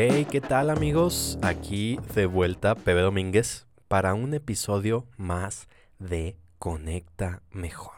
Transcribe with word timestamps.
Hey, 0.00 0.28
¿qué 0.30 0.40
tal 0.40 0.70
amigos? 0.70 1.40
Aquí 1.42 1.98
de 2.14 2.26
vuelta 2.26 2.76
Pepe 2.76 3.00
Domínguez 3.00 3.66
para 3.88 4.14
un 4.14 4.32
episodio 4.32 5.08
más 5.16 5.66
de 5.98 6.36
Conecta 6.60 7.42
Mejor. 7.50 7.96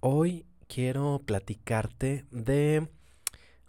Hoy 0.00 0.46
quiero 0.66 1.20
platicarte 1.26 2.24
de 2.30 2.88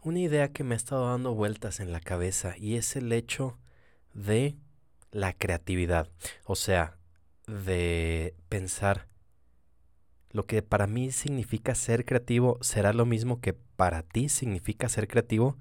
una 0.02 0.20
idea 0.20 0.54
que 0.54 0.64
me 0.64 0.76
ha 0.76 0.78
estado 0.78 1.10
dando 1.10 1.36
vueltas 1.36 1.82
en 1.82 1.92
la 1.92 2.00
cabeza 2.00 2.56
y 2.58 2.78
es 2.78 2.96
el 2.96 3.12
hecho 3.12 3.60
de 4.14 4.56
la 5.12 5.34
creatividad. 5.34 6.08
O 6.46 6.56
sea, 6.56 6.96
de 7.48 8.34
pensar 8.48 9.09
lo 10.32 10.46
que 10.46 10.62
para 10.62 10.88
mí 10.88 11.12
significa 11.12 11.76
ser 11.76 12.06
creativo 12.06 12.58
será 12.62 12.94
lo 12.94 13.06
mismo 13.06 13.42
que 13.42 13.54
para 13.54 14.04
ti 14.04 14.30
significa 14.30 14.90
ser 14.90 15.08
creativo. 15.08 15.58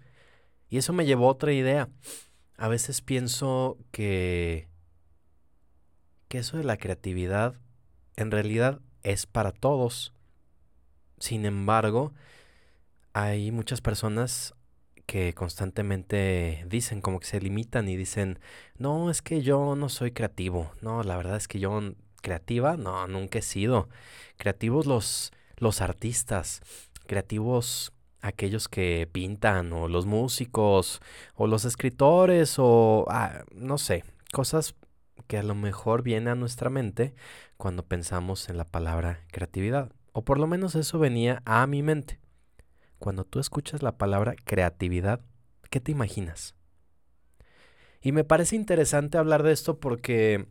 Y 0.68 0.78
eso 0.78 0.92
me 0.92 1.06
llevó 1.06 1.28
a 1.28 1.32
otra 1.32 1.52
idea. 1.52 1.88
A 2.56 2.68
veces 2.68 3.00
pienso 3.00 3.78
que, 3.90 4.68
que 6.28 6.38
eso 6.38 6.58
de 6.58 6.64
la 6.64 6.76
creatividad 6.76 7.54
en 8.16 8.30
realidad 8.30 8.80
es 9.02 9.26
para 9.26 9.52
todos. 9.52 10.12
Sin 11.18 11.46
embargo, 11.46 12.12
hay 13.14 13.50
muchas 13.52 13.80
personas 13.80 14.54
que 15.06 15.32
constantemente 15.32 16.66
dicen, 16.68 17.00
como 17.00 17.18
que 17.18 17.26
se 17.26 17.40
limitan 17.40 17.88
y 17.88 17.96
dicen, 17.96 18.38
no, 18.76 19.10
es 19.10 19.22
que 19.22 19.40
yo 19.40 19.74
no 19.74 19.88
soy 19.88 20.12
creativo, 20.12 20.70
no, 20.82 21.02
la 21.02 21.16
verdad 21.16 21.38
es 21.38 21.48
que 21.48 21.58
yo 21.58 21.80
creativa, 22.20 22.76
no, 22.76 23.06
nunca 23.06 23.38
he 23.38 23.42
sido. 23.42 23.88
Creativos 24.36 24.86
los, 24.86 25.32
los 25.56 25.80
artistas, 25.80 26.60
creativos 27.06 27.92
aquellos 28.20 28.68
que 28.68 29.08
pintan 29.10 29.72
o 29.72 29.88
los 29.88 30.06
músicos 30.06 31.00
o 31.34 31.46
los 31.46 31.64
escritores 31.64 32.56
o 32.58 33.06
ah, 33.08 33.44
no 33.54 33.78
sé, 33.78 34.04
cosas 34.32 34.74
que 35.26 35.38
a 35.38 35.42
lo 35.42 35.54
mejor 35.54 36.02
vienen 36.02 36.28
a 36.28 36.34
nuestra 36.34 36.70
mente 36.70 37.14
cuando 37.56 37.84
pensamos 37.84 38.48
en 38.48 38.56
la 38.56 38.64
palabra 38.64 39.24
creatividad. 39.30 39.92
O 40.12 40.24
por 40.24 40.38
lo 40.38 40.46
menos 40.46 40.74
eso 40.74 40.98
venía 40.98 41.42
a 41.44 41.66
mi 41.66 41.82
mente. 41.82 42.18
Cuando 42.98 43.24
tú 43.24 43.38
escuchas 43.38 43.82
la 43.82 43.98
palabra 43.98 44.34
creatividad, 44.44 45.20
¿qué 45.70 45.80
te 45.80 45.92
imaginas? 45.92 46.54
Y 48.00 48.12
me 48.12 48.24
parece 48.24 48.56
interesante 48.56 49.18
hablar 49.18 49.42
de 49.42 49.52
esto 49.52 49.78
porque 49.80 50.48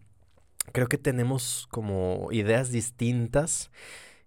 creo 0.77 0.89
que 0.89 0.99
tenemos 0.99 1.67
como 1.71 2.27
ideas 2.31 2.71
distintas 2.71 3.71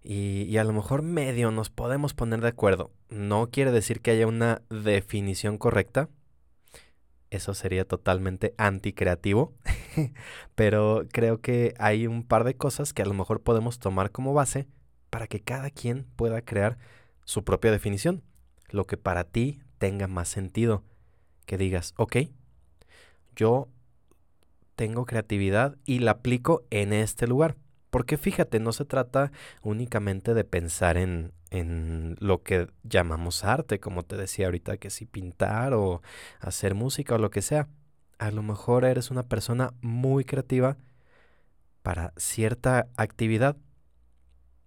y, 0.03 0.57
a 0.57 0.65
lo 0.65 0.73
mejor 0.73 1.01
medio 1.01 1.49
nos 1.49 1.69
podemos 1.69 2.13
poner 2.13 2.41
de 2.41 2.49
acuerdo. 2.49 2.91
No 3.07 3.49
quiere 3.49 3.71
decir 3.71 4.01
que 4.01 4.11
haya 4.11 4.27
una 4.27 4.61
definición 4.69 5.57
correcta. 5.57 6.09
Eso 7.29 7.53
sería 7.53 7.87
totalmente 7.87 8.53
anticreativo. 8.57 9.53
Pero 10.55 11.05
creo 11.13 11.39
que 11.39 11.73
hay 11.79 12.05
un 12.05 12.21
par 12.21 12.43
de 12.43 12.57
cosas 12.57 12.91
que 12.91 13.01
a 13.01 13.05
lo 13.05 13.13
mejor 13.13 13.41
podemos 13.43 13.79
tomar 13.79 14.11
como 14.11 14.33
base 14.33 14.67
para 15.09 15.27
que 15.27 15.39
cada 15.39 15.69
quien 15.69 16.05
pueda 16.17 16.41
crear 16.41 16.77
su 17.23 17.45
propia 17.45 17.71
definición. 17.71 18.23
Lo 18.67 18.85
que 18.85 18.97
para 18.97 19.23
ti 19.23 19.61
tenga 19.77 20.09
más 20.09 20.27
sentido. 20.27 20.83
Que 21.45 21.57
digas, 21.57 21.93
ok, 21.95 22.17
yo 23.37 23.69
tengo 24.81 25.05
creatividad 25.05 25.77
y 25.85 25.99
la 25.99 26.09
aplico 26.09 26.63
en 26.71 26.91
este 26.91 27.27
lugar. 27.27 27.55
Porque 27.91 28.17
fíjate, 28.17 28.59
no 28.59 28.73
se 28.73 28.83
trata 28.83 29.31
únicamente 29.61 30.33
de 30.33 30.43
pensar 30.43 30.97
en, 30.97 31.33
en 31.51 32.15
lo 32.19 32.41
que 32.41 32.67
llamamos 32.81 33.43
arte, 33.43 33.79
como 33.79 34.01
te 34.01 34.17
decía 34.17 34.47
ahorita, 34.47 34.77
que 34.77 34.89
si 34.89 35.05
pintar 35.05 35.75
o 35.75 36.01
hacer 36.39 36.73
música 36.73 37.13
o 37.13 37.19
lo 37.19 37.29
que 37.29 37.43
sea. 37.43 37.67
A 38.17 38.31
lo 38.31 38.41
mejor 38.41 38.83
eres 38.83 39.11
una 39.11 39.21
persona 39.21 39.71
muy 39.81 40.25
creativa 40.25 40.77
para 41.83 42.11
cierta 42.17 42.87
actividad. 42.97 43.57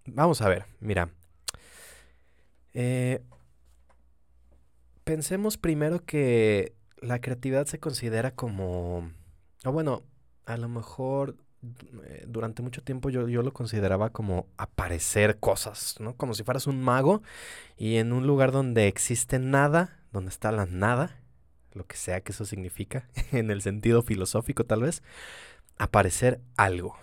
Vamos 0.07 0.43
a 0.43 0.49
ver, 0.49 0.67
mira, 0.79 1.09
eh, 2.73 3.21
pensemos 5.03 5.59
primero 5.59 6.05
que 6.05 6.73
la 6.99 7.21
creatividad 7.21 7.67
se 7.67 7.81
considera 7.81 8.31
como, 8.31 9.11
o 9.65 9.73
bueno, 9.73 10.03
a 10.47 10.57
lo 10.57 10.69
mejor 10.69 11.37
eh, 12.05 12.25
durante 12.27 12.63
mucho 12.63 12.83
tiempo 12.83 13.09
yo, 13.11 13.29
yo, 13.29 13.43
lo 13.43 13.53
consideraba 13.53 14.11
como 14.11 14.47
aparecer 14.57 15.39
cosas, 15.39 15.97
¿no? 15.99 16.17
Como 16.17 16.35
si 16.35 16.45
fueras 16.45 16.67
un 16.67 16.83
mago 16.83 17.23
y 17.77 17.97
en 17.97 18.13
un 18.13 18.27
lugar 18.27 18.53
donde 18.53 18.87
existe 18.87 19.39
nada, 19.39 20.01
donde 20.13 20.31
está 20.31 20.53
la 20.53 20.67
nada, 20.67 21.21
lo 21.73 21.87
que 21.87 21.97
sea 21.97 22.21
que 22.21 22.33
eso 22.33 22.45
significa, 22.45 23.09
en 23.33 23.51
el 23.51 23.63
sentido 23.63 24.03
filosófico 24.03 24.65
tal 24.65 24.83
vez, 24.83 25.03
aparecer 25.79 26.41
algo. 26.57 26.97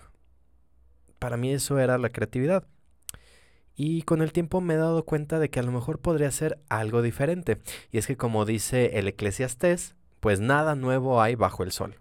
Para 1.18 1.36
mí 1.36 1.52
eso 1.52 1.78
era 1.78 1.98
la 1.98 2.10
creatividad. 2.10 2.66
Y 3.74 4.02
con 4.02 4.22
el 4.22 4.32
tiempo 4.32 4.60
me 4.60 4.74
he 4.74 4.76
dado 4.76 5.04
cuenta 5.04 5.38
de 5.38 5.50
que 5.50 5.60
a 5.60 5.62
lo 5.62 5.72
mejor 5.72 5.98
podría 5.98 6.30
ser 6.30 6.60
algo 6.68 7.00
diferente. 7.00 7.58
Y 7.90 7.98
es 7.98 8.06
que 8.06 8.16
como 8.16 8.44
dice 8.44 8.98
el 8.98 9.08
eclesiastés, 9.08 9.94
pues 10.20 10.40
nada 10.40 10.74
nuevo 10.74 11.22
hay 11.22 11.34
bajo 11.34 11.62
el 11.62 11.72
sol. 11.72 11.96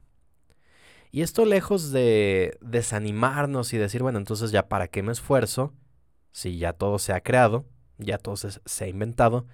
Y 1.11 1.21
esto 1.23 1.45
lejos 1.45 1.91
de 1.91 2.57
desanimarnos 2.61 3.73
y 3.73 3.77
decir, 3.77 4.01
bueno, 4.01 4.17
entonces 4.17 4.51
ya 4.51 4.69
para 4.69 4.87
qué 4.87 5.03
me 5.03 5.11
esfuerzo, 5.11 5.73
si 6.31 6.57
ya 6.57 6.73
todo 6.73 6.99
se 6.99 7.11
ha 7.11 7.21
creado, 7.21 7.65
ya 7.97 8.17
todo 8.17 8.37
se, 8.37 8.83
ha 8.83 8.87
inventado, 8.87 9.45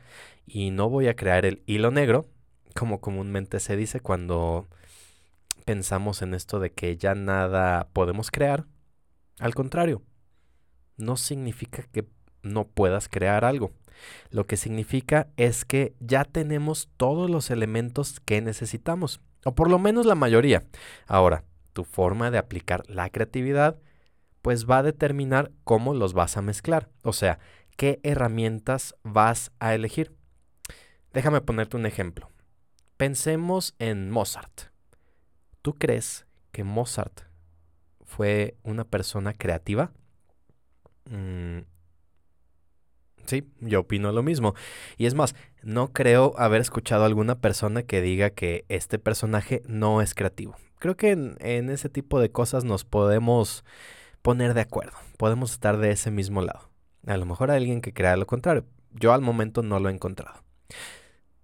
y 0.45 0.69
no 0.69 0.89
voy 0.89 1.07
a 1.07 1.15
crear 1.15 1.45
el 1.45 1.63
hilo 1.65 1.89
negro, 1.89 2.25
como 2.75 3.01
comúnmente 3.01 3.59
se 3.59 3.75
dice 3.75 3.99
cuando 3.99 4.67
pensamos 5.65 6.21
en 6.21 6.35
esto 6.35 6.59
de 6.59 6.71
que 6.71 6.95
ya 6.95 7.15
nada 7.15 7.89
podemos 7.91 8.29
crear. 8.29 8.65
Al 9.39 9.55
contrario, 9.55 10.03
no 10.95 11.17
significa 11.17 11.83
que 11.91 12.07
no 12.43 12.67
puedas 12.67 13.09
crear 13.09 13.45
algo. 13.45 13.71
Lo 14.29 14.45
que 14.45 14.57
significa 14.57 15.27
es 15.37 15.65
que 15.65 15.95
ya 15.99 16.23
tenemos 16.23 16.89
todos 16.97 17.29
los 17.31 17.49
elementos 17.49 18.19
que 18.19 18.41
necesitamos, 18.41 19.21
o 19.47 19.55
por 19.55 19.69
lo 19.69 19.79
menos 19.79 20.05
la 20.05 20.15
mayoría. 20.15 20.65
Ahora, 21.07 21.45
tu 21.71 21.85
forma 21.85 22.31
de 22.31 22.37
aplicar 22.37 22.83
la 22.89 23.09
creatividad 23.09 23.79
pues 24.41 24.69
va 24.69 24.79
a 24.79 24.83
determinar 24.83 25.51
cómo 25.63 25.93
los 25.93 26.13
vas 26.13 26.35
a 26.35 26.41
mezclar, 26.41 26.89
o 27.01 27.13
sea, 27.13 27.39
qué 27.77 28.01
herramientas 28.03 28.95
vas 29.03 29.51
a 29.59 29.73
elegir. 29.73 30.13
Déjame 31.13 31.39
ponerte 31.39 31.77
un 31.77 31.85
ejemplo. 31.85 32.29
Pensemos 32.97 33.73
en 33.79 34.11
Mozart. 34.11 34.63
¿Tú 35.61 35.75
crees 35.75 36.25
que 36.51 36.65
Mozart 36.65 37.21
fue 38.03 38.57
una 38.63 38.83
persona 38.83 39.33
creativa? 39.33 39.91
Mm, 41.05 41.59
sí, 43.27 43.47
yo 43.59 43.81
opino 43.81 44.11
lo 44.11 44.23
mismo. 44.23 44.55
Y 44.97 45.05
es 45.05 45.13
más, 45.13 45.35
no 45.63 45.91
creo 45.91 46.33
haber 46.37 46.61
escuchado 46.61 47.03
a 47.03 47.07
alguna 47.07 47.39
persona 47.39 47.83
que 47.83 48.01
diga 48.01 48.29
que 48.29 48.65
este 48.69 48.99
personaje 48.99 49.61
no 49.67 50.01
es 50.01 50.13
creativo. 50.13 50.55
Creo 50.79 50.95
que 50.95 51.11
en, 51.11 51.69
ese 51.69 51.89
tipo 51.89 52.19
de 52.19 52.31
cosas 52.31 52.63
nos 52.63 52.85
podemos 52.85 53.65
poner 54.21 54.53
de 54.53 54.61
acuerdo. 54.61 54.97
Podemos 55.17 55.51
estar 55.51 55.77
de 55.77 55.91
ese 55.91 56.11
mismo 56.11 56.41
lado. 56.41 56.69
A 57.05 57.17
lo 57.17 57.25
mejor 57.25 57.51
hay 57.51 57.57
alguien 57.57 57.81
que 57.81 57.93
crea 57.93 58.17
lo 58.17 58.27
contrario. 58.27 58.65
Yo 58.91 59.13
al 59.13 59.21
momento 59.21 59.63
no 59.63 59.79
lo 59.79 59.89
he 59.89 59.93
encontrado. 59.93 60.43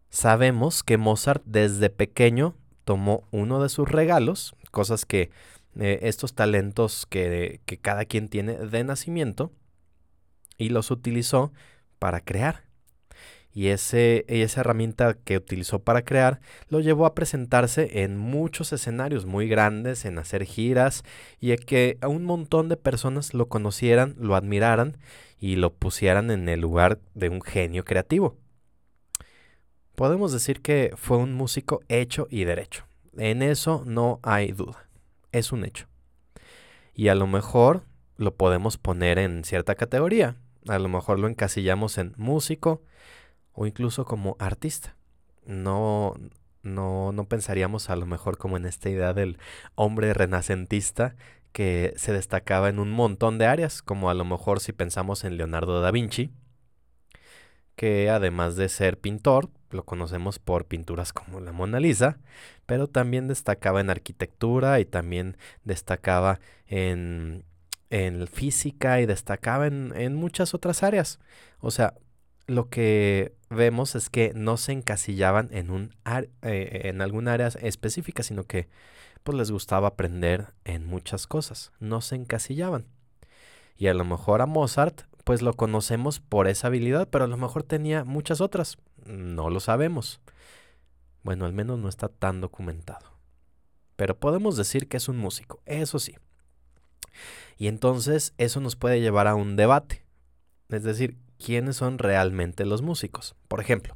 Sabemos 0.09 0.83
que 0.83 0.97
Mozart 0.97 1.43
desde 1.45 1.89
pequeño 1.89 2.55
tomó 2.83 3.27
uno 3.31 3.61
de 3.61 3.69
sus 3.69 3.89
regalos, 3.89 4.55
cosas 4.71 5.05
que 5.05 5.31
eh, 5.79 5.99
estos 6.03 6.35
talentos 6.35 7.07
que, 7.07 7.61
que 7.65 7.77
cada 7.77 8.05
quien 8.05 8.29
tiene 8.29 8.53
de 8.53 8.83
nacimiento 8.83 9.51
y 10.57 10.69
los 10.69 10.91
utilizó 10.91 11.51
para 12.03 12.19
crear. 12.19 12.65
Y 13.53 13.67
ese, 13.67 14.25
esa 14.27 14.59
herramienta 14.59 15.13
que 15.13 15.37
utilizó 15.37 15.79
para 15.79 16.01
crear 16.01 16.41
lo 16.67 16.81
llevó 16.81 17.05
a 17.05 17.15
presentarse 17.15 18.03
en 18.03 18.17
muchos 18.17 18.73
escenarios 18.73 19.25
muy 19.25 19.47
grandes, 19.47 20.03
en 20.03 20.19
hacer 20.19 20.43
giras 20.43 21.05
y 21.39 21.53
a 21.53 21.55
que 21.55 21.97
a 22.01 22.09
un 22.09 22.25
montón 22.25 22.67
de 22.67 22.75
personas 22.75 23.33
lo 23.33 23.47
conocieran, 23.47 24.15
lo 24.19 24.35
admiraran 24.35 24.97
y 25.39 25.55
lo 25.55 25.73
pusieran 25.73 26.29
en 26.29 26.49
el 26.49 26.59
lugar 26.59 26.99
de 27.13 27.29
un 27.29 27.41
genio 27.41 27.85
creativo. 27.85 28.35
Podemos 29.95 30.33
decir 30.33 30.61
que 30.61 30.91
fue 30.97 31.15
un 31.15 31.33
músico 31.35 31.79
hecho 31.87 32.27
y 32.29 32.43
derecho. 32.43 32.83
En 33.17 33.41
eso 33.41 33.83
no 33.85 34.19
hay 34.23 34.51
duda. 34.51 34.89
Es 35.31 35.53
un 35.53 35.63
hecho. 35.63 35.87
Y 36.93 37.07
a 37.07 37.15
lo 37.15 37.27
mejor 37.27 37.85
lo 38.17 38.35
podemos 38.35 38.77
poner 38.77 39.19
en 39.19 39.45
cierta 39.45 39.75
categoría. 39.75 40.35
A 40.67 40.79
lo 40.79 40.89
mejor 40.89 41.19
lo 41.19 41.27
encasillamos 41.27 41.97
en 41.97 42.13
músico 42.17 42.81
o 43.53 43.65
incluso 43.65 44.05
como 44.05 44.35
artista. 44.39 44.95
No, 45.45 46.15
no, 46.61 47.11
no 47.11 47.25
pensaríamos 47.25 47.89
a 47.89 47.95
lo 47.95 48.05
mejor 48.05 48.37
como 48.37 48.57
en 48.57 48.65
esta 48.65 48.89
idea 48.89 49.13
del 49.13 49.37
hombre 49.75 50.13
renacentista 50.13 51.15
que 51.51 51.93
se 51.97 52.11
destacaba 52.11 52.69
en 52.69 52.79
un 52.79 52.91
montón 52.91 53.37
de 53.37 53.45
áreas, 53.45 53.81
como 53.81 54.09
a 54.09 54.13
lo 54.13 54.25
mejor 54.25 54.59
si 54.59 54.73
pensamos 54.73 55.23
en 55.23 55.37
Leonardo 55.37 55.81
da 55.81 55.91
Vinci, 55.91 56.31
que 57.75 58.09
además 58.09 58.55
de 58.55 58.69
ser 58.69 58.99
pintor, 58.99 59.49
lo 59.69 59.83
conocemos 59.83 60.39
por 60.39 60.65
pinturas 60.65 61.13
como 61.13 61.39
la 61.39 61.51
Mona 61.51 61.79
Lisa, 61.79 62.17
pero 62.65 62.87
también 62.87 63.27
destacaba 63.27 63.81
en 63.81 63.89
arquitectura 63.89 64.79
y 64.79 64.85
también 64.85 65.37
destacaba 65.63 66.39
en, 66.67 67.45
en 67.93 68.27
física 68.27 68.99
y 69.01 69.05
destacaba 69.05 69.67
en, 69.67 69.93
en 69.95 70.15
muchas 70.15 70.55
otras 70.55 70.81
áreas. 70.81 71.19
O 71.59 71.69
sea, 71.69 71.93
lo 72.47 72.69
que 72.69 73.35
vemos 73.51 73.93
es 73.95 74.09
que 74.09 74.33
no 74.33 74.57
se 74.57 74.71
encasillaban 74.71 75.49
en, 75.51 75.69
un 75.69 75.95
eh, 76.41 76.81
en 76.85 77.01
alguna 77.01 77.33
área 77.33 77.47
específica, 77.47 78.23
sino 78.23 78.45
que 78.45 78.67
pues 79.23 79.37
les 79.37 79.51
gustaba 79.51 79.89
aprender 79.89 80.47
en 80.65 80.85
muchas 80.85 81.27
cosas, 81.27 81.71
no 81.79 82.01
se 82.01 82.15
encasillaban. 82.15 82.87
Y 83.77 83.87
a 83.87 83.93
lo 83.93 84.05
mejor 84.05 84.41
a 84.41 84.47
Mozart 84.47 85.03
pues 85.23 85.43
lo 85.43 85.53
conocemos 85.53 86.19
por 86.19 86.47
esa 86.47 86.67
habilidad, 86.67 87.07
pero 87.09 87.25
a 87.25 87.27
lo 87.27 87.37
mejor 87.37 87.61
tenía 87.61 88.03
muchas 88.03 88.41
otras, 88.41 88.77
no 89.05 89.51
lo 89.51 89.59
sabemos. 89.59 90.19
Bueno, 91.21 91.45
al 91.45 91.53
menos 91.53 91.79
no 91.79 91.87
está 91.87 92.09
tan 92.09 92.41
documentado. 92.41 93.13
Pero 93.95 94.19
podemos 94.19 94.57
decir 94.57 94.89
que 94.89 94.97
es 94.97 95.07
un 95.07 95.17
músico, 95.17 95.61
eso 95.65 95.99
sí. 95.99 96.15
Y 97.57 97.67
entonces 97.67 98.33
eso 98.37 98.59
nos 98.59 98.75
puede 98.75 99.01
llevar 99.01 99.27
a 99.27 99.35
un 99.35 99.55
debate. 99.55 100.03
Es 100.69 100.83
decir, 100.83 101.17
quiénes 101.43 101.75
son 101.75 101.99
realmente 101.99 102.65
los 102.65 102.81
músicos. 102.81 103.35
Por 103.47 103.59
ejemplo, 103.59 103.95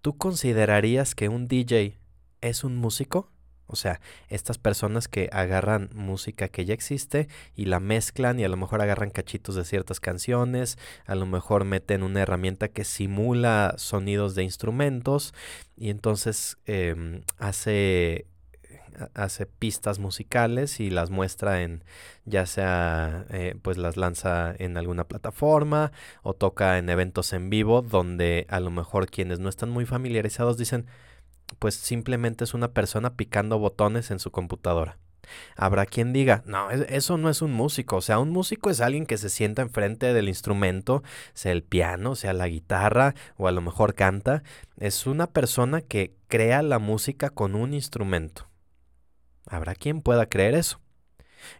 ¿tú 0.00 0.16
considerarías 0.16 1.14
que 1.14 1.28
un 1.28 1.46
DJ 1.46 1.98
es 2.40 2.64
un 2.64 2.76
músico? 2.76 3.30
O 3.66 3.76
sea, 3.76 4.00
estas 4.28 4.58
personas 4.58 5.08
que 5.08 5.30
agarran 5.32 5.88
música 5.94 6.48
que 6.48 6.66
ya 6.66 6.74
existe 6.74 7.28
y 7.54 7.64
la 7.64 7.80
mezclan 7.80 8.38
y 8.38 8.44
a 8.44 8.48
lo 8.48 8.58
mejor 8.58 8.82
agarran 8.82 9.10
cachitos 9.10 9.54
de 9.54 9.64
ciertas 9.64 9.98
canciones, 9.98 10.78
a 11.06 11.14
lo 11.14 11.24
mejor 11.24 11.64
meten 11.64 12.02
una 12.02 12.20
herramienta 12.20 12.68
que 12.68 12.84
simula 12.84 13.74
sonidos 13.78 14.34
de 14.34 14.42
instrumentos 14.42 15.32
y 15.74 15.88
entonces 15.88 16.58
em, 16.66 17.22
hace 17.38 18.26
hace 19.14 19.46
pistas 19.46 19.98
musicales 19.98 20.80
y 20.80 20.90
las 20.90 21.10
muestra 21.10 21.62
en, 21.62 21.84
ya 22.24 22.46
sea, 22.46 23.26
eh, 23.30 23.56
pues 23.62 23.78
las 23.78 23.96
lanza 23.96 24.54
en 24.58 24.76
alguna 24.76 25.04
plataforma 25.04 25.92
o 26.22 26.34
toca 26.34 26.78
en 26.78 26.88
eventos 26.88 27.32
en 27.32 27.50
vivo 27.50 27.82
donde 27.82 28.46
a 28.48 28.60
lo 28.60 28.70
mejor 28.70 29.08
quienes 29.08 29.38
no 29.40 29.48
están 29.48 29.70
muy 29.70 29.86
familiarizados 29.86 30.56
dicen, 30.56 30.86
pues 31.58 31.74
simplemente 31.74 32.44
es 32.44 32.54
una 32.54 32.72
persona 32.72 33.14
picando 33.16 33.58
botones 33.58 34.10
en 34.10 34.18
su 34.18 34.30
computadora. 34.30 34.98
Habrá 35.56 35.86
quien 35.86 36.12
diga, 36.12 36.42
no, 36.46 36.70
eso 36.70 37.16
no 37.16 37.30
es 37.30 37.42
un 37.42 37.52
músico, 37.52 37.96
o 37.96 38.00
sea, 38.00 38.18
un 38.18 38.30
músico 38.30 38.70
es 38.70 38.80
alguien 38.80 39.06
que 39.06 39.18
se 39.18 39.30
sienta 39.30 39.62
enfrente 39.62 40.12
del 40.12 40.28
instrumento, 40.28 41.02
sea 41.32 41.52
el 41.52 41.62
piano, 41.62 42.16
sea 42.16 42.32
la 42.32 42.48
guitarra 42.48 43.14
o 43.36 43.48
a 43.48 43.52
lo 43.52 43.60
mejor 43.60 43.94
canta, 43.94 44.42
es 44.78 45.06
una 45.06 45.28
persona 45.28 45.80
que 45.80 46.14
crea 46.28 46.62
la 46.62 46.78
música 46.78 47.30
con 47.30 47.54
un 47.54 47.74
instrumento. 47.74 48.51
Habrá 49.46 49.74
quien 49.74 50.02
pueda 50.02 50.26
creer 50.26 50.54
eso. 50.54 50.80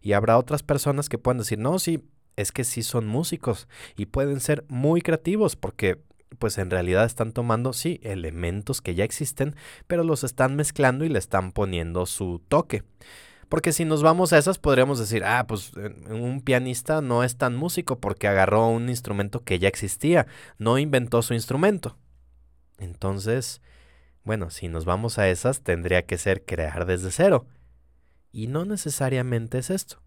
Y 0.01 0.13
habrá 0.13 0.39
otras 0.39 0.63
personas 0.63 1.09
que 1.09 1.19
puedan 1.19 1.39
decir, 1.39 1.59
no, 1.59 1.79
sí, 1.79 2.05
es 2.37 2.53
que 2.53 2.65
sí 2.65 2.83
son 2.83 3.07
músicos 3.07 3.69
y 3.97 4.07
pueden 4.07 4.41
ser 4.41 4.65
muy 4.69 5.03
creativos 5.03 5.57
porque 5.57 6.01
pues 6.39 6.57
en 6.59 6.71
realidad 6.71 7.05
están 7.05 7.33
tomando, 7.33 7.73
sí, 7.73 8.01
elementos 8.03 8.81
que 8.81 8.95
ya 8.95 9.05
existen, 9.05 9.55
pero 9.87 10.03
los 10.03 10.25
están 10.25 10.57
mezclando 10.57 11.05
y 11.05 11.11
le 11.11 11.19
están 11.19 11.53
poniendo 11.53 12.07
su 12.07 12.41
toque. 12.49 12.85
Porque 13.49 13.73
si 13.73 13.85
nos 13.85 14.03
vamos 14.03 14.33
a 14.33 14.39
esas, 14.39 14.59
podríamos 14.59 14.99
decir, 14.99 15.25
ah, 15.25 15.47
pues 15.47 15.73
un 16.09 16.41
pianista 16.41 17.03
no 17.03 17.23
es 17.23 17.37
tan 17.37 17.55
músico 17.55 17.99
porque 17.99 18.27
agarró 18.27 18.69
un 18.69 18.89
instrumento 18.89 19.41
que 19.41 19.59
ya 19.59 19.69
existía, 19.69 20.27
no 20.57 20.79
inventó 20.79 21.21
su 21.21 21.35
instrumento. 21.35 21.99
Entonces, 22.79 23.61
bueno, 24.25 24.49
si 24.49 24.69
nos 24.69 24.87
vamos 24.87 25.19
a 25.19 25.29
esas, 25.29 25.61
tendría 25.61 26.07
que 26.07 26.17
ser 26.17 26.47
crear 26.47 26.87
desde 26.87 27.11
cero. 27.11 27.45
Y 28.33 28.47
no 28.47 28.65
necesariamente 28.65 29.59
es 29.59 29.71
esto. 29.71 30.01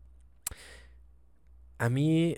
A 1.77 1.89
mí 1.89 2.37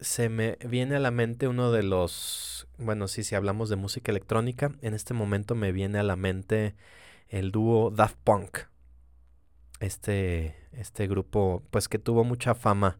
se 0.00 0.28
me 0.28 0.58
viene 0.68 0.96
a 0.96 1.00
la 1.00 1.10
mente 1.10 1.48
uno 1.48 1.72
de 1.72 1.82
los, 1.82 2.68
bueno, 2.78 3.08
sí, 3.08 3.24
si 3.24 3.34
hablamos 3.34 3.68
de 3.68 3.76
música 3.76 4.10
electrónica, 4.10 4.72
en 4.82 4.94
este 4.94 5.14
momento 5.14 5.54
me 5.54 5.72
viene 5.72 5.98
a 5.98 6.02
la 6.02 6.16
mente 6.16 6.74
el 7.28 7.50
dúo 7.50 7.90
Daft 7.90 8.18
Punk. 8.22 8.58
Este, 9.80 10.56
este 10.72 11.06
grupo, 11.08 11.62
pues 11.70 11.88
que 11.88 11.98
tuvo 11.98 12.24
mucha 12.24 12.54
fama 12.54 12.98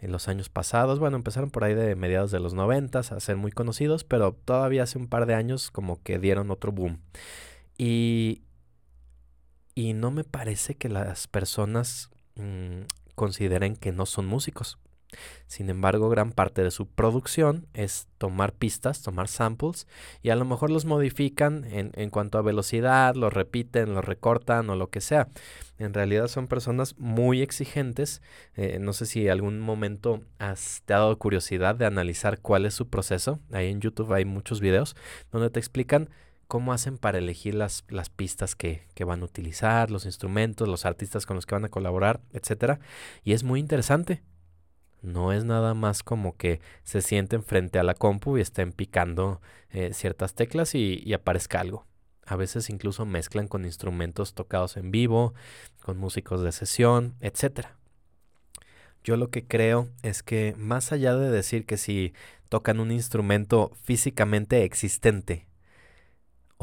en 0.00 0.10
los 0.10 0.28
años 0.28 0.48
pasados. 0.48 0.98
Bueno, 0.98 1.16
empezaron 1.16 1.50
por 1.50 1.64
ahí 1.64 1.74
de 1.74 1.94
mediados 1.94 2.30
de 2.30 2.40
los 2.40 2.54
noventas 2.54 3.12
a 3.12 3.20
ser 3.20 3.36
muy 3.36 3.52
conocidos, 3.52 4.04
pero 4.04 4.32
todavía 4.32 4.82
hace 4.82 4.98
un 4.98 5.06
par 5.06 5.26
de 5.26 5.34
años 5.34 5.70
como 5.70 6.02
que 6.02 6.18
dieron 6.18 6.50
otro 6.50 6.72
boom. 6.72 7.00
Y 7.78 8.42
y 9.74 9.94
no 9.94 10.10
me 10.10 10.24
parece 10.24 10.74
que 10.74 10.88
las 10.88 11.26
personas 11.26 12.10
mm, 12.36 12.82
consideren 13.14 13.76
que 13.76 13.92
no 13.92 14.06
son 14.06 14.26
músicos. 14.26 14.78
Sin 15.46 15.68
embargo, 15.68 16.08
gran 16.08 16.32
parte 16.32 16.62
de 16.62 16.70
su 16.70 16.86
producción 16.86 17.66
es 17.74 18.08
tomar 18.18 18.52
pistas, 18.52 19.02
tomar 19.02 19.28
samples 19.28 19.86
y 20.22 20.30
a 20.30 20.36
lo 20.36 20.44
mejor 20.44 20.70
los 20.70 20.84
modifican 20.84 21.64
en, 21.64 22.10
cuanto 22.10 22.38
a 22.38 22.42
velocidad, 22.42 23.14
los 23.14 23.32
repiten, 23.32 23.94
los 23.94 24.04
recortan 24.04 24.70
o 24.70 24.76
lo 24.76 24.88
que 24.88 25.00
sea. 25.00 25.28
En 25.78 25.92
realidad 25.92 26.28
son 26.28 26.46
personas 26.46 26.98
muy 26.98 27.42
exigentes. 27.42 28.22
Eh, 28.54 28.78
no 28.80 28.92
sé 28.92 29.06
si 29.06 29.28
algún 29.28 29.60
momento 29.60 30.22
has 30.38 30.82
te 30.86 30.94
ha 30.94 30.98
dado 30.98 31.18
curiosidad 31.18 31.74
de 31.74 31.86
analizar 31.86 32.38
cuál 32.38 32.64
es 32.64 32.74
su 32.74 32.88
proceso. 32.88 33.40
Ahí 33.52 33.70
en 33.70 33.80
YouTube 33.80 34.12
hay 34.12 34.24
muchos 34.24 34.60
videos 34.60 34.96
donde 35.30 35.50
te 35.50 35.60
explican 35.60 36.08
cómo 36.52 36.74
hacen 36.74 36.98
para 36.98 37.16
elegir 37.16 37.54
las, 37.54 37.82
las 37.88 38.10
pistas 38.10 38.54
que, 38.54 38.86
que, 38.92 39.04
van 39.04 39.22
a 39.22 39.24
utilizar, 39.24 39.90
los 39.90 40.04
instrumentos, 40.04 40.68
los 40.68 40.84
artistas 40.84 41.24
con 41.24 41.34
los 41.34 41.46
que 41.46 41.54
van 41.54 41.64
a 41.64 41.70
colaborar, 41.70 42.20
etc. 42.34 42.78
Y 43.24 43.32
es 43.32 43.42
muy 43.42 43.58
interesante. 43.58 44.22
No 45.00 45.32
es 45.32 45.46
nada 45.46 45.72
más 45.72 46.02
como 46.02 46.36
que 46.36 46.60
se 46.84 47.00
sienten 47.00 47.42
frente 47.42 47.78
a 47.78 47.82
la 47.82 47.94
compu 47.94 48.36
y 48.36 48.42
estén 48.42 48.72
picando 48.72 49.40
eh, 49.70 49.94
ciertas 49.94 50.34
teclas 50.34 50.74
y, 50.74 51.02
y 51.02 51.14
aparezca 51.14 51.58
algo. 51.58 51.86
A 52.26 52.36
veces 52.36 52.68
incluso 52.68 53.06
mezclan 53.06 53.48
con 53.48 53.64
instrumentos 53.64 54.34
tocados 54.34 54.76
en 54.76 54.90
vivo, 54.90 55.32
con 55.82 55.96
músicos 55.96 56.42
de 56.42 56.52
sesión, 56.52 57.14
etc. 57.22 57.68
Yo 59.02 59.16
lo 59.16 59.30
que 59.30 59.46
creo 59.46 59.88
es 60.02 60.22
que 60.22 60.54
más 60.58 60.92
allá 60.92 61.16
de 61.16 61.30
decir 61.30 61.64
que 61.64 61.78
si 61.78 62.12
tocan 62.50 62.78
un 62.78 62.92
instrumento 62.92 63.72
físicamente 63.82 64.64
existente 64.64 65.46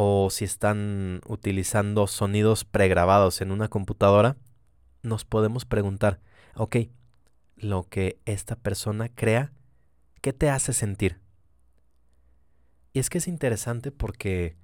o 0.01 0.29
si 0.29 0.45
están 0.45 1.19
utilizando 1.27 2.07
sonidos 2.07 2.63
pregrabados 2.63 3.41
en 3.41 3.51
una 3.51 3.67
computadora, 3.67 4.37
nos 5.03 5.25
podemos 5.25 5.65
preguntar, 5.65 6.21
ok, 6.55 6.77
lo 7.57 7.83
que 7.83 8.17
esta 8.23 8.55
persona 8.55 9.09
crea, 9.09 9.51
¿qué 10.21 10.31
te 10.31 10.49
hace 10.49 10.71
sentir? 10.71 11.19
Y 12.93 12.99
es 12.99 13.09
que 13.09 13.17
es 13.17 13.27
interesante 13.27 13.91
porque, 13.91 14.55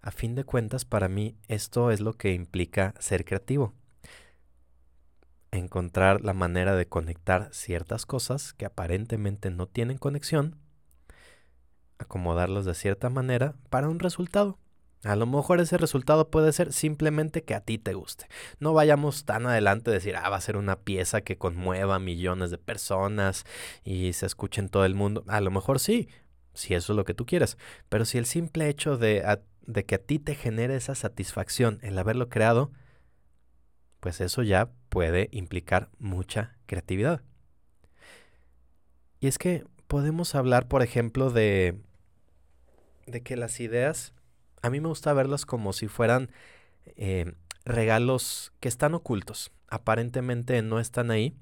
a 0.00 0.10
fin 0.10 0.34
de 0.34 0.42
cuentas, 0.42 0.84
para 0.84 1.06
mí 1.06 1.36
esto 1.46 1.92
es 1.92 2.00
lo 2.00 2.14
que 2.14 2.32
implica 2.32 2.94
ser 2.98 3.24
creativo. 3.24 3.74
Encontrar 5.52 6.22
la 6.22 6.34
manera 6.34 6.74
de 6.74 6.88
conectar 6.88 7.50
ciertas 7.52 8.04
cosas 8.04 8.52
que 8.52 8.66
aparentemente 8.66 9.48
no 9.52 9.68
tienen 9.68 9.98
conexión, 9.98 10.58
acomodarlas 11.98 12.64
de 12.64 12.74
cierta 12.74 13.10
manera 13.10 13.54
para 13.70 13.88
un 13.88 14.00
resultado. 14.00 14.58
A 15.04 15.16
lo 15.16 15.26
mejor 15.26 15.60
ese 15.60 15.78
resultado 15.78 16.30
puede 16.30 16.52
ser 16.52 16.72
simplemente 16.72 17.42
que 17.42 17.54
a 17.54 17.60
ti 17.60 17.78
te 17.78 17.94
guste. 17.94 18.26
No 18.60 18.72
vayamos 18.72 19.24
tan 19.24 19.46
adelante 19.46 19.90
a 19.90 19.94
decir, 19.94 20.14
ah, 20.16 20.28
va 20.28 20.36
a 20.36 20.40
ser 20.40 20.56
una 20.56 20.76
pieza 20.76 21.22
que 21.22 21.36
conmueva 21.36 21.96
a 21.96 21.98
millones 21.98 22.50
de 22.50 22.58
personas 22.58 23.44
y 23.82 24.12
se 24.12 24.26
escuche 24.26 24.60
en 24.60 24.68
todo 24.68 24.84
el 24.84 24.94
mundo. 24.94 25.24
A 25.26 25.40
lo 25.40 25.50
mejor 25.50 25.80
sí, 25.80 26.08
si 26.54 26.74
eso 26.74 26.92
es 26.92 26.96
lo 26.96 27.04
que 27.04 27.14
tú 27.14 27.26
quieres. 27.26 27.58
Pero 27.88 28.04
si 28.04 28.18
el 28.18 28.26
simple 28.26 28.68
hecho 28.68 28.96
de, 28.96 29.40
de 29.66 29.84
que 29.84 29.96
a 29.96 29.98
ti 29.98 30.20
te 30.20 30.36
genere 30.36 30.76
esa 30.76 30.94
satisfacción 30.94 31.80
el 31.82 31.98
haberlo 31.98 32.28
creado, 32.28 32.70
pues 33.98 34.20
eso 34.20 34.44
ya 34.44 34.70
puede 34.88 35.28
implicar 35.32 35.90
mucha 35.98 36.56
creatividad. 36.66 37.22
Y 39.18 39.26
es 39.26 39.38
que 39.38 39.64
podemos 39.88 40.36
hablar, 40.36 40.68
por 40.68 40.82
ejemplo, 40.82 41.30
de, 41.30 41.80
de 43.06 43.20
que 43.22 43.36
las 43.36 43.58
ideas 43.58 44.12
A 44.62 44.70
mí 44.70 44.80
me 44.80 44.88
gusta 44.88 45.12
verlos 45.12 45.44
como 45.44 45.72
si 45.72 45.88
fueran 45.88 46.30
eh, 46.96 47.34
regalos 47.64 48.52
que 48.60 48.68
están 48.68 48.94
ocultos. 48.94 49.50
Aparentemente 49.68 50.62
no 50.62 50.78
están 50.78 51.10
ahí 51.10 51.36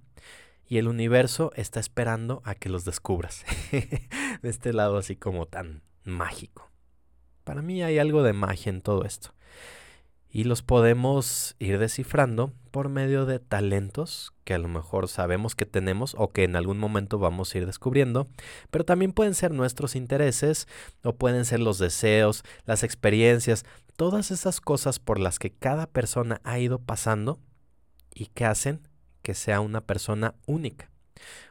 y 0.67 0.79
el 0.79 0.89
universo 0.89 1.53
está 1.55 1.81
esperando 1.81 2.41
a 2.45 2.55
que 2.55 2.71
los 2.71 2.85
descubras. 2.85 3.45
de 3.71 4.49
este 4.49 4.73
lado 4.73 4.97
así 4.97 5.17
como 5.17 5.47
tan 5.47 5.83
mágico. 6.05 6.71
Para 7.45 7.63
mí 7.63 7.83
hay 7.83 7.99
algo 7.99 8.23
de 8.23 8.33
magia 8.33 8.71
en 8.71 8.81
todo 8.81 9.05
esto. 9.05 9.35
Y 10.33 10.45
los 10.45 10.63
podemos 10.63 11.57
ir 11.59 11.79
descifrando 11.79 12.53
por 12.71 12.89
medio 12.89 13.27
de 13.27 13.41
talentos 13.41 14.33
que 14.45 14.55
a 14.55 14.59
lo 14.59 14.69
mejor 14.69 15.09
sabemos 15.09 15.57
que 15.57 15.67
tenemos 15.67 16.15
o 16.17 16.31
que 16.33 16.45
en 16.45 16.55
algún 16.55 16.79
momento 16.79 17.19
vamos 17.19 17.53
a 17.53 17.59
ir 17.59 17.67
descubriendo, 17.67 18.29
pero 18.71 18.85
también 18.85 19.13
pueden 19.13 19.35
ser 19.35 19.51
nuestros 19.51 19.97
intereses 19.97 20.69
o 21.03 21.15
pueden 21.15 21.45
ser 21.45 21.61
los 21.61 21.79
deseos, 21.79 22.45
las 22.65 22.85
experiencias, 22.85 23.65
todas 23.97 24.31
esas 24.31 24.61
cosas 24.61 24.99
por 24.99 25.19
las 25.19 25.39
que 25.39 25.51
cada 25.51 25.87
persona 25.87 26.41
ha 26.45 26.59
ido 26.59 26.79
pasando 26.79 27.41
y 28.15 28.27
que 28.27 28.45
hacen 28.45 28.89
que 29.23 29.35
sea 29.35 29.61
una 29.61 29.81
persona 29.81 30.35
única. 30.47 30.91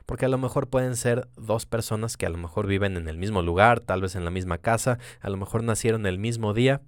Porque 0.06 0.26
a 0.26 0.30
lo 0.30 0.38
mejor 0.38 0.68
pueden 0.70 0.96
ser 0.96 1.28
dos 1.36 1.66
personas 1.66 2.18
que 2.18 2.26
a 2.26 2.30
lo 2.30 2.38
mejor 2.38 2.66
viven 2.66 2.98
en 2.98 3.08
el 3.08 3.18
mismo 3.18 3.42
lugar, 3.42 3.82
tal 3.82 4.02
vez 4.02 4.16
en 4.16 4.26
la 4.26 4.32
misma 4.32 4.58
casa, 4.58 4.98
a 5.22 5.30
lo 5.30 5.38
mejor 5.38 5.64
nacieron 5.64 6.06
el 6.06 6.18
mismo 6.18 6.54
día, 6.54 6.82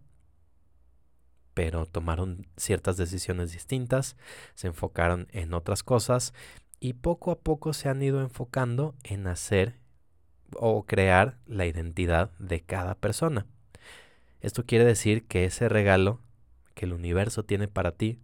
pero 1.54 1.86
tomaron 1.86 2.48
ciertas 2.58 2.98
decisiones 2.98 3.52
distintas, 3.52 4.16
se 4.56 4.68
enfocaron 4.68 5.28
en 5.32 5.54
otras 5.54 5.84
cosas 5.84 6.34
y 6.80 6.94
poco 6.94 7.32
a 7.32 7.40
poco 7.40 7.74
se 7.74 7.90
han 7.90 8.02
ido 8.02 8.22
enfocando 8.22 8.96
en 9.04 9.28
hacer 9.28 9.76
o 10.56 10.86
crear 10.86 11.38
la 11.46 11.66
identidad 11.66 12.32
de 12.40 12.62
cada 12.62 12.96
persona. 12.96 13.46
Esto 14.42 14.66
quiere 14.66 14.86
decir 14.86 15.28
que 15.28 15.46
ese 15.46 15.70
regalo 15.70 16.20
que 16.74 16.86
el 16.86 16.94
universo 16.94 17.44
tiene 17.44 17.68
para 17.68 17.92
ti 17.92 18.20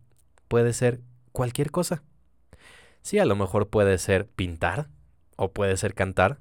puede 0.48 0.74
ser 0.74 1.02
cualquier 1.32 1.72
cosa. 1.72 2.04
Sí, 3.02 3.20
a 3.20 3.26
lo 3.26 3.36
mejor 3.36 3.70
puede 3.70 3.98
ser 4.00 4.28
pintar 4.28 4.90
o 5.36 5.52
puede 5.52 5.78
ser 5.78 5.94
cantar, 5.94 6.40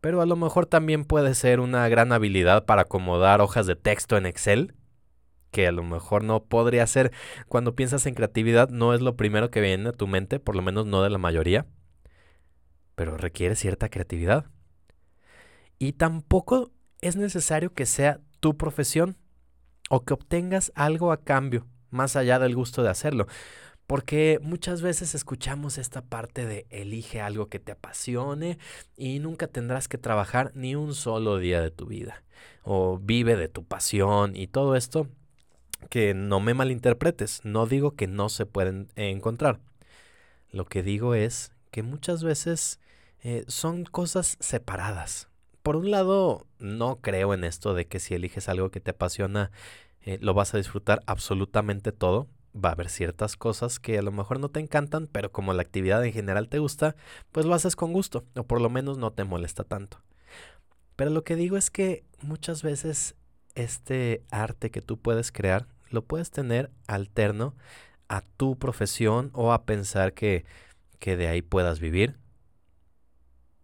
pero 0.00 0.22
a 0.22 0.26
lo 0.26 0.36
mejor 0.36 0.66
también 0.66 1.04
puede 1.04 1.34
ser 1.34 1.60
una 1.60 1.88
gran 1.88 2.12
habilidad 2.12 2.64
para 2.64 2.82
acomodar 2.82 3.40
hojas 3.40 3.66
de 3.66 3.76
texto 3.76 4.16
en 4.16 4.26
Excel, 4.26 4.74
que 5.50 5.66
a 5.66 5.72
lo 5.72 5.82
mejor 5.82 6.24
no 6.24 6.44
podría 6.44 6.86
ser 6.86 7.12
cuando 7.48 7.74
piensas 7.74 8.06
en 8.06 8.14
creatividad, 8.14 8.68
no 8.70 8.94
es 8.94 9.00
lo 9.00 9.16
primero 9.16 9.50
que 9.50 9.60
viene 9.60 9.88
a 9.88 9.92
tu 9.92 10.06
mente, 10.06 10.40
por 10.40 10.56
lo 10.56 10.62
menos 10.62 10.86
no 10.86 11.02
de 11.02 11.10
la 11.10 11.18
mayoría, 11.18 11.66
pero 12.94 13.16
requiere 13.16 13.56
cierta 13.56 13.88
creatividad. 13.88 14.46
Y 15.78 15.94
tampoco 15.94 16.70
es 17.00 17.16
necesario 17.16 17.72
que 17.72 17.86
sea 17.86 18.20
tu 18.40 18.56
profesión 18.56 19.16
o 19.88 20.04
que 20.04 20.14
obtengas 20.14 20.72
algo 20.74 21.12
a 21.12 21.22
cambio, 21.24 21.66
más 21.90 22.16
allá 22.16 22.38
del 22.38 22.54
gusto 22.54 22.82
de 22.82 22.90
hacerlo. 22.90 23.26
Porque 23.86 24.38
muchas 24.40 24.82
veces 24.82 25.16
escuchamos 25.16 25.76
esta 25.76 26.02
parte 26.02 26.46
de 26.46 26.66
elige 26.70 27.20
algo 27.20 27.48
que 27.48 27.58
te 27.58 27.72
apasione 27.72 28.58
y 28.96 29.18
nunca 29.18 29.48
tendrás 29.48 29.88
que 29.88 29.98
trabajar 29.98 30.52
ni 30.54 30.76
un 30.76 30.94
solo 30.94 31.38
día 31.38 31.60
de 31.60 31.72
tu 31.72 31.86
vida. 31.86 32.22
O 32.62 32.98
vive 32.98 33.34
de 33.34 33.48
tu 33.48 33.64
pasión 33.64 34.36
y 34.36 34.46
todo 34.46 34.76
esto. 34.76 35.08
Que 35.88 36.14
no 36.14 36.40
me 36.40 36.54
malinterpretes, 36.54 37.40
no 37.44 37.66
digo 37.66 37.92
que 37.92 38.06
no 38.06 38.28
se 38.28 38.46
pueden 38.46 38.88
encontrar. 38.96 39.60
Lo 40.50 40.66
que 40.66 40.82
digo 40.82 41.14
es 41.14 41.52
que 41.70 41.82
muchas 41.82 42.22
veces 42.22 42.80
eh, 43.22 43.44
son 43.48 43.84
cosas 43.84 44.36
separadas. 44.40 45.28
Por 45.62 45.76
un 45.76 45.90
lado, 45.90 46.46
no 46.58 46.96
creo 46.96 47.34
en 47.34 47.44
esto 47.44 47.74
de 47.74 47.86
que 47.86 48.00
si 48.00 48.14
eliges 48.14 48.48
algo 48.48 48.70
que 48.70 48.80
te 48.80 48.92
apasiona, 48.92 49.50
eh, 50.02 50.18
lo 50.20 50.34
vas 50.34 50.54
a 50.54 50.58
disfrutar 50.58 51.02
absolutamente 51.06 51.92
todo 51.92 52.28
va 52.54 52.70
a 52.70 52.72
haber 52.72 52.88
ciertas 52.88 53.36
cosas 53.36 53.78
que 53.78 53.98
a 53.98 54.02
lo 54.02 54.12
mejor 54.12 54.40
no 54.40 54.48
te 54.48 54.60
encantan, 54.60 55.08
pero 55.10 55.30
como 55.32 55.52
la 55.52 55.62
actividad 55.62 56.04
en 56.04 56.12
general 56.12 56.48
te 56.48 56.58
gusta, 56.58 56.96
pues 57.32 57.46
lo 57.46 57.54
haces 57.54 57.76
con 57.76 57.92
gusto, 57.92 58.24
o 58.34 58.44
por 58.44 58.60
lo 58.60 58.70
menos 58.70 58.98
no 58.98 59.12
te 59.12 59.24
molesta 59.24 59.64
tanto. 59.64 60.00
Pero 60.96 61.10
lo 61.10 61.24
que 61.24 61.36
digo 61.36 61.56
es 61.56 61.70
que 61.70 62.04
muchas 62.22 62.62
veces 62.62 63.14
este 63.54 64.22
arte 64.30 64.70
que 64.70 64.82
tú 64.82 64.98
puedes 64.98 65.32
crear, 65.32 65.66
lo 65.90 66.02
puedes 66.02 66.30
tener 66.30 66.70
alterno 66.86 67.54
a 68.08 68.22
tu 68.22 68.58
profesión 68.58 69.30
o 69.34 69.52
a 69.52 69.64
pensar 69.64 70.12
que, 70.12 70.44
que 70.98 71.16
de 71.16 71.28
ahí 71.28 71.42
puedas 71.42 71.80
vivir 71.80 72.18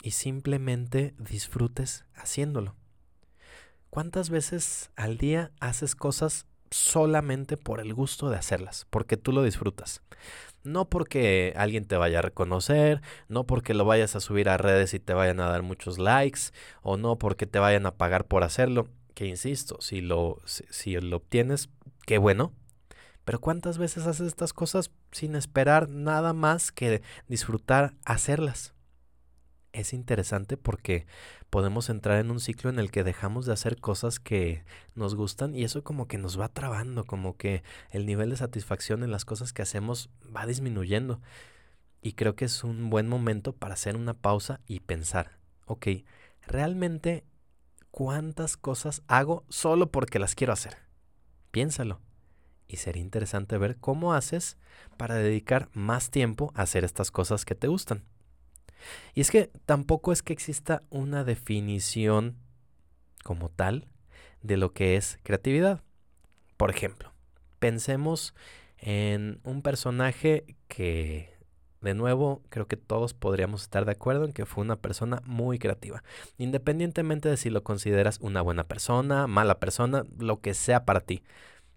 y 0.02 0.12
simplemente 0.12 1.14
disfrutes 1.18 2.04
haciéndolo. 2.14 2.76
¿Cuántas 3.90 4.30
veces 4.30 4.90
al 4.96 5.18
día 5.18 5.50
haces 5.60 5.94
cosas 5.94 6.46
solamente 6.70 7.56
por 7.56 7.80
el 7.80 7.94
gusto 7.94 8.30
de 8.30 8.36
hacerlas, 8.36 8.86
porque 8.90 9.16
tú 9.16 9.32
lo 9.32 9.42
disfrutas. 9.42 10.02
No 10.64 10.88
porque 10.88 11.52
alguien 11.56 11.86
te 11.86 11.96
vaya 11.96 12.18
a 12.18 12.22
reconocer, 12.22 13.00
no 13.28 13.44
porque 13.44 13.74
lo 13.74 13.84
vayas 13.84 14.16
a 14.16 14.20
subir 14.20 14.48
a 14.48 14.56
redes 14.56 14.94
y 14.94 14.98
te 14.98 15.14
vayan 15.14 15.40
a 15.40 15.48
dar 15.48 15.62
muchos 15.62 15.98
likes, 15.98 16.52
o 16.82 16.96
no 16.96 17.16
porque 17.16 17.46
te 17.46 17.58
vayan 17.58 17.86
a 17.86 17.94
pagar 17.94 18.24
por 18.26 18.42
hacerlo, 18.42 18.88
que 19.16 19.24
insisto, 19.24 19.80
si 19.80 20.02
lo, 20.02 20.42
si, 20.44 21.00
lo 21.00 21.16
obtienes, 21.16 21.70
qué 22.04 22.18
bueno. 22.18 22.52
Pero 23.24 23.40
¿cuántas 23.40 23.78
veces 23.78 24.06
haces 24.06 24.26
estas 24.26 24.52
cosas 24.52 24.90
sin 25.10 25.36
esperar 25.36 25.88
nada 25.88 26.34
más 26.34 26.70
que 26.70 27.00
disfrutar 27.26 27.94
hacerlas? 28.04 28.74
es 29.72 29.92
interesante 29.92 30.56
porque 30.56 31.06
podemos 31.50 31.90
entrar 31.90 32.18
en 32.18 32.30
un 32.30 32.40
ciclo 32.40 32.70
en 32.70 32.78
el 32.78 32.90
que 32.90 33.04
dejamos 33.04 33.44
de 33.44 33.52
hacer 33.52 33.78
cosas 33.78 34.18
que 34.18 34.64
nos 34.94 35.14
gustan 35.14 35.54
y 35.54 35.64
eso 35.64 35.84
como 35.84 36.08
que 36.08 36.16
nos 36.16 36.40
va 36.40 36.48
trabando, 36.48 37.04
como 37.04 37.36
que 37.36 37.62
el 37.90 38.06
nivel 38.06 38.30
de 38.30 38.38
satisfacción 38.38 39.02
en 39.02 39.10
las 39.10 39.26
cosas 39.26 39.52
que 39.52 39.60
hacemos 39.60 40.08
va 40.34 40.46
disminuyendo. 40.46 41.20
Y 42.00 42.12
creo 42.12 42.36
que 42.36 42.46
es 42.46 42.64
un 42.64 42.88
buen 42.88 43.06
momento 43.06 43.52
para 43.52 43.74
hacer 43.74 43.96
una 43.96 44.14
pausa 44.14 44.60
y 44.66 44.80
pensar, 44.80 45.38
ok, 45.66 45.88
¿realmente 46.46 47.24
cuántas 47.96 48.58
cosas 48.58 49.02
hago 49.06 49.46
solo 49.48 49.90
porque 49.90 50.18
las 50.18 50.34
quiero 50.34 50.52
hacer? 50.52 50.76
Piénsalo. 51.50 52.02
Y 52.68 52.76
sería 52.76 53.00
interesante 53.00 53.56
ver 53.56 53.78
cómo 53.78 54.12
haces 54.12 54.58
para 54.98 55.14
dedicar 55.14 55.70
más 55.72 56.10
tiempo 56.10 56.52
a 56.54 56.60
hacer 56.60 56.84
estas 56.84 57.10
cosas 57.10 57.46
que 57.46 57.54
te 57.54 57.68
gustan. 57.68 58.04
Y 59.14 59.22
es 59.22 59.30
que 59.30 59.50
tampoco 59.64 60.12
es 60.12 60.22
que 60.22 60.34
exista 60.34 60.82
una 60.90 61.24
definición 61.24 62.36
como 63.24 63.48
tal 63.48 63.88
de 64.42 64.58
lo 64.58 64.74
que 64.74 64.96
es 64.96 65.18
creatividad. 65.22 65.82
Por 66.58 66.68
ejemplo, 66.68 67.14
pensemos 67.60 68.34
en 68.76 69.40
un 69.42 69.62
personaje 69.62 70.54
que, 70.68 71.34
de 71.86 71.94
nuevo, 71.94 72.42
creo 72.50 72.66
que 72.66 72.76
todos 72.76 73.14
podríamos 73.14 73.62
estar 73.62 73.84
de 73.84 73.92
acuerdo 73.92 74.24
en 74.24 74.32
que 74.32 74.44
fue 74.44 74.62
una 74.62 74.76
persona 74.76 75.22
muy 75.24 75.58
creativa. 75.58 76.02
Independientemente 76.36 77.28
de 77.28 77.36
si 77.36 77.48
lo 77.48 77.62
consideras 77.62 78.18
una 78.20 78.42
buena 78.42 78.64
persona, 78.64 79.26
mala 79.26 79.58
persona, 79.60 80.04
lo 80.18 80.40
que 80.40 80.52
sea 80.52 80.84
para 80.84 81.00
ti. 81.00 81.22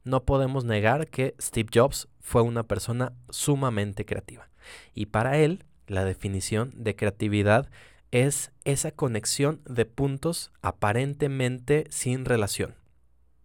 No 0.04 0.26
podemos 0.26 0.66
negar 0.66 1.08
que 1.08 1.36
Steve 1.40 1.70
Jobs 1.74 2.08
fue 2.20 2.42
una 2.42 2.64
persona 2.64 3.14
sumamente 3.30 4.06
creativa. 4.06 4.50
Y 4.94 5.06
para 5.08 5.38
él, 5.38 5.64
la 5.88 6.04
definición 6.04 6.74
de 6.76 6.96
creatividad 6.96 7.70
es 8.12 8.52
esa 8.66 8.92
conexión 8.92 9.62
de 9.66 9.86
puntos 9.86 10.52
aparentemente 10.62 11.86
sin 11.92 12.26
relación. 12.26 12.76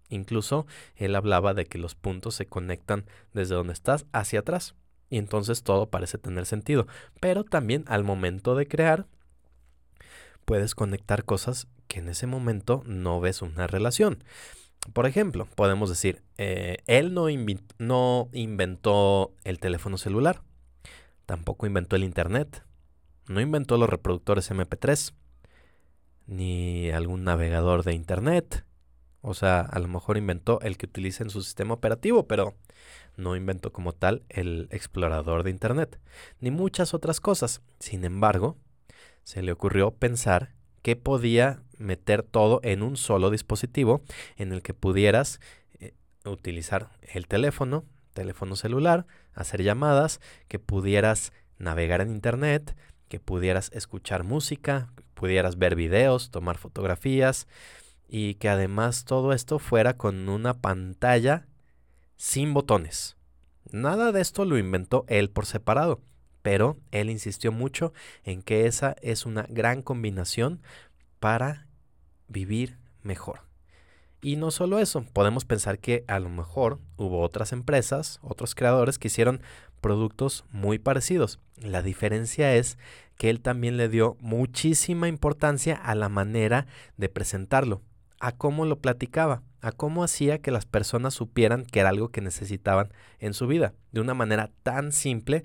Incluso 0.08 0.66
él 0.96 1.14
hablaba 1.14 1.52
de 1.52 1.66
que 1.66 1.78
los 1.78 1.94
puntos 1.94 2.34
se 2.34 2.46
conectan 2.46 3.04
desde 3.34 3.54
donde 3.54 3.74
estás 3.74 4.06
hacia 4.12 4.40
atrás 4.40 4.74
y 5.10 5.18
entonces 5.18 5.62
todo 5.62 5.86
parece 5.86 6.18
tener 6.18 6.46
sentido. 6.46 6.86
Pero 7.20 7.44
también 7.44 7.84
al 7.88 8.04
momento 8.04 8.54
de 8.54 8.66
crear 8.66 9.06
puedes 10.44 10.74
conectar 10.74 11.24
cosas 11.24 11.68
que 11.88 12.00
en 12.00 12.08
ese 12.08 12.26
momento 12.26 12.82
no 12.86 13.20
ves 13.20 13.42
una 13.42 13.66
relación. 13.66 14.22
Por 14.92 15.06
ejemplo, 15.06 15.46
podemos 15.54 15.88
decir, 15.88 16.22
eh, 16.36 16.78
él 16.86 17.14
no, 17.14 17.26
no 17.78 18.28
inventó 18.32 19.32
el 19.44 19.58
teléfono 19.58 19.96
celular, 19.96 20.42
Tampoco 21.26 21.66
inventó 21.66 21.96
el 21.96 22.04
Internet. 22.04 22.64
No 23.28 23.40
inventó 23.40 23.78
los 23.78 23.88
reproductores 23.88 24.50
MP3. 24.50 25.14
Ni 26.26 26.90
algún 26.90 27.24
navegador 27.24 27.82
de 27.84 27.94
Internet. 27.94 28.64
O 29.22 29.34
sea, 29.34 29.60
a 29.60 29.78
lo 29.78 29.88
mejor 29.88 30.18
inventó 30.18 30.60
el 30.60 30.76
que 30.76 30.86
utiliza 30.86 31.24
en 31.24 31.30
su 31.30 31.42
sistema 31.42 31.74
operativo, 31.74 32.26
pero 32.26 32.54
no 33.16 33.36
inventó 33.36 33.72
como 33.72 33.92
tal 33.92 34.22
el 34.28 34.68
explorador 34.70 35.42
de 35.42 35.50
Internet. 35.50 35.98
Ni 36.40 36.50
muchas 36.50 36.94
otras 36.94 37.20
cosas. 37.20 37.62
Sin 37.78 38.04
embargo, 38.04 38.56
se 39.22 39.42
le 39.42 39.52
ocurrió 39.52 39.92
pensar 39.92 40.54
que 40.82 40.96
podía 40.96 41.62
meter 41.78 42.22
todo 42.22 42.60
en 42.62 42.82
un 42.82 42.96
solo 42.96 43.30
dispositivo 43.30 44.02
en 44.36 44.52
el 44.52 44.62
que 44.62 44.74
pudieras 44.74 45.40
eh, 45.80 45.94
utilizar 46.24 46.90
el 47.02 47.26
teléfono, 47.26 47.84
teléfono 48.12 48.56
celular, 48.56 49.06
hacer 49.32 49.62
llamadas, 49.62 50.20
que 50.46 50.58
pudieras 50.58 51.32
navegar 51.58 52.00
en 52.00 52.10
internet, 52.10 52.76
que 53.08 53.20
pudieras 53.20 53.70
escuchar 53.72 54.24
música, 54.24 54.92
pudieras 55.14 55.58
ver 55.58 55.74
videos, 55.74 56.30
tomar 56.30 56.58
fotografías 56.58 57.46
y 58.08 58.34
que 58.34 58.48
además 58.48 59.04
todo 59.04 59.32
esto 59.32 59.58
fuera 59.58 59.96
con 59.96 60.28
una 60.28 60.54
pantalla 60.54 61.46
sin 62.16 62.54
botones. 62.54 63.16
Nada 63.70 64.12
de 64.12 64.20
esto 64.20 64.44
lo 64.44 64.58
inventó 64.58 65.04
él 65.08 65.30
por 65.30 65.46
separado, 65.46 66.00
pero 66.42 66.76
él 66.90 67.10
insistió 67.10 67.52
mucho 67.52 67.92
en 68.22 68.42
que 68.42 68.66
esa 68.66 68.96
es 69.00 69.26
una 69.26 69.46
gran 69.48 69.82
combinación 69.82 70.60
para 71.18 71.66
vivir 72.28 72.78
mejor. 73.02 73.40
Y 74.20 74.36
no 74.36 74.50
solo 74.50 74.78
eso, 74.78 75.04
podemos 75.12 75.44
pensar 75.44 75.78
que 75.78 76.04
a 76.08 76.18
lo 76.18 76.30
mejor 76.30 76.80
hubo 76.96 77.20
otras 77.20 77.52
empresas, 77.52 78.20
otros 78.22 78.54
creadores 78.54 78.98
que 78.98 79.08
hicieron 79.08 79.42
productos 79.82 80.46
muy 80.50 80.78
parecidos. 80.78 81.40
La 81.56 81.82
diferencia 81.82 82.54
es 82.54 82.78
que 83.18 83.28
él 83.28 83.42
también 83.42 83.76
le 83.76 83.90
dio 83.90 84.16
muchísima 84.20 85.08
importancia 85.08 85.74
a 85.74 85.94
la 85.94 86.08
manera 86.08 86.66
de 86.96 87.10
presentarlo, 87.10 87.82
a 88.20 88.32
cómo 88.32 88.64
lo 88.64 88.80
platicaba, 88.80 89.42
a 89.60 89.72
cómo 89.72 90.04
hacía 90.04 90.40
que 90.40 90.50
las 90.50 90.66
personas 90.66 91.14
supieran 91.14 91.64
que 91.64 91.80
era 91.80 91.88
algo 91.88 92.10
que 92.10 92.20
necesitaban 92.20 92.92
en 93.18 93.34
su 93.34 93.46
vida, 93.46 93.74
de 93.92 94.00
una 94.00 94.14
manera 94.14 94.50
tan 94.62 94.92
simple 94.92 95.44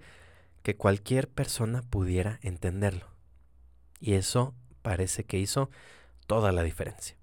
que 0.63 0.75
cualquier 0.75 1.29
persona 1.29 1.81
pudiera 1.81 2.39
entenderlo. 2.41 3.07
Y 3.99 4.13
eso 4.13 4.55
parece 4.81 5.23
que 5.23 5.39
hizo 5.39 5.69
toda 6.27 6.51
la 6.51 6.63
diferencia. 6.63 7.17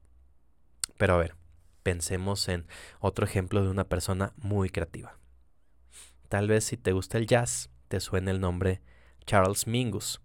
Pero 0.98 1.14
a 1.14 1.18
ver, 1.18 1.34
pensemos 1.82 2.48
en 2.48 2.66
otro 3.00 3.24
ejemplo 3.24 3.62
de 3.62 3.70
una 3.70 3.84
persona 3.84 4.32
muy 4.36 4.70
creativa. 4.70 5.18
Tal 6.28 6.48
vez 6.48 6.64
si 6.64 6.76
te 6.76 6.92
gusta 6.92 7.18
el 7.18 7.26
jazz, 7.26 7.70
te 7.88 8.00
suene 8.00 8.30
el 8.30 8.40
nombre 8.40 8.80
Charles 9.24 9.66
Mingus. 9.66 10.20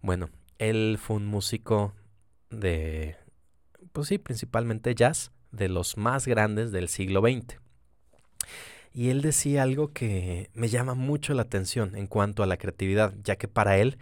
Bueno, 0.00 0.30
él 0.58 0.98
fue 1.00 1.16
un 1.16 1.26
músico 1.26 1.94
de, 2.50 3.16
pues 3.92 4.08
sí, 4.08 4.18
principalmente 4.18 4.94
jazz, 4.94 5.32
de 5.50 5.68
los 5.68 5.96
más 5.96 6.26
grandes 6.26 6.72
del 6.72 6.88
siglo 6.88 7.20
XX. 7.20 7.58
Y 8.94 9.08
él 9.08 9.22
decía 9.22 9.62
algo 9.62 9.88
que 9.88 10.50
me 10.54 10.68
llama 10.68 10.94
mucho 10.94 11.32
la 11.34 11.42
atención 11.42 11.96
en 11.96 12.06
cuanto 12.06 12.42
a 12.42 12.46
la 12.46 12.58
creatividad, 12.58 13.14
ya 13.22 13.36
que 13.36 13.48
para 13.48 13.78
él 13.78 13.98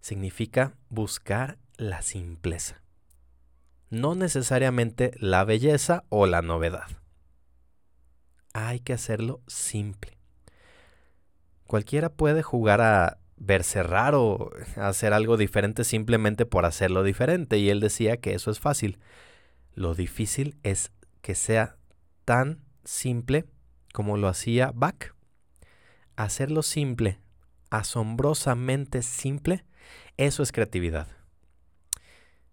significa 0.00 0.74
buscar 0.88 1.58
la 1.76 2.02
simpleza. 2.02 2.82
No 3.90 4.14
necesariamente 4.14 5.12
la 5.18 5.44
belleza 5.44 6.04
o 6.08 6.26
la 6.26 6.42
novedad. 6.42 6.86
Hay 8.52 8.80
que 8.80 8.92
hacerlo 8.92 9.42
simple. 9.46 10.16
Cualquiera 11.66 12.08
puede 12.08 12.42
jugar 12.42 12.80
a 12.80 13.18
verse 13.36 13.82
raro, 13.82 14.50
a 14.76 14.88
hacer 14.88 15.12
algo 15.12 15.36
diferente 15.36 15.84
simplemente 15.84 16.46
por 16.46 16.64
hacerlo 16.64 17.02
diferente, 17.02 17.58
y 17.58 17.68
él 17.68 17.80
decía 17.80 18.18
que 18.18 18.34
eso 18.34 18.50
es 18.50 18.60
fácil. 18.60 18.98
Lo 19.74 19.94
difícil 19.94 20.56
es 20.62 20.92
que 21.22 21.34
sea 21.34 21.76
tan 22.24 22.62
simple 22.84 23.46
como 23.92 24.16
lo 24.16 24.28
hacía 24.28 24.72
Bach. 24.74 25.14
Hacerlo 26.16 26.62
simple, 26.62 27.18
asombrosamente 27.70 29.02
simple, 29.02 29.64
eso 30.16 30.42
es 30.42 30.52
creatividad. 30.52 31.08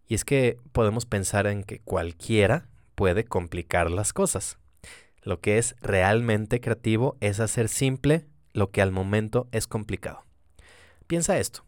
Y 0.08 0.16
es 0.16 0.24
que 0.24 0.58
podemos 0.72 1.06
pensar 1.06 1.48
en 1.48 1.64
que 1.64 1.80
cualquiera 1.80 2.70
puede 2.96 3.26
complicar 3.26 3.92
las 3.92 4.14
cosas. 4.14 4.58
Lo 5.22 5.42
que 5.42 5.58
es 5.58 5.76
realmente 5.82 6.62
creativo 6.62 7.18
es 7.20 7.40
hacer 7.42 7.68
simple 7.68 8.26
lo 8.54 8.72
que 8.72 8.82
al 8.82 8.92
momento 8.92 9.50
es 9.52 9.68
complicado. 9.68 10.24
Piensa 11.08 11.38
esto. 11.38 11.67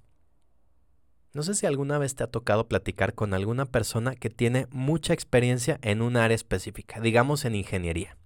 No 1.33 1.43
sé 1.43 1.53
si 1.53 1.67
alguna 1.67 2.00
vez 2.00 2.15
te 2.15 2.24
ha 2.24 2.27
tocado 2.27 2.67
platicar 2.67 3.13
con 3.13 3.33
alguna 3.33 3.65
persona 3.65 4.15
que 4.15 4.29
tiene 4.31 4.67
mucha 4.71 5.13
experiencia 5.13 5.79
en 5.83 6.01
un 6.01 6.17
área 6.17 6.36
específica, 6.36 7.00
digamos 7.00 7.45
en 7.45 7.55
ingeniería. 7.55 8.17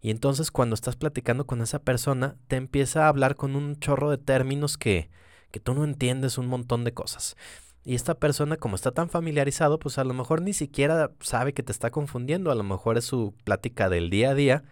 Y 0.00 0.10
entonces 0.10 0.50
cuando 0.50 0.74
estás 0.74 0.96
platicando 0.96 1.46
con 1.46 1.62
esa 1.62 1.78
persona, 1.78 2.36
te 2.48 2.56
empieza 2.56 3.04
a 3.04 3.08
hablar 3.08 3.36
con 3.36 3.54
un 3.56 3.76
chorro 3.76 4.10
de 4.10 4.18
términos 4.18 4.76
que, 4.76 5.10
que 5.50 5.60
tú 5.60 5.74
no 5.74 5.84
entiendes 5.84 6.36
un 6.36 6.48
montón 6.48 6.84
de 6.84 6.92
cosas. 6.92 7.36
Y 7.84 7.94
esta 7.94 8.14
persona, 8.14 8.56
como 8.56 8.76
está 8.76 8.90
tan 8.92 9.08
familiarizado, 9.08 9.78
pues 9.78 9.98
a 9.98 10.04
lo 10.04 10.12
mejor 10.14 10.42
ni 10.42 10.54
siquiera 10.54 11.12
sabe 11.20 11.52
que 11.52 11.62
te 11.62 11.70
está 11.70 11.90
confundiendo, 11.90 12.50
a 12.50 12.54
lo 12.54 12.64
mejor 12.64 12.98
es 12.98 13.04
su 13.04 13.34
plática 13.44 13.88
del 13.88 14.10
día 14.10 14.30
a 14.30 14.34
día, 14.34 14.64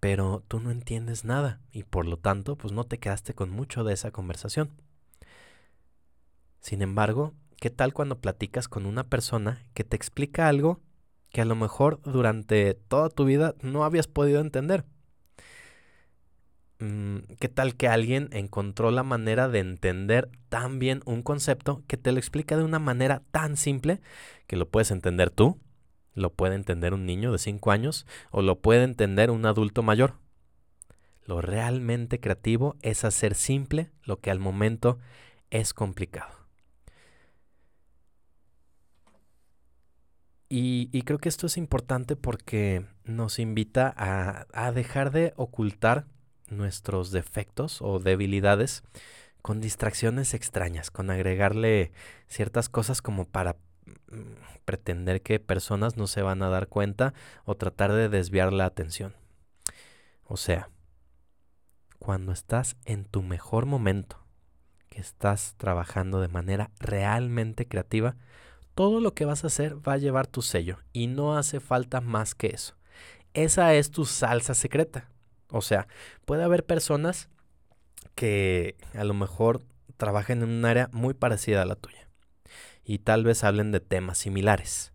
pero 0.00 0.42
tú 0.48 0.60
no 0.60 0.70
entiendes 0.70 1.24
nada 1.24 1.60
y 1.72 1.82
por 1.82 2.06
lo 2.06 2.16
tanto 2.16 2.56
pues 2.56 2.72
no 2.72 2.84
te 2.84 2.98
quedaste 2.98 3.34
con 3.34 3.50
mucho 3.50 3.84
de 3.84 3.94
esa 3.94 4.10
conversación. 4.10 4.70
Sin 6.64 6.80
embargo, 6.80 7.34
¿qué 7.60 7.68
tal 7.68 7.92
cuando 7.92 8.22
platicas 8.22 8.68
con 8.68 8.86
una 8.86 9.04
persona 9.04 9.62
que 9.74 9.84
te 9.84 9.96
explica 9.96 10.48
algo 10.48 10.80
que 11.28 11.42
a 11.42 11.44
lo 11.44 11.56
mejor 11.56 12.00
durante 12.04 12.72
toda 12.72 13.10
tu 13.10 13.26
vida 13.26 13.54
no 13.60 13.84
habías 13.84 14.06
podido 14.06 14.40
entender? 14.40 14.86
Mm, 16.78 17.18
¿Qué 17.38 17.50
tal 17.50 17.74
que 17.74 17.86
alguien 17.86 18.30
encontró 18.32 18.90
la 18.90 19.02
manera 19.02 19.50
de 19.50 19.58
entender 19.58 20.30
tan 20.48 20.78
bien 20.78 21.02
un 21.04 21.22
concepto 21.22 21.82
que 21.86 21.98
te 21.98 22.12
lo 22.12 22.18
explica 22.18 22.56
de 22.56 22.64
una 22.64 22.78
manera 22.78 23.20
tan 23.30 23.58
simple 23.58 24.00
que 24.46 24.56
lo 24.56 24.66
puedes 24.66 24.90
entender 24.90 25.28
tú 25.28 25.60
lo 26.14 26.32
puede 26.32 26.54
entender 26.54 26.94
un 26.94 27.04
niño 27.04 27.30
de 27.30 27.38
5 27.38 27.72
años 27.72 28.06
o 28.30 28.40
lo 28.40 28.60
puede 28.60 28.84
entender 28.84 29.30
un 29.30 29.44
adulto 29.44 29.82
mayor. 29.82 30.14
Lo 31.26 31.42
realmente 31.42 32.20
creativo 32.20 32.76
es 32.80 33.04
hacer 33.04 33.34
simple 33.34 33.90
lo 34.02 34.18
que 34.18 34.30
al 34.30 34.38
momento 34.38 34.98
es 35.50 35.74
complicado. 35.74 36.33
Y, 40.56 41.02
creo 41.02 41.18
que 41.18 41.28
esto 41.28 41.48
es 41.48 41.56
importante 41.56 42.14
porque 42.14 42.86
nos 43.02 43.40
invita 43.40 43.92
a, 43.96 44.70
dejar 44.70 45.10
de 45.10 45.32
ocultar 45.34 46.06
nuestros 46.48 47.10
defectos 47.10 47.82
o 47.82 47.98
debilidades 47.98 48.84
con 49.42 49.60
distracciones 49.60 50.32
extrañas, 50.32 50.92
con 50.92 51.10
agregarle 51.10 51.90
ciertas 52.28 52.68
cosas 52.68 53.02
como 53.02 53.24
para 53.24 53.56
pretender 54.64 55.22
que 55.22 55.40
personas 55.40 55.96
no 55.96 56.06
se 56.06 56.22
van 56.22 56.40
a 56.40 56.50
dar 56.50 56.68
cuenta 56.68 57.14
o 57.44 57.56
tratar 57.56 57.92
de 57.92 58.08
desviar 58.08 58.52
la 58.52 58.66
atención. 58.66 59.12
O 60.22 60.36
sea, 60.36 60.70
cuando 61.98 62.30
estás 62.30 62.76
en 62.84 63.06
tu 63.06 63.22
mejor 63.22 63.66
momento, 63.66 64.24
que 64.88 65.00
estás 65.00 65.56
trabajando 65.56 66.20
de 66.20 66.28
manera 66.28 66.70
realmente 66.78 67.66
creativa, 67.66 68.14
todo 68.74 69.00
lo 69.00 69.14
que 69.14 69.24
vas 69.24 69.44
a 69.44 69.48
hacer 69.48 69.76
va 69.86 69.94
a 69.94 69.98
llevar 69.98 70.26
tu 70.26 70.42
sello 70.42 70.78
y 70.92 71.06
no 71.06 71.36
hace 71.36 71.60
falta 71.60 72.00
más 72.00 72.34
que 72.34 72.48
eso. 72.48 72.74
Esa 73.32 73.74
es 73.74 73.90
tu 73.90 74.04
salsa 74.04 74.54
secreta. 74.54 75.08
O 75.48 75.62
sea, 75.62 75.86
puede 76.24 76.42
haber 76.42 76.64
personas 76.64 77.28
que 78.14 78.76
a 78.94 79.04
lo 79.04 79.14
mejor 79.14 79.62
trabajen 79.96 80.42
en 80.42 80.50
un 80.50 80.64
área 80.64 80.88
muy 80.92 81.14
parecida 81.14 81.62
a 81.62 81.66
la 81.66 81.76
tuya 81.76 82.08
y 82.84 82.98
tal 82.98 83.24
vez 83.24 83.44
hablen 83.44 83.72
de 83.72 83.80
temas 83.80 84.18
similares 84.18 84.92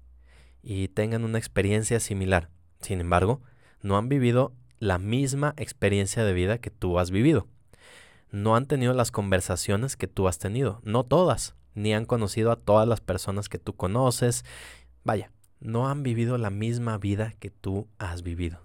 y 0.62 0.90
tengan 0.90 1.24
una 1.24 1.38
experiencia 1.38 2.00
similar. 2.00 2.50
Sin 2.82 3.00
embargo, 3.00 3.42
no 3.82 3.98
han 3.98 4.10
vivido 4.10 4.54
la 4.78 4.98
misma 4.98 5.54
experiencia 5.58 6.24
de 6.24 6.34
vida 6.34 6.60
que 6.60 6.70
tú 6.70 7.00
has 7.00 7.12
vivido. 7.12 7.48
No 8.32 8.56
han 8.56 8.68
tenido 8.68 8.94
las 8.94 9.12
conversaciones 9.12 9.96
que 9.96 10.08
tú 10.08 10.28
has 10.28 10.38
tenido, 10.38 10.82
no 10.84 11.04
todas, 11.04 11.56
ni 11.76 11.94
han 11.94 12.06
conocido 12.06 12.52
a 12.52 12.56
todas 12.56 12.88
las 12.88 13.02
personas 13.02 13.50
que 13.50 13.60
tú 13.60 13.76
conoces. 13.76 14.46
Vaya, 15.04 15.32
no 15.60 15.90
han 15.90 16.04
vivido 16.04 16.38
la 16.38 16.50
misma 16.50 16.98
vida 16.98 17.34
que 17.40 17.50
tú 17.50 17.88
has 17.98 18.24
vivido. 18.24 18.62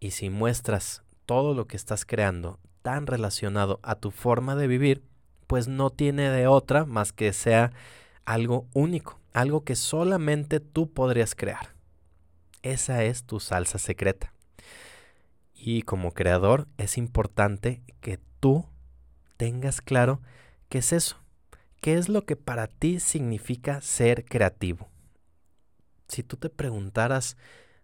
Y 0.00 0.12
si 0.12 0.30
muestras 0.30 1.02
todo 1.26 1.54
lo 1.54 1.66
que 1.66 1.76
estás 1.76 2.04
creando 2.04 2.58
tan 2.82 3.06
relacionado 3.06 3.80
a 3.82 3.94
tu 3.94 4.10
forma 4.10 4.56
de 4.56 4.66
vivir, 4.66 5.02
pues 5.46 5.68
no 5.68 5.90
tiene 5.90 6.30
de 6.30 6.46
otra 6.46 6.84
más 6.84 7.12
que 7.12 7.32
sea 7.32 7.72
algo 8.24 8.66
único, 8.74 9.18
algo 9.32 9.64
que 9.64 9.76
solamente 9.76 10.60
tú 10.60 10.92
podrías 10.92 11.34
crear. 11.34 11.74
Esa 12.62 13.04
es 13.04 13.24
tu 13.24 13.40
salsa 13.40 13.78
secreta. 13.78 14.32
Y 15.54 15.82
como 15.82 16.12
creador 16.12 16.68
es 16.76 16.98
importante 16.98 17.82
que 18.00 18.18
tú 18.40 18.66
tengas 19.36 19.80
claro 19.80 20.20
qué 20.68 20.78
es 20.78 20.92
eso, 20.92 21.23
qué 21.84 21.98
es 21.98 22.08
lo 22.08 22.24
que 22.24 22.34
para 22.34 22.66
ti 22.66 22.98
significa 22.98 23.82
ser 23.82 24.24
creativo. 24.24 24.88
Si 26.08 26.22
tú 26.22 26.38
te 26.38 26.48
preguntaras, 26.48 27.36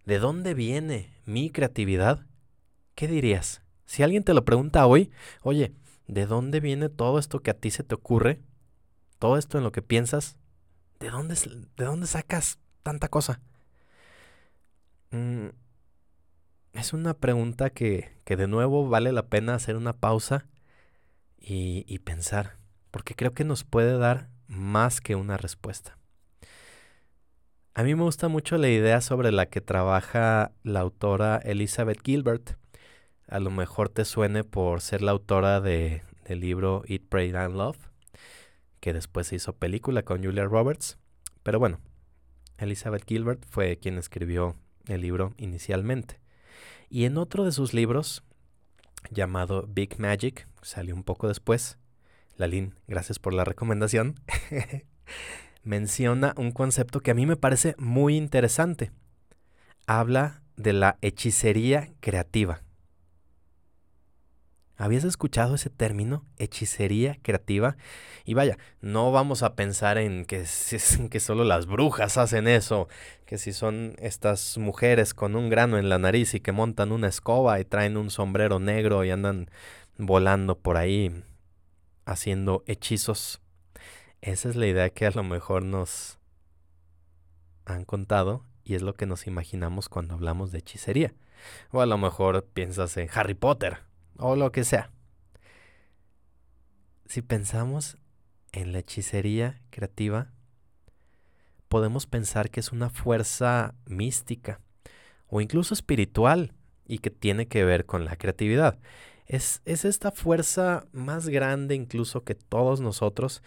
¿de 0.06 0.18
dónde 0.18 0.54
viene 0.54 1.12
mi 1.26 1.50
creatividad? 1.50 2.24
¿Qué 2.94 3.08
dirías? 3.08 3.60
Si 3.84 4.02
alguien 4.02 4.24
te 4.24 4.32
lo 4.32 4.46
pregunta 4.46 4.86
hoy, 4.86 5.10
oye, 5.42 5.74
¿de 6.06 6.24
dónde 6.24 6.60
viene 6.60 6.88
todo 6.88 7.18
esto 7.18 7.40
que 7.40 7.50
a 7.50 7.58
ti 7.58 7.70
se 7.70 7.84
te 7.84 7.94
ocurre? 7.94 8.40
todo 9.18 9.36
esto 9.36 9.58
en 9.58 9.64
lo 9.64 9.70
que 9.70 9.82
piensas, 9.82 10.38
¿de 10.98 11.10
dónde, 11.10 11.34
de 11.76 11.84
dónde 11.84 12.06
sacas 12.06 12.58
tanta 12.82 13.08
cosa? 13.08 13.42
Mm, 15.10 15.48
es 16.72 16.94
una 16.94 17.12
pregunta 17.12 17.68
que, 17.68 18.16
que, 18.24 18.36
de 18.36 18.48
nuevo 18.48 18.88
vale 18.88 19.12
la 19.12 19.26
pena 19.26 19.54
hacer 19.54 19.76
una 19.76 19.92
pausa 19.92 20.46
y, 21.36 21.84
y 21.86 21.98
pensar, 21.98 22.59
porque 22.90 23.14
creo 23.14 23.32
que 23.32 23.44
nos 23.44 23.64
puede 23.64 23.98
dar 23.98 24.28
más 24.46 25.00
que 25.00 25.14
una 25.14 25.36
respuesta. 25.36 25.96
A 27.74 27.82
mí 27.82 27.94
me 27.94 28.02
gusta 28.02 28.28
mucho 28.28 28.58
la 28.58 28.68
idea 28.68 29.00
sobre 29.00 29.32
la 29.32 29.46
que 29.46 29.60
trabaja 29.60 30.52
la 30.64 30.80
autora 30.80 31.36
Elizabeth 31.38 32.02
Gilbert. 32.04 32.58
A 33.28 33.38
lo 33.38 33.50
mejor 33.50 33.88
te 33.88 34.04
suene 34.04 34.42
por 34.44 34.80
ser 34.80 35.02
la 35.02 35.12
autora 35.12 35.60
de, 35.60 36.02
del 36.24 36.40
libro 36.40 36.82
Eat, 36.86 37.02
Pray 37.08 37.30
and 37.34 37.56
Love, 37.56 37.78
que 38.80 38.92
después 38.92 39.28
se 39.28 39.36
hizo 39.36 39.54
película 39.54 40.02
con 40.02 40.22
Julia 40.22 40.44
Roberts. 40.44 40.98
Pero 41.42 41.58
bueno, 41.58 41.80
Elizabeth 42.58 43.04
Gilbert 43.06 43.44
fue 43.48 43.78
quien 43.78 43.98
escribió 43.98 44.56
el 44.86 45.00
libro 45.00 45.32
inicialmente. 45.38 46.20
Y 46.88 47.04
en 47.04 47.18
otro 47.18 47.44
de 47.44 47.52
sus 47.52 47.72
libros, 47.72 48.24
llamado 49.10 49.66
Big 49.68 49.98
Magic, 49.98 50.46
salió 50.62 50.94
un 50.94 51.04
poco 51.04 51.28
después. 51.28 51.78
Lalín, 52.40 52.74
gracias 52.88 53.18
por 53.18 53.34
la 53.34 53.44
recomendación. 53.44 54.14
menciona 55.62 56.32
un 56.38 56.52
concepto 56.52 57.00
que 57.00 57.10
a 57.10 57.14
mí 57.14 57.26
me 57.26 57.36
parece 57.36 57.74
muy 57.76 58.16
interesante. 58.16 58.92
Habla 59.86 60.42
de 60.56 60.72
la 60.72 60.96
hechicería 61.02 61.90
creativa. 62.00 62.62
¿Habías 64.78 65.04
escuchado 65.04 65.56
ese 65.56 65.68
término, 65.68 66.24
hechicería 66.38 67.18
creativa? 67.20 67.76
Y 68.24 68.32
vaya, 68.32 68.56
no 68.80 69.12
vamos 69.12 69.42
a 69.42 69.54
pensar 69.54 69.98
en 69.98 70.24
que, 70.24 70.46
que 71.10 71.20
solo 71.20 71.44
las 71.44 71.66
brujas 71.66 72.16
hacen 72.16 72.48
eso, 72.48 72.88
que 73.26 73.36
si 73.36 73.52
son 73.52 73.96
estas 73.98 74.56
mujeres 74.56 75.12
con 75.12 75.36
un 75.36 75.50
grano 75.50 75.76
en 75.76 75.90
la 75.90 75.98
nariz 75.98 76.32
y 76.32 76.40
que 76.40 76.52
montan 76.52 76.90
una 76.90 77.08
escoba 77.08 77.60
y 77.60 77.66
traen 77.66 77.98
un 77.98 78.08
sombrero 78.08 78.60
negro 78.60 79.04
y 79.04 79.10
andan 79.10 79.50
volando 79.98 80.58
por 80.58 80.78
ahí 80.78 81.22
haciendo 82.04 82.62
hechizos. 82.66 83.40
Esa 84.20 84.48
es 84.48 84.56
la 84.56 84.66
idea 84.66 84.90
que 84.90 85.06
a 85.06 85.10
lo 85.10 85.22
mejor 85.22 85.64
nos 85.64 86.18
han 87.64 87.84
contado 87.84 88.44
y 88.64 88.74
es 88.74 88.82
lo 88.82 88.94
que 88.94 89.06
nos 89.06 89.26
imaginamos 89.26 89.88
cuando 89.88 90.14
hablamos 90.14 90.52
de 90.52 90.58
hechicería. 90.58 91.14
O 91.70 91.80
a 91.80 91.86
lo 91.86 91.96
mejor 91.96 92.44
piensas 92.44 92.96
en 92.96 93.08
Harry 93.14 93.34
Potter 93.34 93.78
o 94.18 94.36
lo 94.36 94.52
que 94.52 94.64
sea. 94.64 94.90
Si 97.06 97.22
pensamos 97.22 97.96
en 98.52 98.72
la 98.72 98.80
hechicería 98.80 99.60
creativa, 99.70 100.32
podemos 101.68 102.06
pensar 102.06 102.50
que 102.50 102.60
es 102.60 102.72
una 102.72 102.90
fuerza 102.90 103.74
mística 103.86 104.60
o 105.28 105.40
incluso 105.40 105.72
espiritual 105.72 106.52
y 106.86 106.98
que 106.98 107.10
tiene 107.10 107.46
que 107.46 107.64
ver 107.64 107.86
con 107.86 108.04
la 108.04 108.16
creatividad. 108.16 108.78
Es, 109.30 109.62
es 109.64 109.84
esta 109.84 110.10
fuerza 110.10 110.86
más 110.90 111.28
grande 111.28 111.76
incluso 111.76 112.24
que 112.24 112.34
todos 112.34 112.80
nosotros 112.80 113.44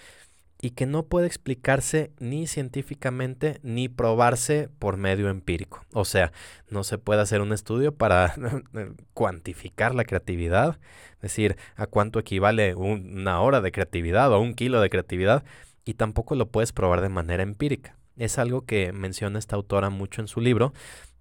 y 0.62 0.70
que 0.70 0.86
no 0.86 1.04
puede 1.08 1.28
explicarse 1.28 2.14
ni 2.20 2.48
científicamente 2.48 3.60
ni 3.64 3.90
probarse 3.90 4.70
por 4.80 4.96
medio 4.96 5.28
empírico. 5.28 5.84
O 5.92 6.06
sea, 6.06 6.32
no 6.70 6.86
se 6.86 6.98
puede 6.98 7.20
hacer 7.20 7.42
un 7.42 7.52
estudio 7.52 7.94
para 7.94 8.34
cuantificar 9.14 9.94
la 9.94 10.06
creatividad, 10.06 10.80
es 11.16 11.22
decir, 11.22 11.58
a 11.76 11.86
cuánto 11.86 12.18
equivale 12.18 12.76
una 12.76 13.42
hora 13.42 13.60
de 13.60 13.74
creatividad 13.74 14.32
o 14.32 14.40
un 14.40 14.54
kilo 14.54 14.80
de 14.80 14.90
creatividad, 14.90 15.44
y 15.84 15.96
tampoco 15.96 16.36
lo 16.36 16.48
puedes 16.48 16.72
probar 16.72 17.02
de 17.02 17.10
manera 17.10 17.44
empírica. 17.44 17.98
Es 18.16 18.40
algo 18.40 18.62
que 18.62 18.94
menciona 18.94 19.40
esta 19.40 19.58
autora 19.58 19.90
mucho 19.90 20.22
en 20.22 20.30
su 20.30 20.40
libro 20.40 20.72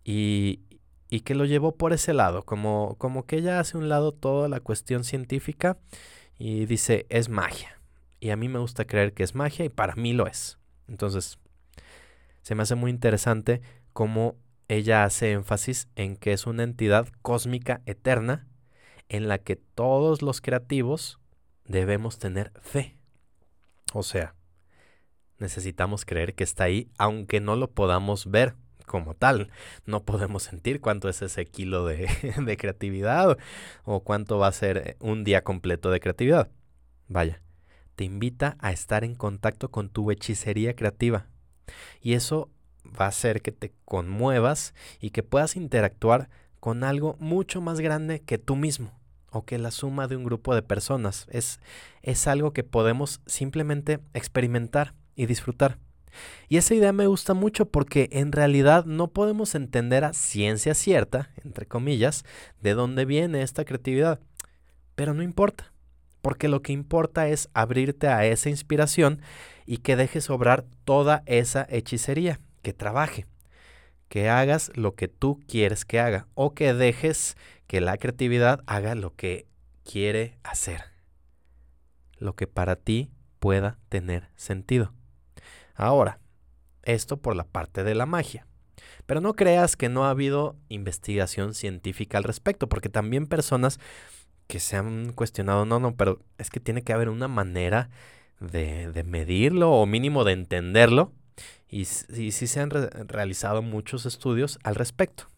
y, 0.04 0.60
y 1.12 1.20
que 1.20 1.34
lo 1.34 1.44
llevó 1.44 1.76
por 1.76 1.92
ese 1.92 2.14
lado, 2.14 2.42
como, 2.42 2.96
como 2.96 3.26
que 3.26 3.36
ella 3.36 3.60
hace 3.60 3.76
un 3.76 3.90
lado 3.90 4.12
toda 4.12 4.48
la 4.48 4.60
cuestión 4.60 5.04
científica 5.04 5.76
y 6.38 6.64
dice, 6.64 7.04
es 7.10 7.28
magia 7.28 7.78
y 8.18 8.30
a 8.30 8.36
mí 8.36 8.48
me 8.48 8.58
gusta 8.58 8.86
creer 8.86 9.12
que 9.12 9.22
es 9.22 9.34
magia 9.34 9.66
y 9.66 9.68
para 9.68 9.94
mí 9.94 10.14
lo 10.14 10.26
es. 10.26 10.56
Entonces, 10.88 11.38
se 12.40 12.54
me 12.54 12.62
hace 12.62 12.76
muy 12.76 12.90
interesante 12.90 13.60
cómo 13.92 14.36
ella 14.68 15.04
hace 15.04 15.32
énfasis 15.32 15.86
en 15.96 16.16
que 16.16 16.32
es 16.32 16.46
una 16.46 16.62
entidad 16.62 17.08
cósmica 17.20 17.82
eterna 17.84 18.48
en 19.10 19.28
la 19.28 19.36
que 19.36 19.56
todos 19.56 20.22
los 20.22 20.40
creativos 20.40 21.20
debemos 21.66 22.18
tener 22.18 22.52
fe. 22.62 22.96
O 23.92 24.02
sea, 24.02 24.34
necesitamos 25.36 26.06
creer 26.06 26.34
que 26.34 26.44
está 26.44 26.64
ahí 26.64 26.88
aunque 26.96 27.42
no 27.42 27.54
lo 27.54 27.70
podamos 27.70 28.30
ver 28.30 28.54
como 28.86 29.14
tal. 29.14 29.50
No 29.86 30.04
podemos 30.04 30.42
sentir 30.42 30.80
cuánto 30.80 31.08
es 31.08 31.22
ese 31.22 31.46
kilo 31.46 31.86
de, 31.86 32.08
de 32.44 32.56
creatividad 32.56 33.36
o 33.84 34.00
cuánto 34.00 34.38
va 34.38 34.48
a 34.48 34.52
ser 34.52 34.96
un 35.00 35.24
día 35.24 35.44
completo 35.44 35.90
de 35.90 36.00
creatividad. 36.00 36.50
Vaya, 37.08 37.42
te 37.94 38.04
invita 38.04 38.56
a 38.58 38.72
estar 38.72 39.04
en 39.04 39.14
contacto 39.14 39.70
con 39.70 39.88
tu 39.88 40.10
hechicería 40.10 40.74
creativa. 40.74 41.26
Y 42.00 42.14
eso 42.14 42.50
va 42.84 43.06
a 43.06 43.08
hacer 43.08 43.42
que 43.42 43.52
te 43.52 43.72
conmuevas 43.84 44.74
y 45.00 45.10
que 45.10 45.22
puedas 45.22 45.56
interactuar 45.56 46.28
con 46.60 46.84
algo 46.84 47.16
mucho 47.18 47.60
más 47.60 47.80
grande 47.80 48.20
que 48.20 48.38
tú 48.38 48.56
mismo 48.56 48.92
o 49.30 49.44
que 49.44 49.58
la 49.58 49.70
suma 49.70 50.06
de 50.06 50.16
un 50.16 50.24
grupo 50.24 50.54
de 50.54 50.62
personas. 50.62 51.26
Es, 51.30 51.58
es 52.02 52.26
algo 52.26 52.52
que 52.52 52.64
podemos 52.64 53.20
simplemente 53.26 54.00
experimentar 54.14 54.94
y 55.16 55.26
disfrutar. 55.26 55.78
Y 56.48 56.56
esa 56.56 56.74
idea 56.74 56.92
me 56.92 57.06
gusta 57.06 57.34
mucho 57.34 57.66
porque 57.66 58.08
en 58.12 58.32
realidad 58.32 58.84
no 58.84 59.08
podemos 59.08 59.54
entender 59.54 60.04
a 60.04 60.12
ciencia 60.12 60.74
cierta, 60.74 61.30
entre 61.44 61.66
comillas, 61.66 62.24
de 62.60 62.74
dónde 62.74 63.04
viene 63.04 63.42
esta 63.42 63.64
creatividad. 63.64 64.20
Pero 64.94 65.14
no 65.14 65.22
importa 65.22 65.72
porque 66.22 66.48
lo 66.48 66.62
que 66.62 66.72
importa 66.72 67.28
es 67.28 67.50
abrirte 67.52 68.06
a 68.06 68.24
esa 68.24 68.48
inspiración 68.48 69.20
y 69.66 69.78
que 69.78 69.96
dejes 69.96 70.30
obrar 70.30 70.64
toda 70.84 71.22
esa 71.26 71.66
hechicería, 71.68 72.40
que 72.62 72.72
trabaje, 72.72 73.26
que 74.08 74.28
hagas 74.30 74.70
lo 74.74 74.94
que 74.94 75.08
tú 75.08 75.40
quieres 75.48 75.84
que 75.84 76.00
haga 76.00 76.28
o 76.34 76.54
que 76.54 76.72
dejes 76.72 77.36
que 77.66 77.80
la 77.80 77.96
creatividad 77.98 78.62
haga 78.66 78.94
lo 78.94 79.14
que 79.14 79.46
quiere 79.84 80.38
hacer, 80.44 80.82
lo 82.18 82.34
que 82.34 82.46
para 82.46 82.76
ti 82.76 83.10
pueda 83.40 83.78
tener 83.88 84.28
sentido. 84.36 84.94
Ahora, 85.74 86.20
esto 86.82 87.16
por 87.16 87.36
la 87.36 87.44
parte 87.44 87.84
de 87.84 87.94
la 87.94 88.06
magia. 88.06 88.46
Pero 89.06 89.20
no 89.20 89.34
creas 89.34 89.76
que 89.76 89.88
no 89.88 90.04
ha 90.04 90.10
habido 90.10 90.56
investigación 90.68 91.54
científica 91.54 92.18
al 92.18 92.24
respecto, 92.24 92.68
porque 92.68 92.88
también 92.88 93.26
personas 93.26 93.78
que 94.46 94.60
se 94.60 94.76
han 94.76 95.12
cuestionado, 95.12 95.64
no, 95.64 95.80
no, 95.80 95.96
pero 95.96 96.20
es 96.38 96.50
que 96.50 96.60
tiene 96.60 96.82
que 96.82 96.92
haber 96.92 97.08
una 97.08 97.28
manera 97.28 97.90
de, 98.40 99.02
medirlo 99.06 99.72
o 99.72 99.86
mínimo 99.86 100.24
de 100.24 100.32
entenderlo. 100.32 101.12
Y, 101.68 101.86
sí 101.86 102.30
se 102.32 102.60
han 102.60 102.70
realizado 102.70 103.62
muchos 103.62 104.04
estudios 104.04 104.58
al 104.62 104.74
respecto. 104.74 105.28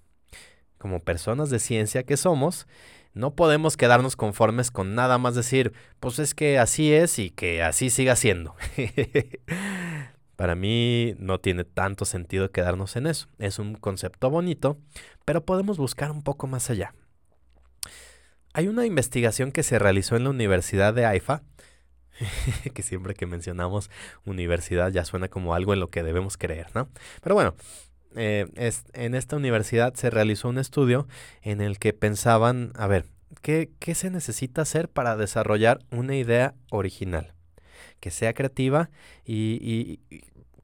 Como 0.79 1.01
personas 1.01 1.49
de 1.49 1.61
ciencia 1.61 2.03
que 2.03 2.17
somos, 2.17 2.67
no 3.15 3.35
podemos 3.37 3.77
quedarnos 3.77 4.17
conformes 4.17 4.71
con 4.73 4.95
nada 4.95 5.19
más 5.19 5.37
decir, 5.37 5.73
pues 6.01 6.19
es 6.19 6.35
que 6.35 6.59
así 6.59 6.93
es 6.93 7.19
y 7.19 7.31
que 7.31 7.63
así 7.63 7.91
siga 7.91 8.17
siendo. 8.17 8.57
Para 10.37 10.55
mí 10.55 11.15
no 11.19 11.39
tiene 11.39 11.65
tanto 11.65 12.05
sentido 12.05 12.51
quedarnos 12.51 12.97
en 12.97 13.07
eso. 13.07 13.29
Es 13.39 13.59
un 13.59 13.75
concepto 13.75 14.31
bonito, 14.31 14.79
pero 15.25 15.45
podemos 15.45 15.79
buscar 15.79 16.11
un 16.11 16.23
poco 16.23 16.47
más 16.47 16.71
allá. 16.71 16.95
Hay 18.53 18.69
una 18.69 18.87
investigación 18.87 19.53
que 19.53 19.63
se 19.63 19.79
realizó 19.79 20.17
en 20.17 20.25
la 20.25 20.31
Universidad 20.31 20.95
de 20.95 21.07
Haifa, 21.07 21.43
que 22.75 22.83
siempre 22.83 23.15
que 23.15 23.27
mencionamos 23.27 23.91
universidad 24.25 24.93
ya 24.93 25.05
suena 25.05 25.29
como 25.29 25.55
algo 25.55 25.73
en 25.73 25.81
lo 25.81 25.91
que 25.91 26.03
debemos 26.03 26.37
creer, 26.37 26.69
¿no? 26.75 26.89
Pero 27.21 27.35
bueno, 27.35 27.57
eh, 28.17 28.47
en 28.93 29.15
esta 29.15 29.37
universidad 29.37 29.95
se 29.95 30.11
realizó 30.11 30.49
un 30.49 30.59
estudio 30.59 31.09
en 31.43 31.61
el 31.61 31.79
que 31.79 31.93
pensaban, 31.93 32.73
a 32.77 32.87
ver, 32.87 33.07
¿qué, 33.43 33.71
¿qué 33.81 33.95
se 33.95 34.11
necesita 34.11 34.63
hacer 34.63 34.89
para 34.89 35.17
desarrollar 35.17 35.81
una 35.91 36.15
idea 36.15 36.55
original? 36.71 37.34
Que 38.05 38.11
sea 38.11 38.35
creativa 38.35 38.91
y, 39.25 39.99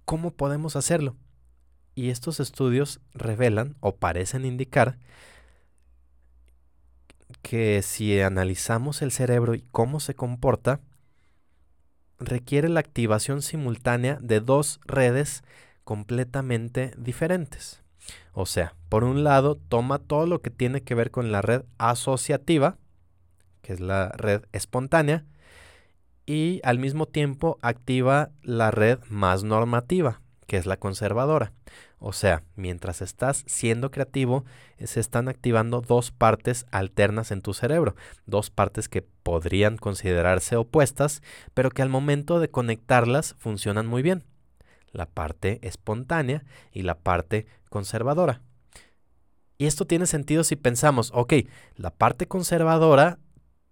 cómo 0.05 0.31
podemos 0.31 0.77
hacerlo. 0.77 1.17
Y 1.95 2.11
estos 2.11 2.39
estudios 2.39 3.01
revelan 3.15 3.77
o 3.81 3.97
parecen 3.97 4.45
indicar 4.45 4.99
que 7.41 7.81
si 7.81 8.21
analizamos 8.21 9.01
el 9.01 9.11
cerebro 9.11 9.55
y 9.55 9.63
cómo 9.73 10.01
se 10.01 10.15
comporta, 10.15 10.83
requiere 12.19 12.69
la 12.69 12.81
activación 12.81 13.41
simultánea 13.41 14.19
de 14.21 14.41
dos 14.41 14.79
redes 14.85 15.43
completamente 15.85 16.93
diferentes. 16.99 17.83
O 18.35 18.45
sea, 18.45 18.75
por 18.91 19.03
un 19.03 19.25
lado, 19.25 19.57
toma 19.57 19.99
todo 19.99 20.27
lo 20.27 20.43
que 20.43 20.51
tiene 20.51 20.83
que 20.83 20.95
ver 20.95 21.11
con 21.11 21.33
la 21.33 21.41
red 21.41 21.63
asociativa, 21.79 22.77
que 23.63 23.73
es 23.73 23.81
la 23.81 24.11
red 24.11 24.43
espontánea, 24.53 25.25
y 26.31 26.61
al 26.63 26.79
mismo 26.79 27.07
tiempo 27.07 27.59
activa 27.61 28.31
la 28.45 28.71
red 28.71 29.01
más 29.09 29.43
normativa, 29.43 30.23
que 30.47 30.59
es 30.59 30.65
la 30.65 30.77
conservadora. 30.77 31.53
O 31.99 32.13
sea, 32.13 32.45
mientras 32.55 33.03
estás 33.03 33.43
siendo 33.49 33.91
creativo, 33.91 34.45
se 34.79 35.01
están 35.01 35.29
activando 35.29 35.81
dos 35.81 36.13
partes 36.13 36.67
alternas 36.71 37.33
en 37.33 37.43
tu 37.43 37.53
cerebro, 37.53 37.97
dos 38.27 38.51
partes 38.51 38.89
que 38.89 39.03
podrían 39.03 39.77
considerarse 39.77 40.55
opuestas, 40.55 41.21
pero 41.53 41.71
que 41.71 41.83
al 41.83 41.89
momento 41.89 42.39
de 42.39 42.49
conectarlas 42.49 43.35
funcionan 43.41 43.89
muy 43.89 44.03
bien. 44.03 44.23
la 44.93 45.07
parte 45.07 45.59
espontánea 45.63 46.45
y 46.71 46.83
la 46.83 46.97
parte 46.97 47.47
conservadora. 47.69 48.41
Y 49.59 49.67
esto 49.67 49.85
tiene 49.85 50.07
sentido 50.07 50.45
si 50.45 50.55
pensamos, 50.55 51.11
ok, 51.13 51.35
la 51.75 51.91
parte 51.91 52.27
conservadora 52.27 53.19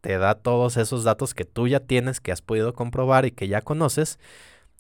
te 0.01 0.19
da 0.19 0.35
todos 0.35 0.77
esos 0.77 1.05
datos 1.05 1.35
que 1.35 1.45
tú 1.45 1.69
ya 1.69 1.81
tienes, 1.81 2.21
que 2.21 2.33
has 2.33 2.43
podido 2.43 2.73
comprobar 2.73 3.27
y 3.27 3.33
que 3.33 3.49
ya 3.49 3.63
conoces, 3.63 4.19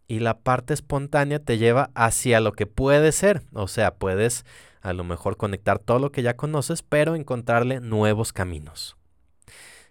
y 0.07 0.21
la 0.21 0.39
parte 0.39 0.75
espontánea 0.75 1.39
te 1.39 1.59
lleva 1.59 1.91
hacia 1.95 2.41
lo 2.41 2.53
que 2.53 2.67
puede 2.67 3.13
ser. 3.13 3.43
O 3.53 3.69
sea, 3.69 3.95
puedes 3.95 4.47
a 4.81 4.93
lo 4.93 5.05
mejor 5.05 5.37
conectar 5.37 5.79
todo 5.79 5.99
lo 5.99 6.13
que 6.13 6.23
ya 6.23 6.37
conoces, 6.37 6.83
pero 6.83 7.15
encontrarle 7.15 7.81
nuevos 7.81 8.33
caminos. 8.33 8.97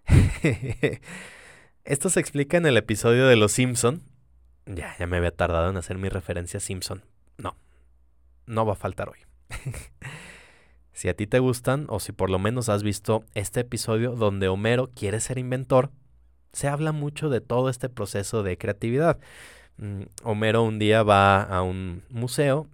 Esto 1.83 2.09
se 2.09 2.19
explica 2.19 2.57
en 2.57 2.65
el 2.65 2.77
episodio 2.77 3.27
de 3.27 3.35
Los 3.35 3.51
Simpson. 3.51 4.03
Ya, 4.65 4.95
ya 4.97 5.07
me 5.07 5.17
había 5.17 5.31
tardado 5.31 5.69
en 5.69 5.77
hacer 5.77 5.97
mi 5.97 6.09
referencia 6.09 6.57
a 6.57 6.61
Simpson. 6.61 7.03
No, 7.37 7.55
no 8.45 8.65
va 8.65 8.73
a 8.73 8.77
faltar 8.77 9.09
hoy. 9.09 9.19
si 10.97 11.09
a 11.09 11.13
ti 11.13 11.27
te 11.27 11.37
gustan, 11.37 11.85
o 11.89 11.99
si 11.99 12.11
por 12.11 12.31
lo 12.31 12.39
menos 12.39 12.69
has 12.69 12.81
visto 12.81 13.23
este 13.35 13.59
episodio 13.59 14.15
donde 14.15 14.47
Homero 14.47 14.89
quiere 14.89 15.19
ser 15.19 15.37
inventor, 15.37 15.91
se 16.53 16.67
habla 16.67 16.91
mucho 16.91 17.29
de 17.29 17.39
todo 17.39 17.69
este 17.69 17.87
proceso 17.87 18.41
de 18.41 18.57
creatividad. 18.57 19.19
Mm, 19.77 20.05
Homero 20.23 20.63
un 20.63 20.79
día 20.79 21.03
va 21.03 21.43
a 21.43 21.61
un 21.61 22.01
museo 22.09 22.67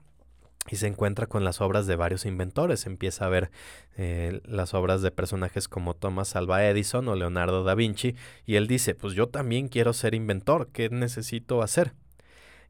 y 0.69 0.77
se 0.77 0.88
encuentra 0.88 1.27
con 1.27 1.43
las 1.43 1.59
obras 1.59 1.86
de 1.86 1.97
varios 1.97 2.25
inventores. 2.25 2.86
Empieza 2.86 3.25
a 3.25 3.29
ver 3.29 3.51
eh, 3.97 4.39
las 4.45 4.73
obras 4.73 5.01
de 5.01 5.12
personajes 5.12 5.67
como 5.67 5.93
Thomas 5.93 6.38
Alva 6.38 6.63
Edison 6.63 7.05
o 7.09 7.15
Leonardo 7.15 7.65
da 7.65 7.75
Vinci 7.75 8.15
y 8.45 8.55
él 8.55 8.67
dice, 8.67 8.95
pues 8.95 9.15
yo 9.15 9.27
también 9.27 9.67
quiero 9.67 9.91
ser 9.91 10.15
inventor, 10.15 10.69
¿qué 10.71 10.89
necesito 10.89 11.62
hacer? 11.62 11.91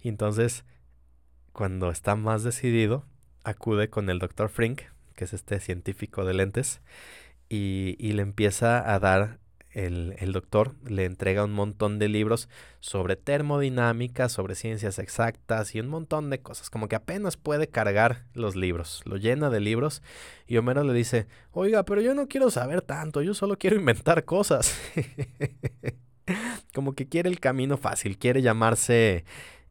Y 0.01 0.09
entonces, 0.09 0.65
cuando 1.51 1.91
está 1.91 2.15
más 2.15 2.41
decidido, 2.41 3.05
acude 3.43 3.91
con 3.91 4.09
el 4.09 4.17
doctor 4.17 4.49
Frink, 4.49 4.81
que 5.15 5.25
es 5.25 5.33
este 5.33 5.59
científico 5.59 6.25
de 6.25 6.33
lentes, 6.33 6.81
y, 7.49 7.95
y 7.99 8.13
le 8.13 8.21
empieza 8.21 8.93
a 8.93 8.99
dar 8.99 9.39
el, 9.73 10.31
doctor 10.31 10.75
le 10.87 11.05
entrega 11.05 11.43
un 11.43 11.53
montón 11.53 11.99
de 11.99 12.07
libros 12.07 12.47
sobre 12.79 13.15
termodinámica, 13.15 14.29
sobre 14.29 14.55
ciencias 14.55 14.99
exactas 14.99 15.73
y 15.75 15.79
un 15.79 15.87
montón 15.87 16.29
de 16.29 16.41
cosas, 16.41 16.69
como 16.69 16.87
que 16.87 16.95
apenas 16.95 17.37
puede 17.37 17.67
cargar 17.67 18.25
los 18.33 18.55
libros, 18.55 19.01
lo 19.05 19.17
llena 19.17 19.49
de 19.49 19.59
libros 19.59 20.03
y 20.47 20.57
Homero 20.57 20.83
le 20.83 20.93
dice, 20.93 21.27
oiga, 21.51 21.83
pero 21.83 22.01
yo 22.01 22.13
no 22.13 22.27
quiero 22.27 22.51
saber 22.51 22.81
tanto, 22.81 23.21
yo 23.21 23.33
solo 23.33 23.57
quiero 23.57 23.75
inventar 23.75 24.25
cosas. 24.25 24.79
como 26.73 26.93
que 26.93 27.07
quiere 27.07 27.29
el 27.29 27.39
camino 27.39 27.77
fácil, 27.77 28.17
quiere 28.17 28.41
llamarse 28.41 29.25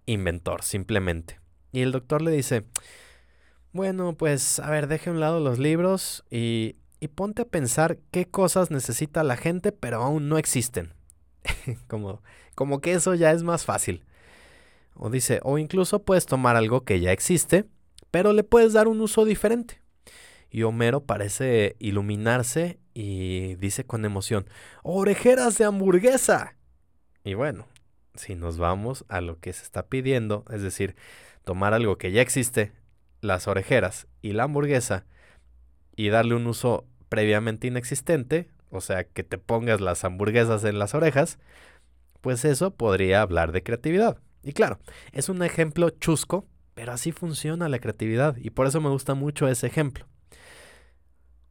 inventor, 0.07 0.63
simplemente. 0.63 1.41
Y 1.73 1.81
el 1.81 1.93
doctor 1.93 2.23
le 2.23 2.31
dice, 2.33 2.65
bueno, 3.73 4.15
pues 4.15 4.59
a 4.61 4.71
ver, 4.71 4.87
deje 4.87 5.11
a 5.11 5.13
un 5.13 5.21
lado 5.21 5.41
los 5.41 5.59
libros 5.59 6.25
y 6.31 6.77
y 7.03 7.09
ponte 7.09 7.43
a 7.43 7.47
pensar 7.47 7.99
qué 8.13 8.27
cosas 8.27 8.71
necesita 8.71 9.25
la 9.25 9.37
gente 9.37 9.73
pero 9.73 10.01
aún 10.05 10.29
no 10.29 10.39
existen. 10.39 10.95
como, 11.89 12.23
como 12.55 12.81
que 12.81 12.93
eso 12.93 13.17
ya 13.17 13.33
es 13.33 13.43
más 13.43 13.65
fácil. 13.65 14.05
O 14.95 15.11
dice, 15.11 15.41
o 15.43 15.59
incluso 15.59 16.05
puedes 16.05 16.27
tomar 16.27 16.55
algo 16.55 16.85
que 16.85 17.01
ya 17.01 17.11
existe, 17.11 17.65
pero 18.13 18.33
le 18.33 18.45
puedes 18.45 18.73
dar 18.73 18.87
un 18.87 19.01
uso 19.01 19.25
diferente. 19.25 19.83
Y 20.49 20.63
Homero 20.63 21.03
parece 21.03 21.75
iluminarse 21.81 22.79
y 22.95 23.57
dice 23.57 23.83
con 23.83 24.05
emoción, 24.05 24.47
orejeras 24.85 25.59
de 25.59 25.65
hamburguesa. 25.65 26.55
Y 27.25 27.35
bueno, 27.35 27.67
si 28.15 28.37
nos 28.37 28.59
vamos 28.59 29.05
a 29.09 29.21
lo 29.21 29.41
que 29.41 29.53
se 29.53 29.65
está 29.65 29.89
pidiendo, 29.89 30.45
es 30.51 30.63
decir, 30.63 30.95
tomar 31.43 31.75
algo 31.75 31.99
que 31.99 32.13
ya 32.13 32.23
existe, 32.23 32.71
las 33.23 33.49
orejeras 33.49 34.07
y 34.21 34.33
la 34.33 34.43
hamburguesa, 34.43 35.07
y 35.97 36.11
darle 36.11 36.35
un 36.35 36.47
uso 36.47 36.87
previamente 37.09 37.69
inexistente, 37.69 38.51
o 38.71 38.81
sea, 38.81 39.05
que 39.05 39.23
te 39.23 39.39
pongas 39.39 39.81
las 39.81 40.05
hamburguesas 40.05 40.65
en 40.65 40.79
las 40.79 40.95
orejas, 40.95 41.39
pues 42.21 42.45
eso 42.45 42.75
podría 42.75 43.23
hablar 43.23 43.53
de 43.53 43.63
creatividad. 43.63 44.19
Y 44.43 44.53
claro, 44.53 44.79
es 45.13 45.29
un 45.29 45.43
ejemplo 45.43 45.91
chusco, 45.91 46.47
pero 46.75 46.93
así 46.93 47.13
funciona 47.13 47.69
la 47.69 47.79
creatividad 47.79 48.37
y 48.37 48.51
por 48.51 48.67
eso 48.67 48.81
me 48.81 48.89
gusta 48.89 49.15
mucho 49.15 49.47
ese 49.49 49.67
ejemplo. 49.67 50.07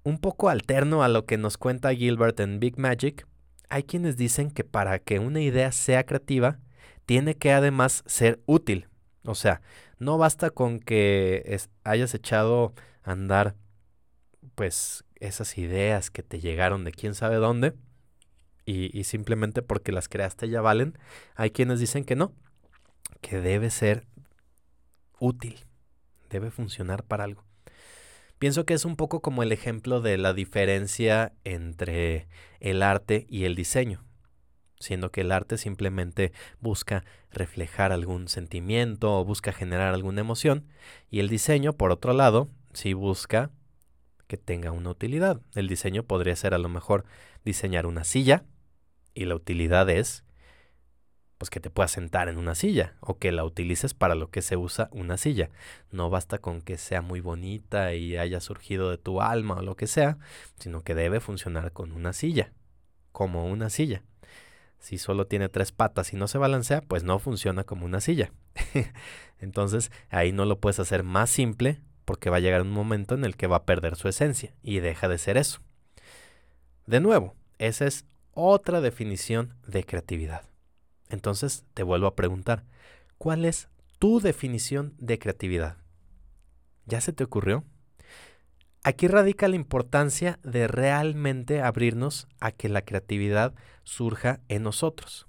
Un 0.03 0.17
poco 0.17 0.49
alterno 0.49 1.03
a 1.03 1.09
lo 1.09 1.25
que 1.25 1.37
nos 1.37 1.57
cuenta 1.57 1.93
Gilbert 1.93 2.39
en 2.39 2.59
Big 2.59 2.79
Magic, 2.79 3.27
hay 3.69 3.83
quienes 3.83 4.17
dicen 4.17 4.49
que 4.51 4.63
para 4.63 4.99
que 4.99 5.19
una 5.19 5.39
idea 5.39 5.71
sea 5.71 6.05
creativa, 6.05 6.59
tiene 7.05 7.35
que 7.35 7.53
además 7.53 8.03
ser 8.05 8.41
útil. 8.45 8.87
O 9.23 9.35
sea, 9.35 9.61
no 10.01 10.17
basta 10.17 10.49
con 10.49 10.79
que 10.79 11.59
hayas 11.83 12.15
echado 12.15 12.73
a 13.03 13.11
andar 13.11 13.55
pues 14.55 15.05
esas 15.17 15.59
ideas 15.59 16.09
que 16.09 16.23
te 16.23 16.39
llegaron 16.39 16.83
de 16.83 16.91
quién 16.91 17.13
sabe 17.13 17.35
dónde 17.35 17.75
y, 18.65 19.03
simplemente 19.03 19.61
porque 19.61 19.91
las 19.91 20.09
creaste 20.09 20.49
ya 20.49 20.61
valen, 20.61 20.97
hay 21.35 21.51
quienes 21.51 21.79
dicen 21.79 22.03
que 22.03 22.15
no, 22.15 22.33
que 23.21 23.41
debe 23.41 23.69
ser 23.69 24.07
útil, 25.19 25.65
debe 26.31 26.49
funcionar 26.49 27.03
para 27.03 27.25
algo. 27.25 27.43
Pienso 28.39 28.65
que 28.65 28.73
es 28.73 28.85
un 28.85 28.95
poco 28.95 29.21
como 29.21 29.43
el 29.43 29.51
ejemplo 29.51 30.01
de 30.01 30.17
la 30.17 30.33
diferencia 30.33 31.33
entre 31.43 32.27
el 32.59 32.81
arte 32.81 33.27
y 33.29 33.43
el 33.43 33.53
diseño, 33.53 34.03
siendo 34.81 35.11
que 35.11 35.21
el 35.21 35.31
arte 35.31 35.57
simplemente 35.57 36.33
busca 36.59 37.05
reflejar 37.31 37.91
algún 37.91 38.27
sentimiento 38.27 39.19
o 39.19 39.25
busca 39.25 39.53
generar 39.53 39.93
alguna 39.93 40.21
emoción, 40.21 40.67
y 41.09 41.19
el 41.19 41.29
diseño, 41.29 41.73
por 41.73 41.91
otro 41.91 42.13
lado, 42.13 42.49
sí 42.73 42.93
busca 42.93 43.51
que 44.27 44.37
tenga 44.37 44.71
una 44.71 44.89
utilidad. 44.89 45.41
El 45.55 45.67
diseño 45.67 46.03
podría 46.03 46.35
ser 46.35 46.53
a 46.53 46.57
lo 46.57 46.69
mejor 46.69 47.05
diseñar 47.43 47.85
una 47.85 48.03
silla 48.03 48.45
y 49.13 49.25
la 49.25 49.35
utilidad 49.35 49.89
es 49.89 50.23
pues 51.37 51.49
que 51.49 51.59
te 51.59 51.71
puedas 51.71 51.89
sentar 51.89 52.29
en 52.29 52.37
una 52.37 52.53
silla 52.53 52.93
o 52.99 53.17
que 53.17 53.31
la 53.31 53.43
utilices 53.43 53.95
para 53.95 54.13
lo 54.13 54.29
que 54.29 54.43
se 54.43 54.57
usa 54.57 54.89
una 54.91 55.17
silla. 55.17 55.49
No 55.89 56.11
basta 56.11 56.37
con 56.37 56.61
que 56.61 56.77
sea 56.77 57.01
muy 57.01 57.19
bonita 57.19 57.95
y 57.95 58.15
haya 58.15 58.39
surgido 58.39 58.91
de 58.91 58.99
tu 58.99 59.21
alma 59.21 59.55
o 59.55 59.61
lo 59.63 59.75
que 59.75 59.87
sea, 59.87 60.19
sino 60.59 60.83
que 60.83 60.93
debe 60.93 61.19
funcionar 61.19 61.71
con 61.71 61.93
una 61.93 62.13
silla, 62.13 62.53
como 63.11 63.47
una 63.47 63.71
silla. 63.71 64.03
Si 64.81 64.97
solo 64.97 65.27
tiene 65.27 65.47
tres 65.47 65.71
patas 65.71 66.11
y 66.11 66.17
no 66.17 66.27
se 66.27 66.39
balancea, 66.39 66.81
pues 66.81 67.03
no 67.03 67.19
funciona 67.19 67.63
como 67.63 67.85
una 67.85 68.01
silla. 68.01 68.31
Entonces 69.39 69.91
ahí 70.09 70.31
no 70.31 70.45
lo 70.45 70.59
puedes 70.59 70.79
hacer 70.79 71.03
más 71.03 71.29
simple 71.29 71.79
porque 72.03 72.31
va 72.31 72.37
a 72.37 72.41
llegar 72.41 72.63
un 72.63 72.71
momento 72.71 73.13
en 73.13 73.23
el 73.23 73.37
que 73.37 73.45
va 73.45 73.57
a 73.57 73.65
perder 73.65 73.95
su 73.95 74.07
esencia 74.07 74.55
y 74.63 74.79
deja 74.79 75.07
de 75.07 75.19
ser 75.19 75.37
eso. 75.37 75.61
De 76.87 76.99
nuevo, 76.99 77.35
esa 77.59 77.85
es 77.85 78.05
otra 78.33 78.81
definición 78.81 79.55
de 79.67 79.83
creatividad. 79.83 80.49
Entonces 81.09 81.63
te 81.75 81.83
vuelvo 81.83 82.07
a 82.07 82.15
preguntar, 82.15 82.65
¿cuál 83.19 83.45
es 83.45 83.69
tu 83.99 84.19
definición 84.19 84.95
de 84.97 85.19
creatividad? 85.19 85.77
¿Ya 86.87 87.01
se 87.01 87.13
te 87.13 87.23
ocurrió? 87.23 87.63
Aquí 88.83 89.07
radica 89.07 89.47
la 89.47 89.55
importancia 89.55 90.39
de 90.43 90.67
realmente 90.67 91.61
abrirnos 91.61 92.27
a 92.39 92.51
que 92.51 92.67
la 92.67 92.81
creatividad 92.81 93.53
surja 93.83 94.39
en 94.47 94.63
nosotros. 94.63 95.27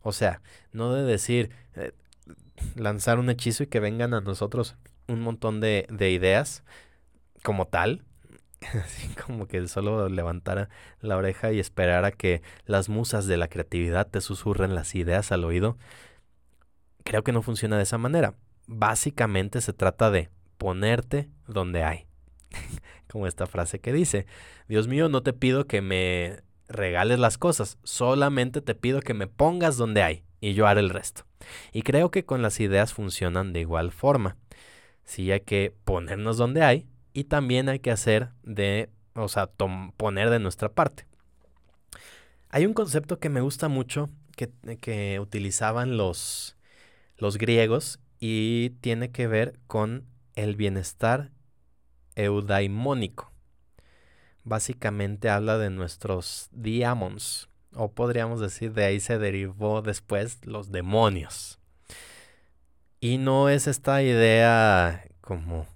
O 0.00 0.12
sea, 0.12 0.40
no 0.72 0.94
de 0.94 1.02
decir, 1.02 1.50
eh, 1.74 1.92
lanzar 2.74 3.18
un 3.18 3.28
hechizo 3.28 3.64
y 3.64 3.66
que 3.66 3.80
vengan 3.80 4.14
a 4.14 4.20
nosotros 4.22 4.76
un 5.08 5.20
montón 5.20 5.60
de, 5.60 5.86
ideas 6.10 6.64
como 7.42 7.66
tal, 7.66 8.04
así 8.82 9.08
como 9.14 9.46
que 9.46 9.66
solo 9.68 10.08
levantara 10.08 10.70
la 11.00 11.16
oreja 11.16 11.52
y 11.52 11.58
esperar 11.58 12.04
a 12.04 12.12
que 12.12 12.40
las 12.64 12.88
musas 12.88 13.26
de 13.26 13.36
la 13.36 13.48
creatividad 13.48 14.08
te 14.08 14.20
susurren 14.22 14.74
las 14.74 14.94
ideas 14.94 15.32
al 15.32 15.44
oído, 15.44 15.76
creo 17.04 17.22
que 17.24 17.32
no 17.32 17.42
funciona 17.42 17.76
de 17.76 17.82
esa 17.82 17.98
manera. 17.98 18.34
Básicamente 18.66 19.60
se 19.60 19.72
trata 19.72 20.10
de 20.10 20.30
ponerte 20.56 21.28
donde 21.46 21.82
hay. 21.82 22.06
como 23.10 23.26
esta 23.26 23.46
frase 23.46 23.80
que 23.80 23.92
dice, 23.92 24.26
Dios 24.68 24.88
mío, 24.88 25.08
no 25.08 25.22
te 25.22 25.32
pido 25.32 25.66
que 25.66 25.82
me 25.82 26.40
regales 26.68 27.18
las 27.18 27.38
cosas, 27.38 27.78
solamente 27.82 28.60
te 28.60 28.74
pido 28.74 29.00
que 29.00 29.14
me 29.14 29.26
pongas 29.26 29.76
donde 29.76 30.02
hay 30.02 30.24
y 30.40 30.54
yo 30.54 30.66
haré 30.66 30.80
el 30.80 30.90
resto. 30.90 31.24
Y 31.72 31.82
creo 31.82 32.10
que 32.10 32.24
con 32.24 32.40
las 32.40 32.60
ideas 32.60 32.92
funcionan 32.92 33.52
de 33.52 33.60
igual 33.60 33.90
forma 33.90 34.36
sí 35.04 35.30
hay 35.30 35.40
que 35.40 35.74
ponernos 35.84 36.36
donde 36.36 36.62
hay 36.62 36.86
y 37.12 37.24
también 37.24 37.68
hay 37.68 37.80
que 37.80 37.90
hacer 37.90 38.30
de, 38.42 38.88
o 39.14 39.28
sea, 39.28 39.50
poner 39.96 40.30
de 40.30 40.38
nuestra 40.38 40.70
parte. 40.70 41.06
Hay 42.48 42.66
un 42.66 42.74
concepto 42.74 43.18
que 43.18 43.28
me 43.28 43.40
gusta 43.40 43.68
mucho 43.68 44.10
que, 44.36 44.50
que 44.80 45.20
utilizaban 45.20 45.96
los, 45.96 46.56
los 47.16 47.38
griegos 47.38 47.98
y 48.20 48.70
tiene 48.80 49.10
que 49.10 49.26
ver 49.26 49.58
con 49.66 50.06
el 50.34 50.56
bienestar 50.56 51.30
eudaimónico. 52.16 53.32
Básicamente 54.44 55.30
habla 55.30 55.58
de 55.58 55.70
nuestros 55.70 56.48
diamons, 56.52 57.48
o 57.74 57.92
podríamos 57.92 58.40
decir 58.40 58.72
de 58.72 58.84
ahí 58.84 59.00
se 59.00 59.18
derivó 59.18 59.82
después 59.82 60.44
los 60.44 60.72
demonios. 60.72 61.58
Y 63.00 63.18
no 63.18 63.48
es 63.48 63.66
esta 63.66 64.02
idea 64.02 65.04
como 65.20 65.66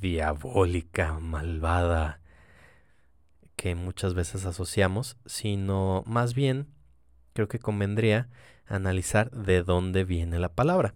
diabólica, 0.00 1.18
malvada, 1.20 2.20
que 3.56 3.74
muchas 3.74 4.14
veces 4.14 4.44
asociamos, 4.44 5.16
sino 5.26 6.02
más 6.06 6.34
bien 6.34 6.68
creo 7.32 7.48
que 7.48 7.58
convendría 7.58 8.28
analizar 8.66 9.30
de 9.30 9.62
dónde 9.62 10.04
viene 10.04 10.38
la 10.38 10.48
palabra, 10.48 10.94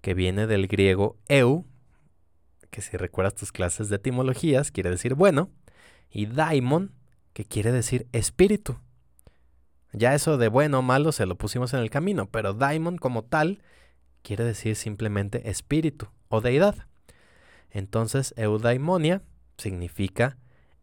que 0.00 0.14
viene 0.14 0.46
del 0.46 0.66
griego 0.66 1.16
eu, 1.28 1.66
que 2.74 2.82
si 2.82 2.96
recuerdas 2.96 3.36
tus 3.36 3.52
clases 3.52 3.88
de 3.88 3.94
etimologías 3.94 4.72
quiere 4.72 4.90
decir 4.90 5.14
bueno, 5.14 5.48
y 6.10 6.26
daimon, 6.26 6.92
que 7.32 7.44
quiere 7.44 7.70
decir 7.70 8.08
espíritu. 8.10 8.80
Ya 9.92 10.12
eso 10.16 10.38
de 10.38 10.48
bueno 10.48 10.80
o 10.80 10.82
malo 10.82 11.12
se 11.12 11.24
lo 11.24 11.38
pusimos 11.38 11.72
en 11.72 11.78
el 11.78 11.90
camino, 11.90 12.26
pero 12.26 12.52
daimon 12.52 12.98
como 12.98 13.22
tal 13.22 13.62
quiere 14.22 14.42
decir 14.42 14.74
simplemente 14.74 15.48
espíritu 15.50 16.08
o 16.28 16.40
deidad. 16.40 16.88
Entonces, 17.70 18.34
eudaimonia 18.36 19.22
significa 19.56 20.36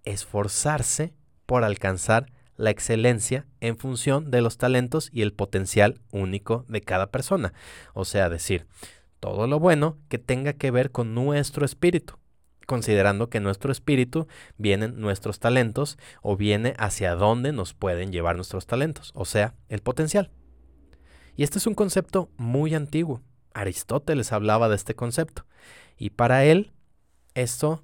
esforzarse 0.05 1.13
por 1.45 1.65
alcanzar 1.65 2.31
la 2.55 2.69
excelencia 2.69 3.47
en 3.59 3.77
función 3.77 4.31
de 4.31 4.41
los 4.41 4.57
talentos 4.57 5.09
y 5.11 5.23
el 5.23 5.33
potencial 5.33 5.99
único 6.11 6.63
de 6.69 6.79
cada 6.79 7.11
persona. 7.11 7.51
O 7.93 8.05
sea, 8.05 8.29
decir, 8.29 8.65
todo 9.21 9.47
lo 9.47 9.59
bueno 9.59 9.97
que 10.09 10.17
tenga 10.17 10.53
que 10.53 10.71
ver 10.71 10.91
con 10.91 11.13
nuestro 11.13 11.63
espíritu, 11.63 12.15
considerando 12.65 13.29
que 13.29 13.39
nuestro 13.39 13.71
espíritu 13.71 14.27
vienen 14.57 14.99
nuestros 14.99 15.39
talentos 15.39 15.97
o 16.21 16.35
viene 16.35 16.73
hacia 16.77 17.15
dónde 17.15 17.53
nos 17.53 17.73
pueden 17.73 18.11
llevar 18.11 18.35
nuestros 18.35 18.65
talentos, 18.65 19.11
o 19.13 19.23
sea, 19.23 19.53
el 19.69 19.81
potencial. 19.81 20.31
Y 21.37 21.43
este 21.43 21.59
es 21.59 21.67
un 21.67 21.75
concepto 21.75 22.29
muy 22.35 22.73
antiguo. 22.73 23.21
Aristóteles 23.53 24.33
hablaba 24.33 24.69
de 24.69 24.75
este 24.75 24.95
concepto. 24.95 25.45
Y 25.97 26.09
para 26.09 26.43
él, 26.43 26.71
esto 27.35 27.83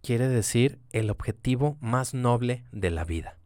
quiere 0.00 0.28
decir 0.28 0.78
el 0.90 1.10
objetivo 1.10 1.76
más 1.80 2.14
noble 2.14 2.64
de 2.70 2.90
la 2.90 3.04
vida. 3.04 3.36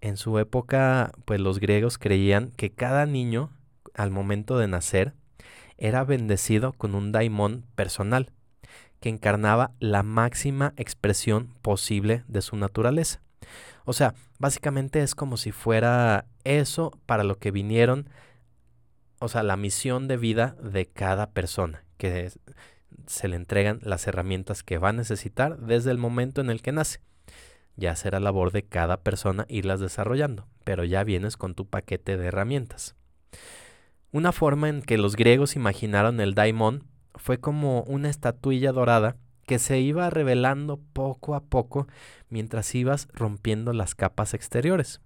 En 0.00 0.16
su 0.16 0.38
época, 0.38 1.12
pues 1.26 1.40
los 1.40 1.60
griegos 1.60 1.98
creían 1.98 2.50
que 2.50 2.72
cada 2.72 3.06
niño 3.06 3.50
al 3.94 4.10
momento 4.10 4.58
de 4.58 4.68
nacer, 4.68 5.14
era 5.78 6.04
bendecido 6.04 6.72
con 6.72 6.94
un 6.94 7.12
daimón 7.12 7.64
personal, 7.74 8.30
que 9.00 9.08
encarnaba 9.08 9.72
la 9.80 10.02
máxima 10.02 10.72
expresión 10.76 11.48
posible 11.62 12.24
de 12.28 12.42
su 12.42 12.56
naturaleza. 12.56 13.20
O 13.84 13.92
sea, 13.92 14.14
básicamente 14.38 15.02
es 15.02 15.14
como 15.14 15.36
si 15.36 15.52
fuera 15.52 16.26
eso 16.44 16.98
para 17.06 17.24
lo 17.24 17.38
que 17.38 17.50
vinieron, 17.50 18.08
o 19.18 19.28
sea, 19.28 19.42
la 19.42 19.56
misión 19.56 20.08
de 20.08 20.16
vida 20.16 20.56
de 20.62 20.86
cada 20.86 21.30
persona, 21.30 21.84
que 21.98 22.32
se 23.06 23.28
le 23.28 23.36
entregan 23.36 23.80
las 23.82 24.06
herramientas 24.06 24.62
que 24.62 24.78
va 24.78 24.90
a 24.90 24.92
necesitar 24.92 25.58
desde 25.58 25.90
el 25.90 25.98
momento 25.98 26.40
en 26.40 26.50
el 26.50 26.62
que 26.62 26.72
nace. 26.72 27.00
Ya 27.76 27.96
será 27.96 28.20
labor 28.20 28.52
de 28.52 28.62
cada 28.62 28.98
persona 29.02 29.46
irlas 29.48 29.80
desarrollando, 29.80 30.46
pero 30.64 30.84
ya 30.84 31.04
vienes 31.04 31.36
con 31.36 31.54
tu 31.54 31.66
paquete 31.66 32.16
de 32.16 32.26
herramientas. 32.26 32.94
Una 34.14 34.30
forma 34.30 34.68
en 34.68 34.80
que 34.80 34.96
los 34.96 35.16
griegos 35.16 35.56
imaginaron 35.56 36.20
el 36.20 36.34
daimon 36.34 36.84
fue 37.16 37.40
como 37.40 37.82
una 37.82 38.08
estatuilla 38.08 38.70
dorada 38.70 39.16
que 39.44 39.58
se 39.58 39.80
iba 39.80 40.08
revelando 40.08 40.78
poco 40.92 41.34
a 41.34 41.40
poco 41.40 41.88
mientras 42.28 42.72
ibas 42.76 43.08
rompiendo 43.12 43.72
las 43.72 43.96
capas 43.96 44.32
exteriores. 44.32 45.00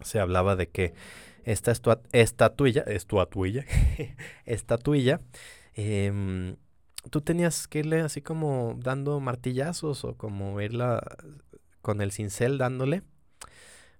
Se 0.00 0.18
hablaba 0.18 0.56
de 0.56 0.68
que 0.68 0.94
esta 1.44 1.70
estatuilla, 1.70 2.82
estatuilla, 2.82 3.66
estatuilla, 4.46 5.20
em, 5.74 6.56
tú 7.10 7.20
tenías 7.20 7.68
que 7.68 7.78
irle 7.78 8.00
así 8.00 8.20
como 8.20 8.74
dando 8.80 9.20
martillazos 9.20 10.04
o 10.04 10.16
como 10.16 10.60
irla 10.60 11.00
con 11.82 12.00
el 12.00 12.10
cincel 12.10 12.58
dándole 12.58 13.04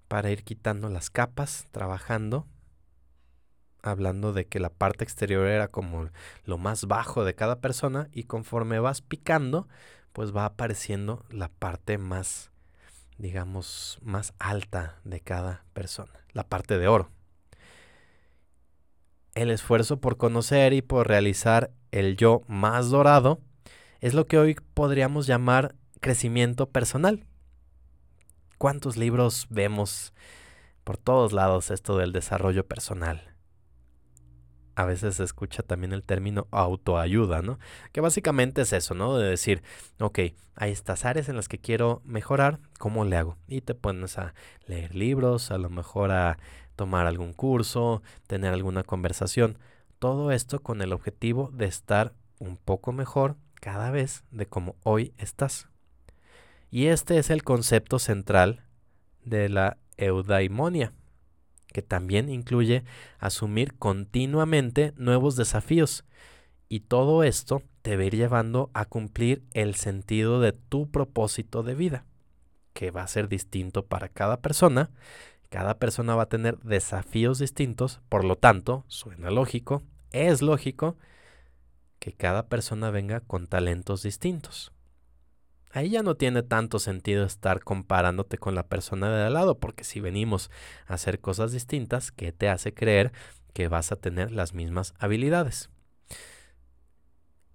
para 0.09 0.33
ir 0.33 0.43
quitando 0.43 0.89
las 0.89 1.09
capas, 1.09 1.69
trabajando 1.71 2.49
hablando 3.91 4.33
de 4.33 4.47
que 4.47 4.61
la 4.61 4.71
parte 4.71 5.05
exterior 5.05 5.47
era 5.47 5.69
como 5.69 6.09
lo 6.45 6.59
más 6.59 6.87
bajo 6.87 7.25
de 7.25 7.35
cada 7.35 7.61
persona 7.61 8.09
y 8.13 8.25
conforme 8.25 8.79
vas 8.79 9.01
picando, 9.01 9.69
pues 10.13 10.35
va 10.35 10.45
apareciendo 10.45 11.25
la 11.31 11.49
parte 11.49 11.99
más, 11.99 12.51
digamos, 13.19 13.99
más 14.03 14.33
alta 14.39 15.01
de 15.05 15.21
cada 15.21 15.65
persona, 15.73 16.13
la 16.33 16.45
parte 16.45 16.79
de 16.79 16.89
oro. 16.89 17.11
El 19.35 19.51
esfuerzo 19.51 20.01
por 20.01 20.17
conocer 20.17 20.73
y 20.73 20.83
por 20.83 21.09
realizar 21.09 21.73
el 21.91 22.17
yo 22.17 22.43
más 22.47 22.91
dorado 22.91 23.41
es 24.01 24.15
lo 24.15 24.27
que 24.27 24.39
hoy 24.39 24.55
podríamos 24.75 25.27
llamar 25.27 25.75
crecimiento 26.01 26.69
personal. 26.69 27.25
¿Cuántos 28.59 28.97
libros 28.97 29.47
vemos 29.51 30.13
por 30.85 30.97
todos 30.97 31.33
lados 31.33 31.71
esto 31.71 31.99
del 31.99 32.13
desarrollo 32.13 32.67
personal? 32.67 33.34
A 34.75 34.85
veces 34.85 35.17
se 35.17 35.25
escucha 35.25 35.63
también 35.63 35.93
el 35.93 36.03
término 36.03 36.47
autoayuda, 36.51 37.43
¿no? 37.43 37.59
Que 37.93 38.01
básicamente 38.01 38.63
es 38.63 38.73
eso, 38.73 38.95
¿no? 38.95 39.17
De 39.17 39.29
decir, 39.29 39.63
ok, 40.01 40.19
hay 40.57 40.73
estas 40.73 41.05
áreas 41.05 41.29
en 41.29 41.37
las 41.37 41.49
que 41.49 41.59
quiero 41.59 42.03
mejorar, 42.05 42.61
¿cómo 42.79 43.05
le 43.05 43.17
hago? 43.17 43.37
Y 43.47 43.61
te 43.61 43.75
pones 43.75 44.19
a 44.19 44.35
leer 44.67 44.95
libros, 44.95 45.51
a 45.51 45.59
lo 45.59 45.71
mejor 45.71 46.11
a 46.11 46.39
tomar 46.77 47.07
algún 47.07 47.33
curso, 47.33 48.03
tener 48.27 48.53
alguna 48.53 48.83
conversación. 48.83 49.59
Todo 49.99 50.33
esto 50.33 50.61
con 50.61 50.83
el 50.83 50.93
objetivo 50.93 51.51
de 51.53 51.67
estar 51.67 52.15
un 52.39 52.57
poco 52.57 52.93
mejor 52.93 53.37
cada 53.55 53.91
vez 53.91 54.25
de 54.31 54.47
como 54.47 54.77
hoy 54.83 55.15
estás. 55.19 55.69
Y 56.71 56.87
este 56.87 57.19
es 57.19 57.31
el 57.31 57.45
concepto 57.45 57.99
central 57.99 58.65
de 59.25 59.49
la 59.49 59.79
eudaimonia 59.97 60.93
que 61.75 61.83
también 61.83 62.29
incluye 62.29 62.85
asumir 63.19 63.75
continuamente 63.75 64.93
nuevos 64.97 65.35
desafíos. 65.35 66.05
Y 66.69 66.81
todo 66.81 67.25
esto 67.25 67.65
te 67.83 67.97
va 67.97 68.05
a 68.05 68.07
ir 68.07 68.15
llevando 68.15 68.71
a 68.75 68.85
cumplir 68.85 69.43
el 69.55 69.75
sentido 69.75 70.41
de 70.41 70.53
tu 70.53 70.89
propósito 70.89 71.65
de 71.65 71.75
vida, 71.75 72.05
que 72.75 72.93
va 72.93 73.03
a 73.03 73.09
ser 73.09 73.29
distinto 73.29 73.85
para 73.87 74.09
cada 74.09 74.41
persona. 74.41 74.93
Cada 75.51 75.81
persona 75.81 76.15
va 76.15 76.23
a 76.23 76.29
tener 76.29 76.59
desafíos 76.61 77.41
distintos, 77.41 78.01
por 78.09 78.25
lo 78.25 78.37
tanto, 78.37 78.85
suena 78.87 79.33
lógico, 79.33 79.83
es 80.13 80.43
lógico 80.43 80.97
que 81.99 82.13
cada 82.13 82.47
persona 82.47 82.91
venga 82.91 83.19
con 83.19 83.49
talentos 83.49 84.05
distintos 84.05 84.74
ahí 85.75 85.91
ya 85.91 86.03
no 86.05 86.15
tiene 86.15 86.43
tanto 86.45 86.79
sentido 86.79 87.25
estar 87.25 87.63
comparándote 87.63 88.39
con 88.39 88.55
la 88.55 88.67
persona 88.67 89.15
de 89.15 89.25
al 89.25 89.35
lado, 89.35 89.59
porque 89.59 89.83
si 89.83 90.01
venimos 90.01 90.51
a 90.87 90.95
hacer 90.95 91.21
cosas 91.21 91.51
distintas, 91.51 92.13
¿qué 92.13 92.31
te 92.31 92.49
hace 92.49 92.73
creer 92.73 93.13
que 93.53 93.67
vas 93.67 93.91
a 93.91 93.97
tener 93.97 94.31
las 94.31 94.55
mismas 94.55 94.95
habilidades? 95.01 95.71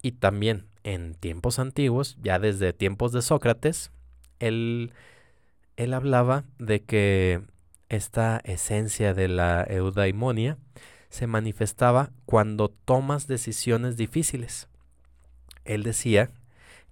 Y 0.01 0.11
también 0.13 0.67
en 0.83 1.15
tiempos 1.15 1.59
antiguos, 1.59 2.17
ya 2.21 2.39
desde 2.39 2.73
tiempos 2.73 3.13
de 3.13 3.21
Sócrates, 3.21 3.91
él, 4.39 4.91
él 5.77 5.93
hablaba 5.93 6.43
de 6.57 6.83
que 6.83 7.41
esta 7.87 8.41
esencia 8.43 9.13
de 9.13 9.29
la 9.29 9.63
eudaimonia 9.63 10.57
se 11.09 11.25
manifestaba 11.25 12.11
cuando 12.25 12.67
tomas 12.69 13.27
decisiones 13.27 13.95
difíciles. 13.95 14.67
Él 15.63 15.83
decía 15.83 16.31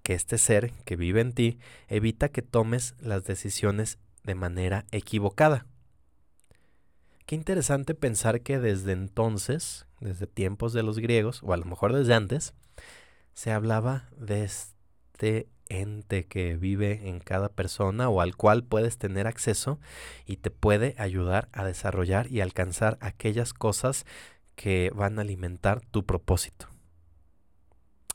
que 0.07 0.13
este 0.13 0.37
ser 0.37 0.71
que 0.85 0.95
vive 0.95 1.19
en 1.19 1.33
ti 1.33 1.59
evita 1.89 2.29
que 2.29 2.41
tomes 2.41 2.95
las 2.97 3.25
decisiones 3.25 3.99
de 4.23 4.35
manera 4.35 4.85
equivocada. 4.91 5.65
Qué 7.25 7.35
interesante 7.35 7.93
pensar 7.93 8.39
que 8.39 8.57
desde 8.57 8.93
entonces, 8.93 9.85
desde 9.99 10.25
tiempos 10.25 10.71
de 10.71 10.81
los 10.81 10.99
griegos, 10.99 11.41
o 11.43 11.51
a 11.51 11.57
lo 11.57 11.65
mejor 11.65 11.91
desde 11.91 12.13
antes, 12.13 12.53
se 13.33 13.51
hablaba 13.51 14.07
de 14.15 14.45
este 14.45 15.49
ente 15.67 16.25
que 16.25 16.55
vive 16.55 17.09
en 17.09 17.19
cada 17.19 17.49
persona 17.49 18.07
o 18.07 18.21
al 18.21 18.37
cual 18.37 18.63
puedes 18.63 18.97
tener 18.97 19.27
acceso 19.27 19.77
y 20.25 20.37
te 20.37 20.51
puede 20.51 20.95
ayudar 20.97 21.49
a 21.51 21.65
desarrollar 21.65 22.31
y 22.31 22.39
alcanzar 22.39 22.97
aquellas 23.01 23.51
cosas 23.53 24.05
que 24.55 24.89
van 24.95 25.19
a 25.19 25.23
alimentar 25.23 25.81
tu 25.81 26.05
propósito. 26.05 26.69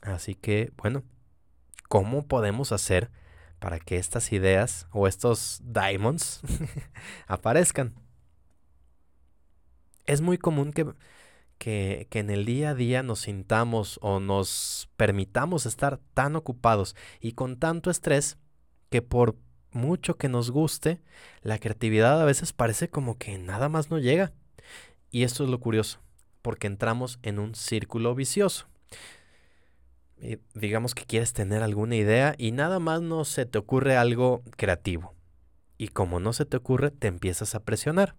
Así 0.01 0.33
que, 0.33 0.73
bueno, 0.75 1.03
¿Cómo 1.93 2.25
podemos 2.25 2.71
hacer 2.71 3.11
para 3.59 3.79
que 3.79 3.97
estas 3.97 4.31
ideas 4.31 4.87
o 4.93 5.05
estos 5.07 5.61
diamonds 5.63 6.41
aparezcan? 7.27 7.93
Es 10.07 10.19
muy 10.19 10.39
común 10.39 10.73
que, 10.73 10.91
que, 11.59 12.07
que, 12.09 12.17
en 12.17 12.31
el 12.31 12.45
día 12.45 12.71
a 12.71 12.73
día 12.73 13.03
nos 13.03 13.19
sintamos 13.19 13.99
o 14.01 14.19
nos 14.19 14.89
permitamos 14.97 15.67
estar 15.67 15.99
tan 16.15 16.35
ocupados 16.35 16.95
y 17.19 17.33
con 17.33 17.59
tanto 17.59 17.91
estrés 17.91 18.39
que 18.89 19.03
por 19.03 19.37
mucho 19.69 20.17
que 20.17 20.29
nos 20.29 20.49
guste, 20.49 20.99
la 21.43 21.59
creatividad 21.59 22.19
a 22.19 22.25
veces 22.25 22.53
parece 22.53 22.89
como 22.89 23.19
que 23.19 23.37
nada 23.37 23.69
más 23.69 23.91
no 23.91 23.99
llega. 23.99 24.33
Y 25.11 25.21
esto 25.21 25.43
es 25.43 25.51
lo 25.51 25.59
curioso, 25.59 25.99
porque 26.41 26.65
entramos 26.65 27.19
en 27.21 27.37
un 27.37 27.53
círculo 27.53 28.15
vicioso. 28.15 28.72
Digamos 30.53 30.95
que 30.95 31.05
quieres 31.05 31.33
tener 31.33 31.63
alguna 31.63 31.95
idea 31.95 32.35
y 32.37 32.51
nada 32.51 32.79
más 32.79 33.01
no 33.01 33.25
se 33.25 33.45
te 33.45 33.57
ocurre 33.57 33.97
algo 33.97 34.43
creativo. 34.57 35.13
Y 35.77 35.89
como 35.89 36.19
no 36.19 36.33
se 36.33 36.45
te 36.45 36.57
ocurre, 36.57 36.91
te 36.91 37.07
empiezas 37.07 37.55
a 37.55 37.63
presionar. 37.63 38.15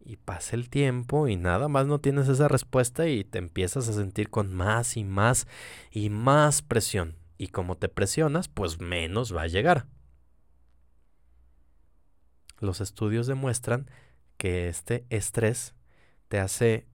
Y 0.00 0.16
pasa 0.16 0.54
el 0.54 0.70
tiempo 0.70 1.28
y 1.28 1.36
nada 1.36 1.68
más 1.68 1.86
no 1.86 1.98
tienes 1.98 2.28
esa 2.28 2.48
respuesta 2.48 3.08
y 3.08 3.24
te 3.24 3.38
empiezas 3.38 3.88
a 3.88 3.92
sentir 3.92 4.30
con 4.30 4.54
más 4.54 4.96
y 4.96 5.04
más 5.04 5.46
y 5.90 6.10
más 6.10 6.62
presión. 6.62 7.16
Y 7.38 7.48
como 7.48 7.76
te 7.76 7.88
presionas, 7.88 8.48
pues 8.48 8.80
menos 8.80 9.34
va 9.34 9.42
a 9.42 9.48
llegar. 9.48 9.86
Los 12.58 12.80
estudios 12.80 13.26
demuestran 13.26 13.90
que 14.38 14.68
este 14.68 15.04
estrés 15.10 15.74
te 16.28 16.38
hace 16.38 16.86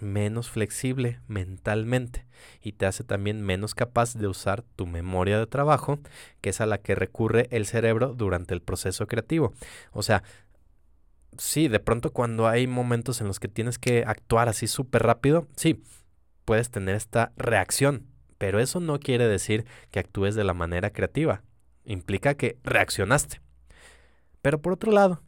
menos 0.00 0.50
flexible 0.50 1.20
mentalmente 1.28 2.26
y 2.62 2.72
te 2.72 2.86
hace 2.86 3.04
también 3.04 3.42
menos 3.42 3.74
capaz 3.74 4.14
de 4.14 4.26
usar 4.26 4.62
tu 4.62 4.86
memoria 4.86 5.38
de 5.38 5.46
trabajo, 5.46 5.98
que 6.40 6.50
es 6.50 6.60
a 6.60 6.66
la 6.66 6.78
que 6.78 6.94
recurre 6.94 7.48
el 7.50 7.66
cerebro 7.66 8.14
durante 8.14 8.54
el 8.54 8.62
proceso 8.62 9.06
creativo. 9.06 9.52
O 9.92 10.02
sea, 10.02 10.22
sí, 11.38 11.68
de 11.68 11.80
pronto 11.80 12.12
cuando 12.12 12.48
hay 12.48 12.66
momentos 12.66 13.20
en 13.20 13.26
los 13.26 13.40
que 13.40 13.48
tienes 13.48 13.78
que 13.78 14.04
actuar 14.06 14.48
así 14.48 14.66
súper 14.66 15.02
rápido, 15.02 15.46
sí, 15.56 15.82
puedes 16.44 16.70
tener 16.70 16.94
esta 16.94 17.32
reacción, 17.36 18.06
pero 18.38 18.60
eso 18.60 18.80
no 18.80 18.98
quiere 18.98 19.26
decir 19.28 19.66
que 19.90 20.00
actúes 20.00 20.34
de 20.34 20.44
la 20.44 20.54
manera 20.54 20.90
creativa. 20.90 21.42
Implica 21.84 22.34
que 22.34 22.58
reaccionaste. 22.64 23.40
Pero 24.42 24.60
por 24.60 24.72
otro 24.72 24.92
lado, 24.92 25.22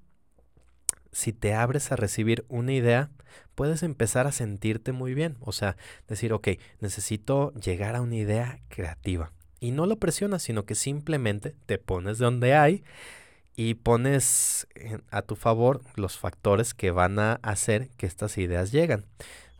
si 1.13 1.33
te 1.33 1.55
abres 1.55 1.91
a 1.91 1.97
recibir 1.97 2.45
una 2.49 2.73
idea, 2.73 3.11
puedes 3.55 3.83
empezar 3.83 4.27
a 4.27 4.33
sentirte 4.33 4.93
muy 4.93 5.15
bien. 5.15 5.37
O 5.41 5.53
sea, 5.53 5.77
decir, 6.09 6.33
ok, 6.33 6.49
necesito 6.81 7.53
llegar 7.55 7.97
a 7.97 8.03
una 8.03 8.17
idea 8.17 8.61
creativa. 8.69 9.33
Y 9.61 9.73
no 9.73 9.87
lo 9.87 9.97
presionas, 9.97 10.43
sino 10.43 10.65
que 10.65 10.75
simplemente 10.75 11.55
te 11.67 11.79
pones 11.79 12.19
de 12.19 12.25
donde 12.25 12.55
hay 12.55 12.85
y 13.57 13.75
pones 13.75 14.69
a 15.11 15.23
tu 15.23 15.35
favor 15.35 15.81
los 15.97 16.17
factores 16.17 16.75
que 16.75 16.93
van 16.93 17.19
a 17.19 17.41
hacer 17.43 17.89
que 17.97 18.07
estas 18.07 18.39
ideas 18.39 18.71
lleguen. 18.71 19.05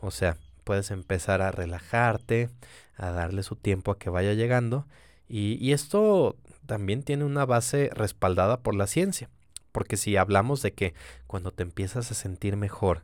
O 0.01 0.13
sea, 0.13 0.37
puedes 0.63 0.93
empezar 0.93 1.43
a 1.43 1.51
relajarte, 1.51 2.49
a 2.97 3.11
darle 3.11 3.43
su 3.43 3.57
tiempo 3.57 3.91
a 3.91 3.99
que 3.99 4.11
vaya 4.11 4.35
llegando. 4.35 4.87
Y, 5.29 5.59
y 5.61 5.73
esto 5.73 6.37
también 6.67 7.03
tiene 7.03 7.25
una 7.25 7.45
base 7.45 7.91
respaldada 7.93 8.61
por 8.61 8.77
la 8.77 8.87
ciencia. 8.87 9.31
Porque 9.73 9.97
si 9.97 10.17
hablamos 10.17 10.63
de 10.63 10.73
que 10.73 10.95
cuando 11.27 11.51
te 11.51 11.63
empiezas 11.63 12.11
a 12.11 12.15
sentir 12.15 12.57
mejor, 12.57 13.03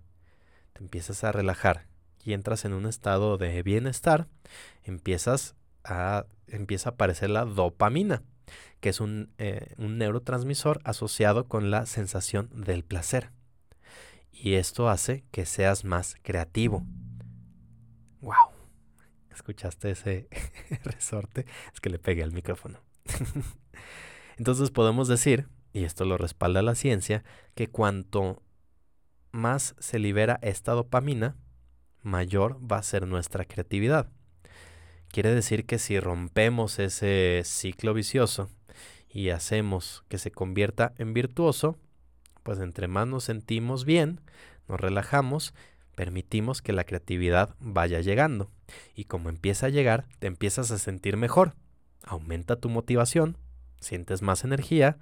te 0.75 0.83
empiezas 0.83 1.25
a 1.25 1.33
relajar 1.33 1.87
y 2.23 2.35
entras 2.35 2.65
en 2.65 2.75
un 2.75 2.87
estado 2.87 3.39
de 3.39 3.63
bienestar, 3.63 4.29
empiezas 4.83 5.55
a, 5.85 6.27
empieza 6.47 6.91
a 6.91 6.93
aparecer 6.93 7.31
la 7.31 7.45
dopamina, 7.45 8.23
que 8.81 8.91
es 8.91 9.01
un, 9.01 9.33
eh, 9.39 9.75
un 9.79 9.99
neurotransmisor 9.99 10.81
asociado 10.85 11.49
con 11.49 11.71
la 11.71 11.87
sensación 11.87 12.51
del 12.53 12.85
placer. 12.85 13.31
Y 14.31 14.55
esto 14.55 14.89
hace 14.89 15.25
que 15.31 15.47
seas 15.47 15.85
más 15.85 16.17
creativo. 16.23 16.85
¡Wow! 18.21 18.35
¿Escuchaste 19.33 19.91
ese 19.93 20.29
resorte? 20.85 21.47
Es 21.73 21.81
que 21.81 21.91
le 21.91 21.99
pegué 21.99 22.23
al 22.23 22.33
micrófono. 22.33 22.81
Entonces 24.37 24.71
podemos 24.71 25.09
decir 25.09 25.49
y 25.75 25.85
esto 25.85 26.05
lo 26.05 26.17
respalda 26.17 26.63
la 26.63 26.77
ciencia, 26.77 27.25
que 27.57 27.69
cuanto 27.69 28.41
más 29.35 29.75
se 29.79 29.99
libera 29.99 30.39
esta 30.43 30.73
dopamina, 30.73 31.37
mayor 32.03 32.59
va 32.61 32.79
a 32.79 32.83
ser 32.83 33.07
nuestra 33.07 33.45
creatividad. 33.45 34.09
Quiere 35.09 35.35
decir 35.35 35.67
que 35.67 35.79
si 35.79 35.99
rompemos 35.99 36.79
ese 36.79 37.43
ciclo 37.45 37.95
vicioso 37.95 38.49
y 39.09 39.31
hacemos 39.31 40.05
que 40.09 40.19
se 40.19 40.31
convierta 40.31 40.95
en 40.99 41.15
virtuoso, 41.15 41.77
pues 42.45 42.61
entre 42.61 42.87
más 42.87 43.09
nos 43.09 43.25
sentimos 43.25 43.85
bien, 43.85 44.21
nos 44.69 44.81
relajamos, 44.81 45.53
permitimos 45.97 46.63
que 46.63 46.73
la 46.73 46.85
creatividad 46.85 47.57
vaya 47.59 48.01
llegando. 48.01 48.51
Y 48.95 49.05
como 49.05 49.31
empieza 49.31 49.67
a 49.67 49.71
llegar, 49.71 50.07
te 50.21 50.29
empiezas 50.29 50.71
a 50.71 50.79
sentir 50.79 51.17
mejor. 51.17 51.55
Aumenta 52.05 52.57
tu 52.57 52.69
motivación, 52.69 53.37
sientes 53.81 54.23
más 54.23 54.45
energía 54.45 54.99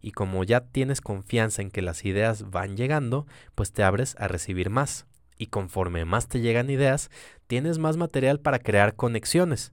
y 0.00 0.12
como 0.12 0.44
ya 0.44 0.60
tienes 0.60 1.00
confianza 1.00 1.62
en 1.62 1.70
que 1.70 1.82
las 1.82 2.04
ideas 2.04 2.50
van 2.50 2.76
llegando, 2.76 3.26
pues 3.54 3.72
te 3.72 3.82
abres 3.82 4.16
a 4.18 4.28
recibir 4.28 4.70
más. 4.70 5.06
Y 5.36 5.46
conforme 5.46 6.04
más 6.04 6.28
te 6.28 6.40
llegan 6.40 6.70
ideas, 6.70 7.10
tienes 7.46 7.78
más 7.78 7.96
material 7.96 8.40
para 8.40 8.58
crear 8.58 8.94
conexiones. 8.94 9.72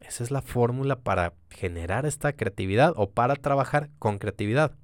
Esa 0.00 0.22
es 0.24 0.30
la 0.30 0.42
fórmula 0.42 1.00
para 1.00 1.34
generar 1.50 2.06
esta 2.06 2.32
creatividad 2.32 2.92
o 2.96 3.10
para 3.10 3.34
trabajar 3.34 3.90
con 3.98 4.18
creatividad. 4.18 4.76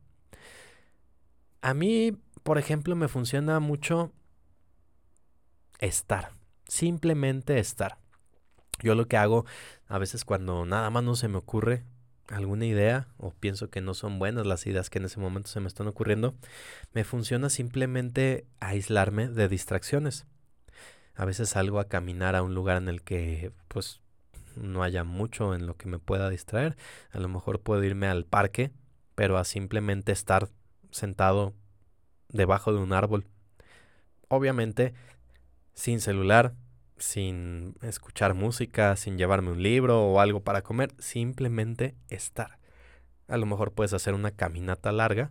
A 1.60 1.72
mí, 1.72 2.12
por 2.42 2.58
ejemplo, 2.58 2.96
me 2.96 3.08
funciona 3.08 3.60
mucho 3.60 4.12
estar. 5.78 6.32
Simplemente 6.66 7.58
estar. 7.58 7.98
Yo 8.82 8.94
lo 8.94 9.06
que 9.06 9.16
hago 9.16 9.44
a 9.86 9.98
veces 9.98 10.24
cuando 10.24 10.66
nada 10.66 10.90
más 10.90 11.04
no 11.04 11.14
se 11.14 11.28
me 11.28 11.38
ocurre 11.38 11.84
alguna 12.28 12.66
idea 12.66 13.08
o 13.18 13.32
pienso 13.32 13.70
que 13.70 13.80
no 13.80 13.94
son 13.94 14.18
buenas 14.18 14.46
las 14.46 14.66
ideas 14.66 14.90
que 14.90 14.98
en 14.98 15.06
ese 15.06 15.20
momento 15.20 15.50
se 15.50 15.60
me 15.60 15.68
están 15.68 15.86
ocurriendo, 15.86 16.34
me 16.92 17.04
funciona 17.04 17.50
simplemente 17.50 18.46
aislarme 18.60 19.28
de 19.28 19.48
distracciones. 19.48 20.26
A 21.14 21.24
veces 21.24 21.50
salgo 21.50 21.78
a 21.78 21.88
caminar 21.88 22.34
a 22.34 22.42
un 22.42 22.54
lugar 22.54 22.76
en 22.76 22.88
el 22.88 23.02
que 23.02 23.52
pues 23.68 24.00
no 24.56 24.82
haya 24.82 25.04
mucho 25.04 25.54
en 25.54 25.66
lo 25.66 25.76
que 25.76 25.88
me 25.88 25.98
pueda 25.98 26.28
distraer. 26.30 26.76
A 27.12 27.18
lo 27.18 27.28
mejor 27.28 27.60
puedo 27.60 27.82
irme 27.84 28.08
al 28.08 28.24
parque, 28.24 28.72
pero 29.14 29.38
a 29.38 29.44
simplemente 29.44 30.12
estar 30.12 30.48
sentado 30.90 31.54
debajo 32.28 32.72
de 32.72 32.78
un 32.78 32.92
árbol. 32.92 33.26
Obviamente 34.28 34.94
sin 35.74 36.00
celular, 36.00 36.54
sin 36.96 37.76
escuchar 37.82 38.34
música, 38.34 38.96
sin 38.96 39.18
llevarme 39.18 39.50
un 39.50 39.62
libro 39.62 40.02
o 40.02 40.20
algo 40.20 40.42
para 40.42 40.62
comer, 40.62 40.94
simplemente 40.98 41.94
estar. 42.08 42.58
A 43.28 43.36
lo 43.36 43.46
mejor 43.46 43.72
puedes 43.72 43.92
hacer 43.92 44.14
una 44.14 44.30
caminata 44.30 44.92
larga 44.92 45.30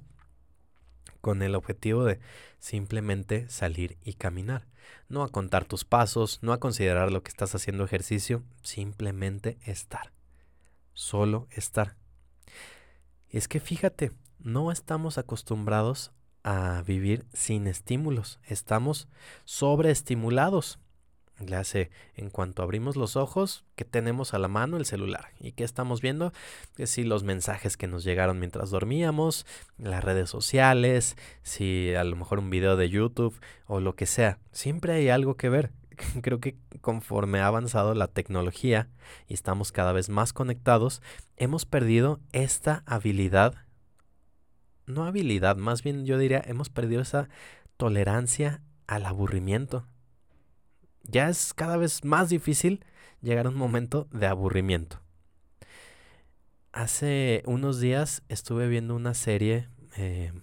con 1.22 1.41
el 1.41 1.55
objetivo 1.55 2.03
de 2.03 2.20
simplemente 2.59 3.47
salir 3.49 3.97
y 4.03 4.14
caminar. 4.14 4.68
No 5.07 5.24
a 5.24 5.30
contar 5.30 5.66
tus 5.66 5.86
pasos, 5.86 6.39
no 6.41 6.51
a 6.51 6.59
considerar 6.59 7.11
lo 7.11 7.24
que 7.24 7.30
estás 7.30 7.55
haciendo 7.55 7.86
ejercicio, 7.86 8.43
simplemente 8.61 9.57
estar. 9.66 10.11
Solo 10.93 11.47
estar. 11.51 11.95
Es 13.30 13.47
que 13.47 13.59
fíjate, 13.59 14.11
no 14.39 14.72
estamos 14.72 15.18
acostumbrados 15.18 16.11
a 16.43 16.84
vivir 16.86 17.26
sin 17.32 17.68
estímulos, 17.68 18.39
estamos 18.43 19.07
sobreestimulados 19.45 20.78
le 21.40 21.56
hace 21.56 21.90
en 22.16 22.30
cuanto 22.30 22.64
abrimos 22.64 22.96
los 22.96 23.16
ojos 23.16 23.66
que 23.76 23.86
tenemos 23.86 24.34
a 24.34 24.40
la 24.40 24.48
mano 24.48 24.78
el 24.78 24.86
celular. 24.86 25.30
Y 25.40 25.54
que 25.54 25.64
estamos 25.64 26.02
viendo 26.02 26.32
que 26.76 26.88
si 26.88 27.04
los 27.04 27.24
mensajes 27.24 27.78
que 27.78 27.88
nos 27.88 28.04
llegaron 28.04 28.40
mientras 28.40 28.70
dormíamos 28.70 29.46
las 29.78 30.04
redes 30.04 30.30
sociales 30.30 31.16
si 31.42 31.94
a 31.96 32.04
lo 32.04 32.16
mejor 32.16 32.40
un 32.40 32.50
video 32.50 32.76
de 32.76 32.90
YouTube 32.90 33.40
o 33.66 33.80
lo 33.80 33.96
que 33.96 34.06
sea. 34.06 34.40
Siempre 34.52 34.94
hay 34.94 35.10
algo 35.10 35.36
que 35.36 35.50
ver. 35.50 35.72
Creo 36.22 36.40
que 36.40 36.58
conforme 36.82 37.40
ha 37.40 37.48
avanzado 37.48 37.94
la 37.94 38.08
tecnología 38.08 38.90
y 39.28 39.34
estamos 39.34 39.72
cada 39.72 39.94
vez 39.94 40.10
más 40.10 40.34
conectados 40.34 41.02
hemos 41.38 41.66
perdido 41.66 42.20
esta 42.32 42.84
habilidad 42.86 43.56
no 44.86 45.06
habilidad 45.06 45.56
más 45.56 45.82
bien 45.82 46.06
yo 46.06 46.18
diría 46.18 46.42
hemos 46.46 46.70
perdido 46.70 47.02
esa 47.02 47.30
tolerancia 47.78 48.62
al 48.88 49.06
aburrimiento 49.06 49.88
ya 51.04 51.30
es 51.30 51.54
cada 51.54 51.78
vez 51.78 52.04
más 52.04 52.30
difícil 52.30 52.86
llegar 53.22 53.45
a 53.45 53.49
un 53.49 53.56
momento 53.56 54.08
de 54.12 54.28
aburrimiento. 54.28 55.01
Hace 56.72 57.43
unos 57.45 57.80
días 57.80 58.24
estuve 58.30 58.68
viendo 58.68 58.95
una 58.95 59.14
serie, 59.14 59.70
eh, 59.95 60.34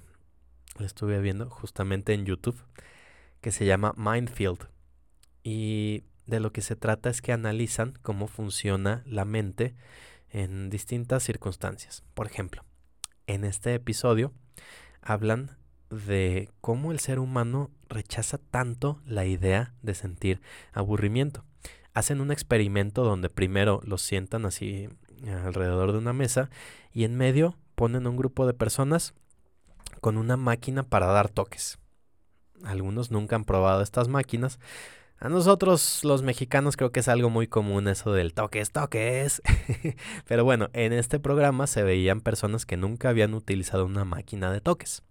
la 0.77 0.87
estuve 0.87 1.21
viendo 1.21 1.51
justamente 1.51 2.15
en 2.15 2.25
YouTube, 2.25 2.63
que 3.41 3.51
se 3.51 3.67
llama 3.67 3.95
Mindfield. 3.97 4.69
Y 5.43 6.05
de 6.27 6.41
lo 6.41 6.53
que 6.53 6.63
se 6.63 6.77
trata 6.77 7.11
es 7.11 7.21
que 7.21 7.33
analizan 7.33 7.99
cómo 8.03 8.29
funciona 8.29 9.03
la 9.07 9.25
mente 9.25 9.75
en 10.29 10.71
distintas 10.71 11.25
circunstancias. 11.25 12.05
Por 12.15 12.27
ejemplo, 12.27 12.65
en 13.27 13.45
este 13.45 13.75
episodio 13.75 14.33
hablan 15.03 15.57
de 15.91 16.49
cómo 16.61 16.93
el 16.93 17.01
ser 17.01 17.19
humano 17.19 17.71
rechaza 17.91 18.39
tanto 18.39 19.01
la 19.05 19.27
idea 19.27 19.75
de 19.83 19.95
sentir 19.95 20.41
aburrimiento. 20.73 21.45
Hacen 21.93 22.21
un 22.21 22.31
experimento 22.31 23.05
donde 23.05 23.29
primero 23.29 23.81
los 23.85 24.01
sientan 24.01 24.47
así 24.47 24.89
alrededor 25.27 25.93
de 25.93 25.99
una 25.99 26.13
mesa 26.15 26.49
y 26.93 27.05
en 27.05 27.17
medio 27.17 27.59
ponen 27.75 28.07
un 28.07 28.17
grupo 28.17 28.47
de 28.47 28.55
personas 28.55 29.13
con 30.01 30.17
una 30.17 30.37
máquina 30.37 30.85
para 30.85 31.07
dar 31.07 31.29
toques. 31.29 31.79
algunos 32.65 33.11
nunca 33.11 33.37
han 33.37 33.45
probado 33.45 33.83
estas 33.83 34.09
máquinas. 34.09 34.59
A 35.19 35.29
nosotros 35.29 36.03
los 36.03 36.23
mexicanos 36.23 36.77
creo 36.77 36.93
que 36.93 37.01
es 37.01 37.09
algo 37.09 37.29
muy 37.29 37.47
común 37.47 37.89
eso 37.89 38.13
del 38.13 38.33
toques, 38.33 38.71
toques. 38.71 39.43
Pero 40.27 40.45
bueno, 40.45 40.71
en 40.73 40.95
este 40.95 41.19
programa 41.19 41.67
se 41.67 41.83
veían 41.83 42.23
personas 42.23 42.65
que 42.65 42.79
nunca 42.79 43.11
habían 43.11 43.35
utilizado 43.35 43.85
una 43.85 44.07
máquina 44.07 44.51
de 44.51 44.63
toques. 44.63 45.03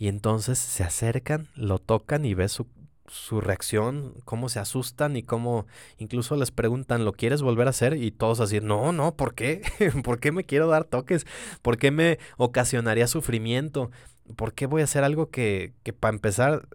Y 0.00 0.08
entonces 0.08 0.58
se 0.58 0.82
acercan, 0.82 1.48
lo 1.54 1.78
tocan 1.78 2.24
y 2.24 2.32
ves 2.32 2.52
su, 2.52 2.66
su 3.06 3.42
reacción, 3.42 4.14
cómo 4.24 4.48
se 4.48 4.58
asustan 4.58 5.14
y 5.14 5.22
cómo 5.22 5.66
incluso 5.98 6.36
les 6.36 6.50
preguntan, 6.50 7.04
¿lo 7.04 7.12
quieres 7.12 7.42
volver 7.42 7.66
a 7.66 7.70
hacer? 7.70 7.98
Y 7.98 8.10
todos 8.10 8.40
así, 8.40 8.60
no, 8.62 8.92
no, 8.92 9.14
¿por 9.14 9.34
qué? 9.34 9.60
¿Por 10.02 10.18
qué 10.18 10.32
me 10.32 10.44
quiero 10.44 10.68
dar 10.68 10.84
toques? 10.84 11.26
¿Por 11.60 11.76
qué 11.76 11.90
me 11.90 12.18
ocasionaría 12.38 13.08
sufrimiento? 13.08 13.90
¿Por 14.36 14.54
qué 14.54 14.64
voy 14.64 14.80
a 14.80 14.84
hacer 14.84 15.04
algo 15.04 15.28
que, 15.28 15.74
que 15.82 15.92
para 15.92 16.14
empezar, 16.14 16.66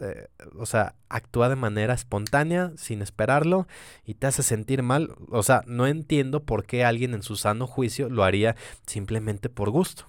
eh, 0.00 0.26
o 0.58 0.66
sea, 0.66 0.96
actúa 1.08 1.48
de 1.48 1.54
manera 1.54 1.94
espontánea, 1.94 2.72
sin 2.76 3.00
esperarlo, 3.00 3.68
y 4.04 4.14
te 4.14 4.26
hace 4.26 4.42
sentir 4.42 4.82
mal? 4.82 5.14
O 5.30 5.44
sea, 5.44 5.62
no 5.68 5.86
entiendo 5.86 6.42
por 6.42 6.66
qué 6.66 6.84
alguien 6.84 7.14
en 7.14 7.22
su 7.22 7.36
sano 7.36 7.68
juicio 7.68 8.08
lo 8.08 8.24
haría 8.24 8.56
simplemente 8.88 9.48
por 9.48 9.70
gusto. 9.70 10.08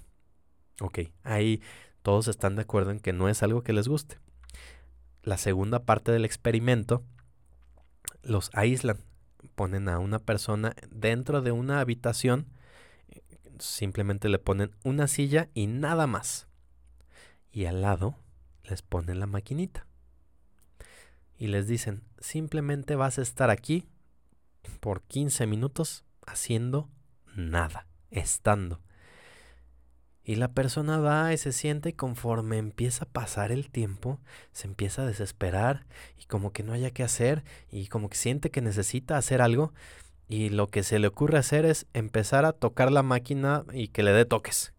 Ok, 0.81 0.99
ahí 1.23 1.61
todos 2.03 2.27
están 2.27 2.55
de 2.55 2.61
acuerdo 2.61 2.91
en 2.91 2.99
que 2.99 3.13
no 3.13 3.27
es 3.27 3.41
algo 3.41 3.63
que 3.63 3.73
les 3.73 3.87
guste 3.87 4.19
la 5.23 5.37
segunda 5.37 5.85
parte 5.85 6.11
del 6.11 6.25
experimento, 6.25 7.03
los 8.21 8.49
aíslan, 8.53 8.97
ponen 9.55 9.89
a 9.89 9.99
una 9.99 10.19
persona 10.19 10.75
dentro 10.89 11.41
de 11.41 11.51
una 11.51 11.79
habitación, 11.79 12.47
simplemente 13.57 14.29
le 14.29 14.39
ponen 14.39 14.71
una 14.83 15.07
silla 15.07 15.49
y 15.53 15.67
nada 15.67 16.07
más. 16.07 16.47
Y 17.51 17.65
al 17.65 17.81
lado 17.81 18.17
les 18.63 18.81
ponen 18.81 19.19
la 19.19 19.27
maquinita. 19.27 19.87
Y 21.37 21.47
les 21.47 21.67
dicen, 21.67 22.03
simplemente 22.19 22.95
vas 22.95 23.17
a 23.17 23.21
estar 23.21 23.49
aquí 23.49 23.87
por 24.79 25.01
15 25.03 25.47
minutos 25.47 26.03
haciendo 26.25 26.89
nada, 27.35 27.87
estando. 28.11 28.81
Y 30.23 30.35
la 30.35 30.47
persona 30.47 30.99
va 30.99 31.33
y 31.33 31.37
se 31.37 31.51
siente 31.51 31.89
y 31.89 31.93
conforme 31.93 32.57
empieza 32.57 33.05
a 33.05 33.09
pasar 33.09 33.51
el 33.51 33.69
tiempo, 33.69 34.19
se 34.53 34.67
empieza 34.67 35.01
a 35.01 35.05
desesperar 35.05 35.85
y 36.17 36.25
como 36.25 36.53
que 36.53 36.63
no 36.63 36.71
haya 36.71 36.91
que 36.91 37.03
hacer 37.03 37.43
y 37.69 37.87
como 37.87 38.09
que 38.09 38.17
siente 38.17 38.49
que 38.49 38.61
necesita 38.61 39.17
hacer 39.17 39.41
algo 39.41 39.73
y 40.29 40.49
lo 40.49 40.69
que 40.69 40.83
se 40.83 40.99
le 40.99 41.07
ocurre 41.07 41.37
hacer 41.37 41.65
es 41.65 41.87
empezar 41.93 42.45
a 42.45 42.53
tocar 42.53 42.91
la 42.91 43.03
máquina 43.03 43.65
y 43.73 43.89
que 43.89 44.03
le 44.03 44.13
dé 44.13 44.25
toques. 44.25 44.73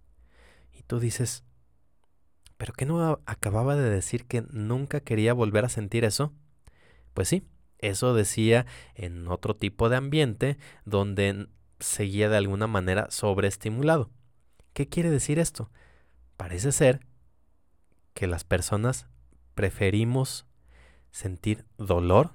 Y 0.72 0.82
tú 0.82 0.98
dices, 0.98 1.44
¿pero 2.56 2.72
qué 2.72 2.86
no 2.86 3.20
acababa 3.26 3.76
de 3.76 3.90
decir 3.90 4.24
que 4.26 4.42
nunca 4.50 5.00
quería 5.00 5.34
volver 5.34 5.64
a 5.64 5.68
sentir 5.68 6.04
eso? 6.04 6.32
Pues 7.12 7.28
sí, 7.28 7.44
eso 7.78 8.14
decía 8.14 8.66
en 8.94 9.28
otro 9.28 9.54
tipo 9.54 9.88
de 9.88 9.96
ambiente 9.96 10.58
donde 10.86 11.48
seguía 11.80 12.28
de 12.30 12.38
alguna 12.38 12.66
manera 12.66 13.08
sobreestimulado. 13.10 14.10
¿Qué 14.74 14.88
quiere 14.88 15.08
decir 15.08 15.38
esto? 15.38 15.70
Parece 16.36 16.72
ser 16.72 17.00
que 18.12 18.26
las 18.26 18.44
personas 18.44 19.06
preferimos 19.54 20.46
sentir 21.12 21.64
dolor 21.78 22.34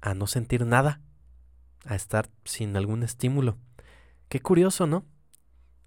a 0.00 0.14
no 0.14 0.26
sentir 0.26 0.64
nada, 0.64 1.02
a 1.84 1.94
estar 1.94 2.30
sin 2.44 2.76
algún 2.76 3.02
estímulo. 3.02 3.58
Qué 4.30 4.40
curioso, 4.40 4.86
¿no? 4.86 5.04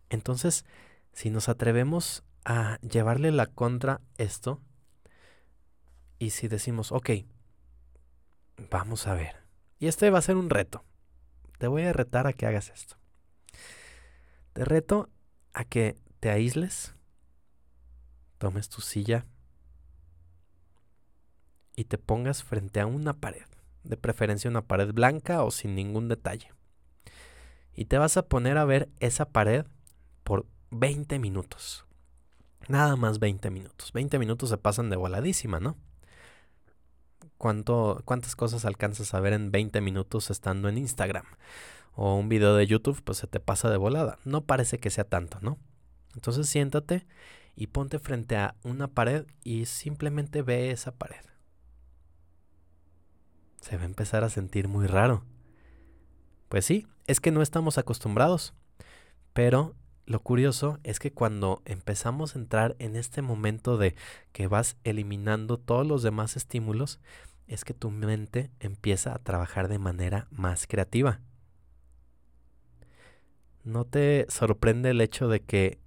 Entonces, 0.10 0.64
si 1.12 1.32
nos 1.32 1.50
atrevemos 1.50 2.24
a 2.46 2.78
llevarle 2.82 3.32
la 3.32 3.48
contra 3.48 4.00
esto, 4.18 4.62
y 6.20 6.30
si 6.30 6.48
decimos, 6.48 6.92
ok, 6.92 7.10
vamos 8.70 9.08
a 9.08 9.16
ver, 9.16 9.44
y 9.80 9.88
este 9.88 10.12
va 10.12 10.20
a 10.20 10.24
ser 10.24 10.36
un 10.36 10.52
reto, 10.52 10.86
te 11.58 11.68
voy 11.68 11.82
a 11.84 11.94
retar 11.94 12.28
a 12.28 12.34
que 12.34 12.46
hagas 12.46 12.70
esto. 12.70 12.98
Te 14.54 14.66
reto 14.66 15.10
a 15.54 15.64
que 15.66 15.98
te 16.20 16.30
aísles, 16.30 16.96
tomes 18.38 18.70
tu 18.70 18.82
silla 18.82 19.26
y 21.76 21.86
te 21.86 21.98
pongas 21.98 22.44
frente 22.44 22.80
a 22.80 22.86
una 22.86 23.14
pared, 23.14 23.46
de 23.84 23.98
preferencia 23.98 24.50
una 24.50 24.66
pared 24.66 24.94
blanca 24.94 25.44
o 25.44 25.52
sin 25.52 25.76
ningún 25.76 26.08
detalle. 26.08 26.52
Y 27.76 27.86
te 27.86 27.98
vas 27.98 28.18
a 28.18 28.28
poner 28.28 28.58
a 28.58 28.66
ver 28.66 28.90
esa 29.00 29.26
pared 29.26 29.66
por 30.24 30.46
20 30.72 31.20
minutos. 31.20 31.86
Nada 32.68 32.96
más 32.96 33.20
20 33.20 33.50
minutos. 33.50 33.92
20 33.94 34.20
minutos 34.20 34.50
se 34.50 34.58
pasan 34.58 34.90
de 34.90 34.96
voladísima, 34.96 35.60
¿no? 35.60 35.76
¿Cuánto, 37.38 38.02
¿Cuántas 38.06 38.36
cosas 38.36 38.64
alcanzas 38.66 39.14
a 39.14 39.20
ver 39.20 39.34
en 39.34 39.52
20 39.52 39.82
minutos 39.82 40.30
estando 40.30 40.70
en 40.70 40.78
Instagram? 40.78 41.26
O 41.96 42.16
un 42.16 42.30
video 42.30 42.56
de 42.56 42.68
YouTube, 42.68 43.02
pues 43.04 43.18
se 43.18 43.28
te 43.28 43.40
pasa 43.40 43.70
de 43.70 43.78
volada. 43.78 44.20
No 44.26 44.46
parece 44.46 44.80
que 44.80 44.90
sea 44.90 45.04
tanto, 45.04 45.40
¿no? 45.42 45.58
Entonces 46.16 46.48
siéntate 46.48 47.06
y 47.56 47.68
ponte 47.68 48.00
frente 48.00 48.36
a 48.38 48.56
una 48.64 48.88
pared 48.88 49.26
y 49.44 49.66
simplemente 49.66 50.42
ve 50.42 50.72
esa 50.72 50.94
pared. 50.94 51.24
Se 53.62 53.78
va 53.78 53.84
a 53.84 53.88
empezar 53.88 54.24
a 54.24 54.30
sentir 54.30 54.68
muy 54.68 54.88
raro. 54.88 55.24
Pues 56.50 56.66
sí, 56.66 56.88
es 57.08 57.20
que 57.20 57.32
no 57.32 57.42
estamos 57.42 57.78
acostumbrados. 57.78 58.54
Pero 59.34 59.76
lo 60.06 60.22
curioso 60.22 60.80
es 60.84 61.00
que 61.00 61.14
cuando 61.14 61.62
empezamos 61.66 62.36
a 62.36 62.40
entrar 62.40 62.76
en 62.80 62.96
este 62.96 63.22
momento 63.22 63.78
de 63.78 63.96
que 64.32 64.48
vas 64.48 64.78
eliminando 64.84 65.58
todos 65.58 65.88
los 65.88 66.04
demás 66.04 66.36
estímulos, 66.36 67.00
es 67.48 67.64
que 67.64 67.74
tu 67.74 67.90
mente 67.90 68.52
empieza 68.60 69.14
a 69.14 69.20
trabajar 69.20 69.68
de 69.68 69.80
manera 69.80 70.28
más 70.32 70.68
creativa. 70.68 71.22
¿No 73.64 73.86
te 73.86 74.26
sorprende 74.30 74.90
el 74.90 75.02
hecho 75.02 75.28
de 75.28 75.42
que 75.42 75.80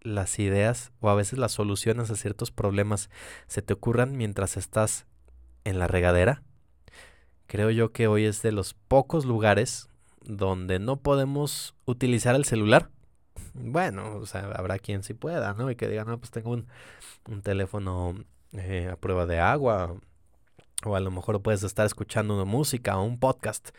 las 0.00 0.38
ideas 0.38 0.92
o 1.00 1.08
a 1.08 1.14
veces 1.14 1.38
las 1.38 1.52
soluciones 1.52 2.10
a 2.10 2.16
ciertos 2.16 2.50
problemas 2.50 3.10
se 3.46 3.62
te 3.62 3.72
ocurran 3.72 4.16
mientras 4.16 4.56
estás 4.56 5.06
en 5.64 5.78
la 5.78 5.86
regadera? 5.86 6.42
Creo 7.46 7.70
yo 7.70 7.92
que 7.92 8.08
hoy 8.08 8.24
es 8.24 8.42
de 8.42 8.50
los 8.50 8.74
pocos 8.74 9.24
lugares 9.24 9.88
donde 10.20 10.80
no 10.80 10.96
podemos 10.96 11.76
utilizar 11.84 12.34
el 12.34 12.44
celular. 12.44 12.90
Bueno, 13.54 14.16
o 14.16 14.26
sea, 14.26 14.50
habrá 14.54 14.78
quien 14.80 15.04
sí 15.04 15.14
pueda, 15.14 15.54
¿no? 15.54 15.70
Y 15.70 15.76
que 15.76 15.88
diga, 15.88 16.04
no, 16.04 16.18
pues 16.18 16.32
tengo 16.32 16.50
un, 16.50 16.66
teléfono 17.42 18.16
eh, 18.52 18.88
a 18.92 18.96
prueba 18.96 19.26
de 19.26 19.38
agua. 19.38 19.94
O 20.84 20.96
a 20.96 21.00
lo 21.00 21.10
mejor 21.10 21.40
puedes 21.40 21.62
estar 21.62 21.86
escuchando 21.86 22.34
una 22.34 22.44
música 22.44 22.98
o 22.98 23.04
un 23.04 23.18
podcast. 23.18 23.70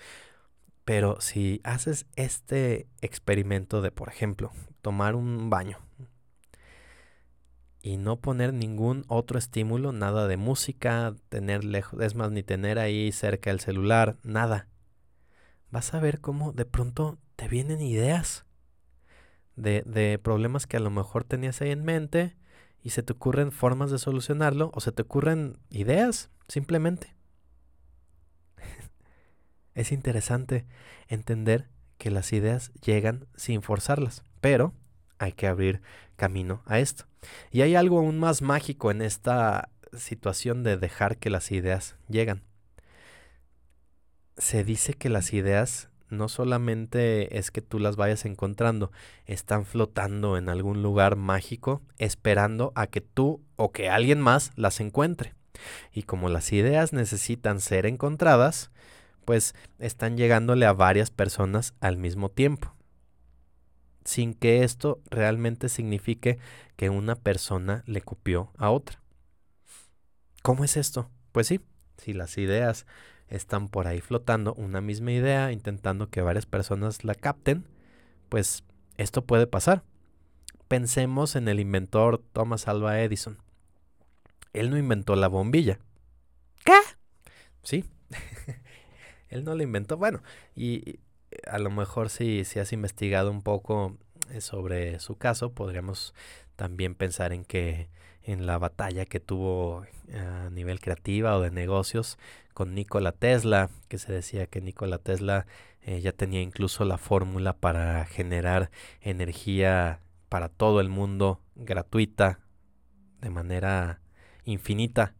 Pero 0.87 1.19
si 1.19 1.59
haces 1.65 2.05
este 2.15 2.87
experimento 3.01 3.81
de, 3.81 3.91
por 3.91 4.07
ejemplo, 4.07 4.53
tomar 4.81 5.15
un 5.15 5.49
baño 5.49 5.79
y 7.81 7.97
no 7.97 8.21
poner 8.21 8.53
ningún 8.53 9.03
otro 9.09 9.37
estímulo, 9.37 9.91
nada 9.91 10.29
de 10.29 10.37
música, 10.37 11.13
tener 11.27 11.65
lejos, 11.65 11.99
es 11.99 12.15
más, 12.15 12.31
ni 12.31 12.41
tener 12.41 12.79
ahí 12.79 13.11
cerca 13.11 13.51
el 13.51 13.59
celular, 13.59 14.15
nada, 14.23 14.69
vas 15.71 15.93
a 15.93 15.99
ver 15.99 16.21
cómo 16.21 16.53
de 16.53 16.63
pronto 16.63 17.17
te 17.35 17.49
vienen 17.49 17.81
ideas 17.81 18.45
de, 19.57 19.83
de 19.85 20.17
problemas 20.19 20.67
que 20.67 20.77
a 20.77 20.79
lo 20.79 20.89
mejor 20.89 21.25
tenías 21.25 21.61
ahí 21.61 21.71
en 21.71 21.83
mente 21.83 22.37
y 22.81 22.91
se 22.91 23.03
te 23.03 23.11
ocurren 23.11 23.51
formas 23.51 23.91
de 23.91 23.99
solucionarlo 23.99 24.71
o 24.73 24.79
se 24.79 24.93
te 24.93 25.01
ocurren 25.01 25.57
ideas, 25.69 26.29
simplemente. 26.47 27.16
Es 29.77 29.91
interesante 29.91 30.65
entender 31.07 31.69
que 31.99 32.09
las 32.09 32.33
ideas 32.33 32.71
llegan 32.83 33.27
sin 33.35 33.61
forzarlas, 33.61 34.23
pero 34.41 34.73
hay 35.19 35.33
que 35.33 35.45
abrir 35.45 35.83
camino 36.15 36.63
a 36.65 36.79
esto. 36.79 37.05
Y 37.51 37.61
hay 37.61 37.75
algo 37.75 37.99
aún 37.99 38.17
más 38.17 38.41
mágico 38.41 38.89
en 38.89 39.03
esta 39.03 39.69
situación 39.95 40.63
de 40.63 40.77
dejar 40.77 41.17
que 41.17 41.29
las 41.29 41.51
ideas 41.51 41.95
llegan. 42.09 42.41
Se 44.35 44.63
dice 44.63 44.95
que 44.95 45.09
las 45.09 45.31
ideas 45.31 45.89
no 46.09 46.27
solamente 46.27 47.37
es 47.37 47.51
que 47.51 47.61
tú 47.61 47.77
las 47.77 47.97
vayas 47.97 48.25
encontrando, 48.25 48.91
están 49.27 49.63
flotando 49.63 50.37
en 50.37 50.49
algún 50.49 50.81
lugar 50.81 51.17
mágico 51.17 51.83
esperando 51.99 52.71
a 52.73 52.87
que 52.87 53.01
tú 53.01 53.43
o 53.57 53.71
que 53.71 53.91
alguien 53.91 54.21
más 54.21 54.53
las 54.55 54.79
encuentre. 54.79 55.35
Y 55.93 56.01
como 56.01 56.29
las 56.29 56.51
ideas 56.51 56.93
necesitan 56.93 57.61
ser 57.61 57.85
encontradas, 57.85 58.71
pues 59.27 59.55
están 59.77 60.15
llegándole 60.15 60.65
a 60.65 60.71
varias 60.71 61.11
personas 61.11 61.73
al 61.81 61.97
mismo 61.97 62.29
tiempo, 62.29 62.73
sin 64.05 64.33
que 64.33 64.63
esto 64.63 65.01
realmente 65.09 65.67
signifique 65.67 66.39
que 66.77 66.89
una 66.89 67.17
persona 67.17 67.83
le 67.87 68.01
copió 68.01 68.53
a 68.57 68.69
otra. 68.69 69.01
¿Cómo 70.43 70.63
es 70.63 70.77
esto? 70.77 71.11
Pues 71.33 71.47
sí, 71.47 71.59
si 71.97 72.13
las 72.13 72.37
ideas 72.37 72.85
están 73.27 73.67
por 73.67 73.87
ahí 73.87 73.99
flotando, 73.99 74.53
una 74.53 74.79
misma 74.79 75.11
idea, 75.11 75.51
intentando 75.51 76.09
que 76.09 76.21
varias 76.21 76.45
personas 76.45 77.03
la 77.03 77.13
capten, 77.13 77.67
pues 78.29 78.63
esto 78.95 79.25
puede 79.25 79.45
pasar. 79.45 79.83
Pensemos 80.69 81.35
en 81.35 81.49
el 81.49 81.59
inventor 81.59 82.23
Thomas 82.31 82.69
Alva 82.69 83.01
Edison. 83.01 83.39
él 84.53 84.69
no 84.69 84.77
inventó 84.77 85.17
la 85.17 85.27
bombilla. 85.27 85.79
¿Qué? 86.63 86.79
Sí. 87.61 87.83
él 89.29 89.43
no 89.43 89.55
la 89.55 89.63
inventó. 89.63 89.97
Bueno, 89.97 90.21
y 90.55 90.99
a 91.47 91.59
lo 91.59 91.69
mejor 91.69 92.09
si, 92.09 92.45
si 92.45 92.59
has 92.59 92.73
investigado 92.73 93.31
un 93.31 93.41
poco 93.41 93.97
eh, 94.31 94.41
sobre 94.41 94.99
su 94.99 95.17
caso, 95.17 95.51
podríamos 95.51 96.13
también 96.55 96.95
pensar 96.95 97.33
en 97.33 97.45
que 97.45 97.89
en 98.23 98.45
la 98.45 98.57
batalla 98.57 99.05
que 99.05 99.19
tuvo 99.19 99.85
eh, 100.09 100.19
a 100.19 100.49
nivel 100.49 100.79
creativa 100.79 101.37
o 101.37 101.41
de 101.41 101.51
negocios 101.51 102.17
con 102.53 102.73
Nikola 102.73 103.11
Tesla, 103.11 103.69
que 103.87 103.97
se 103.97 104.11
decía 104.11 104.47
que 104.47 104.61
Nikola 104.61 104.97
Tesla 104.97 105.45
eh, 105.81 106.01
ya 106.01 106.11
tenía 106.11 106.41
incluso 106.41 106.83
la 106.85 106.97
fórmula 106.97 107.53
para 107.53 108.05
generar 108.05 108.69
energía 109.01 110.01
para 110.27 110.49
todo 110.49 110.81
el 110.81 110.89
mundo 110.89 111.39
gratuita 111.55 112.39
de 113.21 113.29
manera 113.29 114.01
infinita 114.43 115.13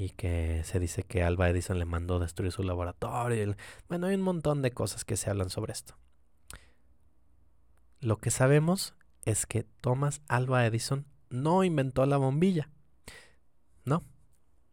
y 0.00 0.08
que 0.08 0.62
se 0.64 0.80
dice 0.80 1.02
que 1.02 1.22
Alba 1.22 1.50
Edison 1.50 1.78
le 1.78 1.84
mandó 1.84 2.18
destruir 2.18 2.52
su 2.52 2.62
laboratorio. 2.62 3.54
Bueno, 3.86 4.06
hay 4.06 4.14
un 4.14 4.22
montón 4.22 4.62
de 4.62 4.70
cosas 4.70 5.04
que 5.04 5.18
se 5.18 5.28
hablan 5.28 5.50
sobre 5.50 5.74
esto. 5.74 5.94
Lo 8.00 8.16
que 8.16 8.30
sabemos 8.30 8.94
es 9.26 9.44
que 9.44 9.62
Thomas 9.82 10.22
Alba 10.26 10.64
Edison 10.64 11.04
no 11.28 11.64
inventó 11.64 12.06
la 12.06 12.16
bombilla. 12.16 12.70
No. 13.84 14.02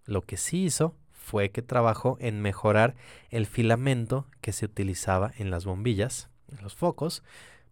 Lo 0.05 0.21
que 0.21 0.37
sí 0.37 0.63
hizo 0.63 0.95
fue 1.11 1.51
que 1.51 1.61
trabajó 1.61 2.15
en 2.21 2.41
mejorar 2.41 2.95
el 3.29 3.47
filamento 3.47 4.27
que 4.39 4.53
se 4.53 4.63
utilizaba 4.63 5.33
en 5.37 5.51
las 5.51 5.65
bombillas, 5.65 6.29
en 6.47 6.63
los 6.63 6.73
focos, 6.73 7.21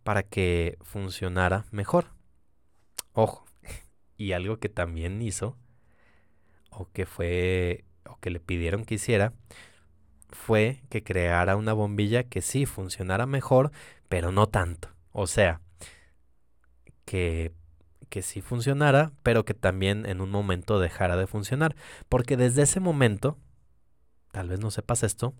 para 0.03 0.23
que 0.23 0.77
funcionara 0.81 1.67
mejor. 1.71 2.07
Ojo, 3.13 3.45
y 4.17 4.33
algo 4.33 4.57
que 4.57 4.67
también 4.67 5.21
hizo, 5.21 5.55
o 6.77 6.89
que 6.91 7.05
fue, 7.05 7.85
o 8.05 8.17
que 8.19 8.29
le 8.29 8.39
pidieron 8.39 8.85
que 8.85 8.95
hiciera, 8.95 9.33
fue 10.29 10.83
que 10.89 11.03
creara 11.03 11.55
una 11.55 11.73
bombilla 11.73 12.23
que 12.23 12.41
sí 12.41 12.65
funcionara 12.65 13.25
mejor, 13.25 13.71
pero 14.09 14.31
no 14.31 14.47
tanto. 14.47 14.89
O 15.11 15.27
sea, 15.27 15.61
que 17.05 17.53
que 18.09 18.21
sí 18.21 18.41
funcionara, 18.41 19.11
pero 19.23 19.45
que 19.45 19.53
también 19.53 20.05
en 20.05 20.21
un 20.21 20.31
momento 20.31 20.79
dejara 20.79 21.17
de 21.17 21.27
funcionar. 21.27 21.75
Porque 22.09 22.37
desde 22.37 22.61
ese 22.61 22.79
momento, 22.79 23.37
tal 24.31 24.49
vez 24.49 24.59
no 24.59 24.71
sepas 24.71 25.03
esto, 25.03 25.33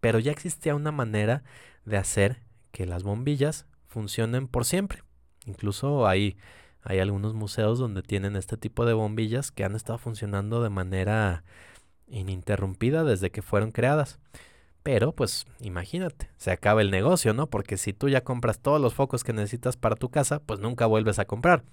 pero 0.00 0.18
ya 0.18 0.32
existía 0.32 0.74
una 0.74 0.92
manera 0.92 1.42
de 1.84 1.96
hacer 1.96 2.42
que 2.70 2.86
las 2.86 3.02
bombillas 3.02 3.66
funcionen 3.86 4.48
por 4.48 4.64
siempre. 4.64 5.02
Incluso 5.44 6.06
hay, 6.06 6.36
hay 6.88 7.00
algunos 7.00 7.34
museos 7.34 7.80
donde 7.80 8.02
tienen 8.02 8.36
este 8.36 8.56
tipo 8.56 8.86
de 8.86 8.92
bombillas 8.92 9.50
que 9.50 9.64
han 9.64 9.74
estado 9.74 9.98
funcionando 9.98 10.62
de 10.62 10.70
manera 10.70 11.42
ininterrumpida 12.06 13.02
desde 13.02 13.30
que 13.30 13.42
fueron 13.42 13.72
creadas. 13.72 14.20
Pero 14.84 15.10
pues 15.10 15.46
imagínate, 15.58 16.30
se 16.36 16.52
acaba 16.52 16.80
el 16.80 16.92
negocio, 16.92 17.34
¿no? 17.34 17.48
Porque 17.48 17.76
si 17.76 17.92
tú 17.92 18.08
ya 18.08 18.22
compras 18.22 18.60
todos 18.60 18.80
los 18.80 18.94
focos 18.94 19.24
que 19.24 19.32
necesitas 19.32 19.76
para 19.76 19.96
tu 19.96 20.10
casa, 20.10 20.38
pues 20.38 20.60
nunca 20.60 20.86
vuelves 20.86 21.18
a 21.18 21.24
comprar. 21.24 21.64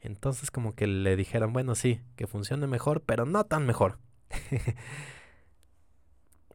Entonces 0.00 0.50
como 0.50 0.74
que 0.74 0.86
le 0.86 1.14
dijeron, 1.14 1.52
bueno, 1.52 1.74
sí, 1.74 2.00
que 2.16 2.26
funcione 2.26 2.66
mejor, 2.66 3.02
pero 3.02 3.26
no 3.26 3.44
tan 3.44 3.66
mejor. 3.66 3.98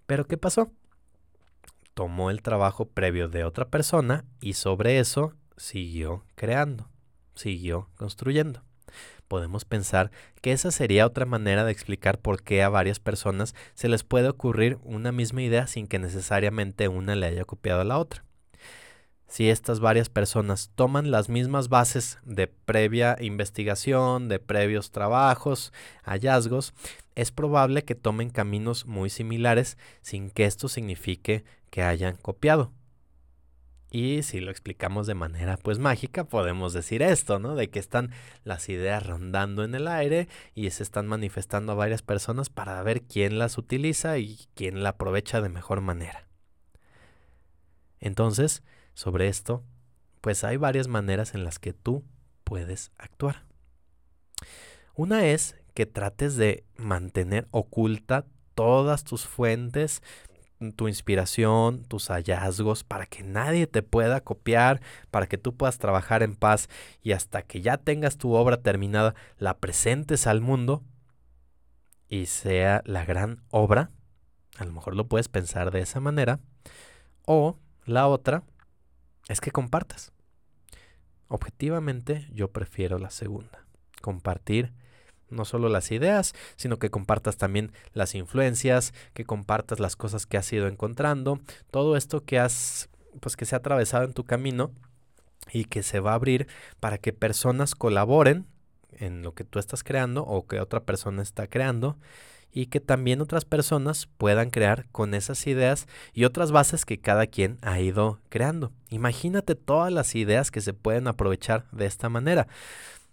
pero 0.07 0.25
¿qué 0.25 0.37
pasó? 0.37 0.71
Tomó 1.93 2.31
el 2.31 2.41
trabajo 2.41 2.85
previo 2.85 3.29
de 3.29 3.43
otra 3.43 3.65
persona 3.65 4.25
y 4.41 4.53
sobre 4.53 4.97
eso 4.97 5.33
siguió 5.57 6.23
creando, 6.33 6.89
siguió 7.39 7.89
construyendo 7.95 8.61
podemos 9.29 9.63
pensar 9.63 10.11
que 10.41 10.51
esa 10.51 10.71
sería 10.71 11.05
otra 11.05 11.25
manera 11.25 11.63
de 11.63 11.71
explicar 11.71 12.19
por 12.19 12.43
qué 12.43 12.61
a 12.63 12.69
varias 12.69 12.99
personas 12.99 13.55
se 13.75 13.87
les 13.87 14.03
puede 14.03 14.27
ocurrir 14.27 14.77
una 14.83 15.13
misma 15.13 15.41
idea 15.41 15.67
sin 15.67 15.87
que 15.87 15.99
necesariamente 15.99 16.89
una 16.89 17.15
le 17.15 17.27
haya 17.27 17.45
copiado 17.45 17.79
a 17.79 17.85
la 17.85 17.99
otra. 17.99 18.25
Si 19.27 19.47
estas 19.47 19.79
varias 19.79 20.09
personas 20.09 20.71
toman 20.73 21.11
las 21.11 21.29
mismas 21.29 21.69
bases 21.69 22.17
de 22.25 22.47
previa 22.47 23.15
investigación, 23.21 24.27
de 24.27 24.39
previos 24.39 24.89
trabajos, 24.89 25.71
hallazgos, 26.03 26.73
es 27.13 27.31
probable 27.31 27.83
que 27.83 27.93
tomen 27.93 28.31
caminos 28.31 28.87
muy 28.87 29.11
similares 29.11 29.77
sin 30.01 30.31
que 30.31 30.45
esto 30.45 30.67
signifique 30.67 31.43
que 31.69 31.83
hayan 31.83 32.15
copiado. 32.15 32.71
Y 33.91 34.21
si 34.21 34.39
lo 34.39 34.51
explicamos 34.51 35.07
de 35.07 35.15
manera 35.15 35.57
pues 35.57 35.79
mágica, 35.79 36.23
podemos 36.23 36.73
decir 36.73 37.01
esto, 37.01 37.39
¿no? 37.39 37.55
De 37.55 37.69
que 37.69 37.79
están 37.79 38.11
las 38.43 38.69
ideas 38.69 39.05
rondando 39.05 39.63
en 39.63 39.73
el 39.73 39.87
aire 39.87 40.27
y 40.53 40.69
se 40.69 40.83
están 40.83 41.07
manifestando 41.07 41.71
a 41.71 41.75
varias 41.75 42.03
personas 42.03 42.49
para 42.49 42.81
ver 42.83 43.01
quién 43.01 43.39
las 43.39 43.57
utiliza 43.57 44.19
y 44.19 44.47
quién 44.53 44.83
la 44.83 44.89
aprovecha 44.89 45.41
de 45.41 45.49
mejor 45.49 45.81
manera. 45.81 46.27
Entonces, 47.99 48.63
sobre 48.93 49.27
esto, 49.27 49.63
pues 50.21 50.43
hay 50.43 50.57
varias 50.57 50.87
maneras 50.87 51.33
en 51.33 51.43
las 51.43 51.57
que 51.57 51.73
tú 51.73 52.03
puedes 52.43 52.91
actuar. 52.97 53.45
Una 54.93 55.27
es 55.27 55.55
que 55.73 55.85
trates 55.85 56.35
de 56.35 56.63
mantener 56.75 57.47
oculta 57.51 58.25
todas 58.53 59.03
tus 59.03 59.25
fuentes 59.25 60.03
tu 60.75 60.87
inspiración, 60.87 61.83
tus 61.85 62.09
hallazgos, 62.09 62.83
para 62.83 63.05
que 63.05 63.23
nadie 63.23 63.67
te 63.67 63.81
pueda 63.81 64.21
copiar, 64.21 64.81
para 65.09 65.27
que 65.27 65.37
tú 65.37 65.55
puedas 65.55 65.77
trabajar 65.77 66.21
en 66.21 66.35
paz 66.35 66.67
y 67.01 67.13
hasta 67.13 67.41
que 67.41 67.61
ya 67.61 67.77
tengas 67.77 68.17
tu 68.17 68.33
obra 68.33 68.57
terminada, 68.57 69.15
la 69.37 69.57
presentes 69.57 70.27
al 70.27 70.41
mundo 70.41 70.83
y 72.09 72.25
sea 72.25 72.81
la 72.85 73.05
gran 73.05 73.41
obra. 73.49 73.91
A 74.57 74.65
lo 74.65 74.73
mejor 74.73 74.95
lo 74.95 75.07
puedes 75.07 75.29
pensar 75.29 75.71
de 75.71 75.79
esa 75.79 75.99
manera. 75.99 76.39
O 77.25 77.57
la 77.85 78.07
otra 78.07 78.43
es 79.29 79.39
que 79.39 79.51
compartas. 79.51 80.11
Objetivamente 81.29 82.27
yo 82.33 82.51
prefiero 82.51 82.97
la 82.97 83.11
segunda. 83.11 83.65
Compartir 84.01 84.73
no 85.29 85.45
solo 85.45 85.69
las 85.69 85.91
ideas, 85.91 86.33
sino 86.55 86.77
que 86.77 86.89
compartas 86.89 87.37
también 87.37 87.71
las 87.93 88.15
influencias, 88.15 88.93
que 89.13 89.25
compartas 89.25 89.79
las 89.79 89.95
cosas 89.95 90.25
que 90.25 90.37
has 90.37 90.51
ido 90.51 90.67
encontrando, 90.67 91.39
todo 91.71 91.95
esto 91.95 92.23
que 92.23 92.39
has, 92.39 92.89
pues 93.19 93.35
que 93.35 93.45
se 93.45 93.55
ha 93.55 93.59
atravesado 93.59 94.05
en 94.05 94.13
tu 94.13 94.23
camino 94.23 94.71
y 95.51 95.65
que 95.65 95.83
se 95.83 95.99
va 95.99 96.11
a 96.11 96.15
abrir 96.15 96.47
para 96.79 96.97
que 96.97 97.13
personas 97.13 97.75
colaboren 97.75 98.45
en 98.91 99.21
lo 99.21 99.33
que 99.33 99.43
tú 99.43 99.59
estás 99.59 99.83
creando 99.83 100.23
o 100.23 100.45
que 100.45 100.59
otra 100.59 100.81
persona 100.81 101.21
está 101.21 101.47
creando 101.47 101.97
y 102.51 102.67
que 102.67 102.79
también 102.79 103.21
otras 103.21 103.45
personas 103.45 104.07
puedan 104.17 104.49
crear 104.49 104.87
con 104.91 105.13
esas 105.13 105.45
ideas 105.47 105.87
y 106.13 106.25
otras 106.25 106.51
bases 106.51 106.85
que 106.85 106.99
cada 106.99 107.27
quien 107.27 107.57
ha 107.61 107.79
ido 107.79 108.19
creando. 108.29 108.71
Imagínate 108.89 109.55
todas 109.55 109.91
las 109.93 110.15
ideas 110.15 110.51
que 110.51 110.61
se 110.61 110.73
pueden 110.73 111.07
aprovechar 111.07 111.65
de 111.71 111.85
esta 111.85 112.09
manera. 112.09 112.47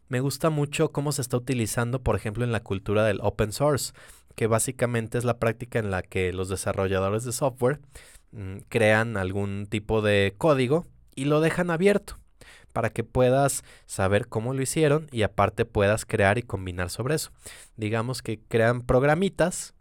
Me 0.08 0.20
gusta 0.20 0.50
mucho 0.50 0.92
cómo 0.92 1.12
se 1.12 1.22
está 1.22 1.36
utilizando, 1.36 2.02
por 2.02 2.16
ejemplo, 2.16 2.44
en 2.44 2.52
la 2.52 2.62
cultura 2.62 3.04
del 3.04 3.20
open 3.22 3.52
source, 3.52 3.92
que 4.34 4.46
básicamente 4.46 5.18
es 5.18 5.24
la 5.24 5.38
práctica 5.38 5.78
en 5.78 5.90
la 5.90 6.02
que 6.02 6.32
los 6.32 6.48
desarrolladores 6.48 7.24
de 7.24 7.32
software 7.32 7.80
mm, 8.32 8.58
crean 8.68 9.16
algún 9.16 9.66
tipo 9.66 10.02
de 10.02 10.34
código 10.38 10.86
y 11.14 11.24
lo 11.24 11.40
dejan 11.40 11.70
abierto 11.70 12.18
para 12.72 12.90
que 12.90 13.04
puedas 13.04 13.64
saber 13.86 14.28
cómo 14.28 14.52
lo 14.52 14.60
hicieron 14.60 15.08
y 15.10 15.22
aparte 15.22 15.64
puedas 15.64 16.04
crear 16.04 16.36
y 16.36 16.42
combinar 16.42 16.90
sobre 16.90 17.14
eso. 17.14 17.30
Digamos 17.76 18.20
que 18.20 18.38
crean 18.38 18.82
programitas 18.82 19.74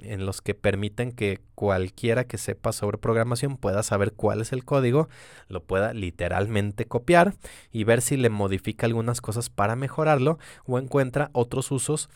en 0.00 0.26
los 0.26 0.40
que 0.40 0.54
permiten 0.54 1.12
que 1.12 1.40
cualquiera 1.54 2.24
que 2.24 2.38
sepa 2.38 2.72
sobre 2.72 2.98
programación 2.98 3.56
pueda 3.56 3.82
saber 3.82 4.12
cuál 4.12 4.40
es 4.40 4.52
el 4.52 4.64
código, 4.64 5.08
lo 5.48 5.62
pueda 5.62 5.92
literalmente 5.92 6.86
copiar 6.86 7.34
y 7.70 7.84
ver 7.84 8.02
si 8.02 8.16
le 8.16 8.30
modifica 8.30 8.86
algunas 8.86 9.20
cosas 9.20 9.50
para 9.50 9.76
mejorarlo 9.76 10.38
o 10.64 10.78
encuentra 10.78 11.30
otros 11.32 11.70
usos 11.70 12.08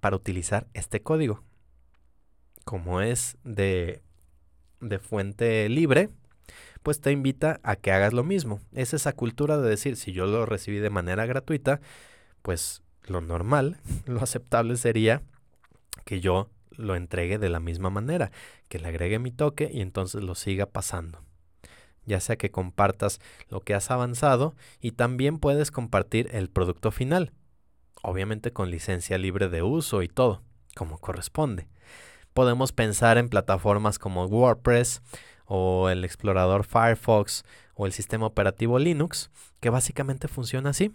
para 0.00 0.16
utilizar 0.16 0.66
este 0.74 1.00
código. 1.00 1.42
Como 2.64 3.00
es 3.00 3.38
de, 3.44 4.02
de 4.80 4.98
fuente 4.98 5.68
libre, 5.68 6.10
pues 6.82 7.00
te 7.00 7.12
invita 7.12 7.60
a 7.62 7.76
que 7.76 7.92
hagas 7.92 8.12
lo 8.12 8.24
mismo. 8.24 8.60
Es 8.72 8.94
esa 8.94 9.12
cultura 9.12 9.58
de 9.58 9.68
decir, 9.68 9.96
si 9.96 10.12
yo 10.12 10.26
lo 10.26 10.46
recibí 10.46 10.78
de 10.78 10.90
manera 10.90 11.26
gratuita, 11.26 11.80
pues 12.42 12.82
lo 13.04 13.20
normal, 13.20 13.78
lo 14.06 14.22
aceptable 14.22 14.76
sería 14.76 15.22
que 16.04 16.20
yo 16.20 16.48
lo 16.78 16.96
entregue 16.96 17.38
de 17.38 17.50
la 17.50 17.60
misma 17.60 17.90
manera, 17.90 18.30
que 18.68 18.78
le 18.78 18.88
agregue 18.88 19.18
mi 19.18 19.30
toque 19.30 19.70
y 19.72 19.82
entonces 19.82 20.22
lo 20.22 20.34
siga 20.34 20.66
pasando. 20.66 21.22
Ya 22.06 22.20
sea 22.20 22.36
que 22.36 22.50
compartas 22.50 23.20
lo 23.50 23.60
que 23.60 23.74
has 23.74 23.90
avanzado 23.90 24.54
y 24.80 24.92
también 24.92 25.38
puedes 25.38 25.70
compartir 25.70 26.30
el 26.32 26.48
producto 26.48 26.90
final, 26.90 27.32
obviamente 28.02 28.52
con 28.52 28.70
licencia 28.70 29.18
libre 29.18 29.48
de 29.48 29.62
uso 29.62 30.02
y 30.02 30.08
todo, 30.08 30.42
como 30.74 30.98
corresponde. 30.98 31.68
Podemos 32.32 32.72
pensar 32.72 33.18
en 33.18 33.28
plataformas 33.28 33.98
como 33.98 34.24
WordPress 34.24 35.02
o 35.44 35.88
el 35.88 36.04
explorador 36.04 36.64
Firefox 36.64 37.44
o 37.74 37.86
el 37.86 37.92
sistema 37.92 38.26
operativo 38.26 38.78
Linux, 38.78 39.30
que 39.60 39.70
básicamente 39.70 40.28
funciona 40.28 40.70
así. 40.70 40.94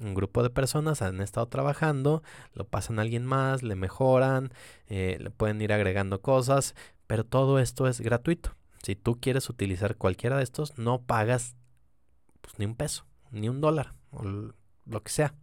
Un 0.00 0.14
grupo 0.14 0.42
de 0.42 0.50
personas 0.50 1.02
han 1.02 1.20
estado 1.20 1.46
trabajando, 1.46 2.22
lo 2.54 2.66
pasan 2.66 2.98
a 2.98 3.02
alguien 3.02 3.24
más, 3.24 3.62
le 3.62 3.76
mejoran, 3.76 4.52
eh, 4.88 5.18
le 5.20 5.30
pueden 5.30 5.60
ir 5.60 5.72
agregando 5.72 6.20
cosas, 6.20 6.74
pero 7.06 7.24
todo 7.24 7.58
esto 7.58 7.86
es 7.86 8.00
gratuito. 8.00 8.56
Si 8.82 8.96
tú 8.96 9.20
quieres 9.20 9.50
utilizar 9.50 9.96
cualquiera 9.96 10.38
de 10.38 10.42
estos, 10.42 10.78
no 10.78 11.02
pagas 11.02 11.54
pues, 12.40 12.58
ni 12.58 12.64
un 12.64 12.74
peso, 12.74 13.04
ni 13.30 13.48
un 13.48 13.60
dólar, 13.60 13.94
o 14.10 14.24
lo 14.24 15.02
que 15.02 15.10
sea. 15.10 15.34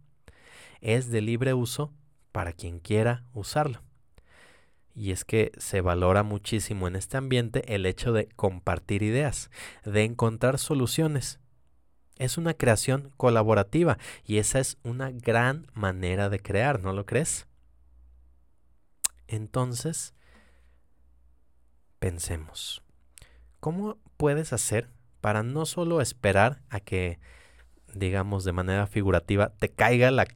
Es 0.80 1.10
de 1.10 1.20
libre 1.20 1.54
uso 1.54 1.92
para 2.32 2.52
quien 2.52 2.80
quiera 2.80 3.24
usarlo. 3.32 3.82
Y 4.94 5.12
es 5.12 5.24
que 5.24 5.52
se 5.58 5.80
valora 5.80 6.24
muchísimo 6.24 6.88
en 6.88 6.96
este 6.96 7.16
ambiente 7.16 7.74
el 7.74 7.86
hecho 7.86 8.12
de 8.12 8.26
compartir 8.34 9.04
ideas, 9.04 9.50
de 9.84 10.02
encontrar 10.02 10.58
soluciones. 10.58 11.38
Es 12.18 12.36
una 12.36 12.54
creación 12.54 13.12
colaborativa 13.16 13.96
y 14.24 14.38
esa 14.38 14.58
es 14.58 14.76
una 14.82 15.10
gran 15.10 15.66
manera 15.72 16.28
de 16.28 16.40
crear, 16.40 16.82
¿no 16.82 16.92
lo 16.92 17.06
crees? 17.06 17.46
Entonces, 19.28 20.14
pensemos, 21.98 22.82
¿cómo 23.60 23.98
puedes 24.16 24.52
hacer 24.52 24.90
para 25.20 25.42
no 25.42 25.66
solo 25.66 26.00
esperar 26.00 26.62
a 26.70 26.80
que, 26.80 27.20
digamos 27.94 28.44
de 28.44 28.52
manera 28.52 28.86
figurativa, 28.86 29.50
te 29.58 29.68
caiga 29.68 30.10
la, 30.10 30.26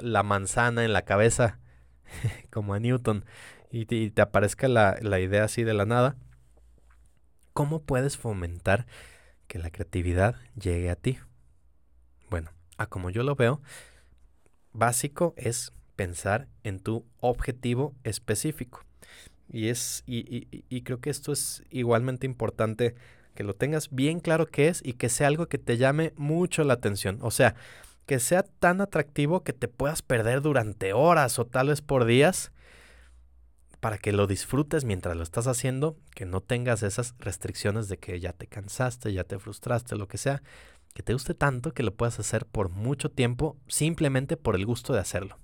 la, 0.00 0.22
manzana 0.22 0.84
en 0.84 0.92
la 0.92 1.02
cabeza, 1.02 1.60
como 2.50 2.74
a 2.74 2.80
Newton, 2.80 3.24
y 3.70 3.86
te, 3.86 4.20
aparezca 4.20 4.68
la, 4.68 4.96
la 5.00 5.20
idea 5.20 5.44
así 5.44 5.64
de 5.64 5.74
la 5.74 5.86
nada? 5.86 6.16
¿Cómo 7.52 7.82
puedes 7.82 8.16
fomentar 8.16 8.86
que 9.46 9.58
la 9.58 9.70
creatividad 9.70 10.36
llegue 10.60 10.90
a 10.90 10.96
ti. 10.96 11.18
Bueno, 12.30 12.50
a 12.76 12.86
como 12.86 13.10
yo 13.10 13.22
lo 13.22 13.36
veo, 13.36 13.60
básico 14.72 15.34
es 15.36 15.72
pensar 15.96 16.48
en 16.62 16.80
tu 16.80 17.06
objetivo 17.20 17.94
específico. 18.04 18.84
Y, 19.48 19.68
es, 19.68 20.02
y, 20.06 20.80
creo 20.82 21.00
que 21.00 21.10
esto 21.10 21.32
es 21.32 21.62
igualmente 21.70 22.26
importante 22.26 22.94
que 23.34 23.44
lo 23.44 23.54
tengas 23.54 23.90
bien 23.90 24.20
claro 24.20 24.46
qué 24.46 24.68
es 24.68 24.80
y 24.84 24.94
que 24.94 25.08
sea 25.08 25.28
algo 25.28 25.46
que 25.46 25.58
te 25.58 25.76
llame 25.76 26.12
mucho 26.16 26.64
la 26.64 26.74
atención. 26.74 27.18
O 27.20 27.30
sea, 27.30 27.54
que 28.06 28.20
sea 28.20 28.42
tan 28.42 28.80
atractivo 28.80 29.44
que 29.44 29.52
te 29.52 29.68
puedas 29.68 30.02
perder 30.02 30.40
durante 30.40 30.92
horas 30.92 31.38
o 31.38 31.46
tal 31.46 31.68
vez 31.68 31.82
por 31.82 32.04
días 32.04 32.52
para 33.84 33.98
que 33.98 34.12
lo 34.12 34.26
disfrutes 34.26 34.86
mientras 34.86 35.14
lo 35.14 35.22
estás 35.22 35.46
haciendo, 35.46 35.98
que 36.14 36.24
no 36.24 36.40
tengas 36.40 36.82
esas 36.82 37.14
restricciones 37.18 37.86
de 37.86 37.98
que 37.98 38.18
ya 38.18 38.32
te 38.32 38.46
cansaste, 38.46 39.12
ya 39.12 39.24
te 39.24 39.38
frustraste, 39.38 39.94
lo 39.94 40.08
que 40.08 40.16
sea, 40.16 40.42
que 40.94 41.02
te 41.02 41.12
guste 41.12 41.34
tanto 41.34 41.74
que 41.74 41.82
lo 41.82 41.94
puedas 41.94 42.18
hacer 42.18 42.46
por 42.46 42.70
mucho 42.70 43.10
tiempo 43.10 43.58
simplemente 43.68 44.38
por 44.38 44.56
el 44.56 44.64
gusto 44.64 44.94
de 44.94 45.00
hacerlo. 45.00 45.38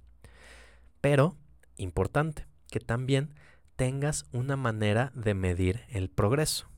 Pero, 1.03 1.37
importante, 1.77 2.47
que 2.71 2.81
también 2.81 3.35
tengas 3.77 4.25
una 4.33 4.57
manera 4.57 5.13
de 5.15 5.35
medir 5.35 5.83
el 5.91 6.09
progreso. 6.09 6.71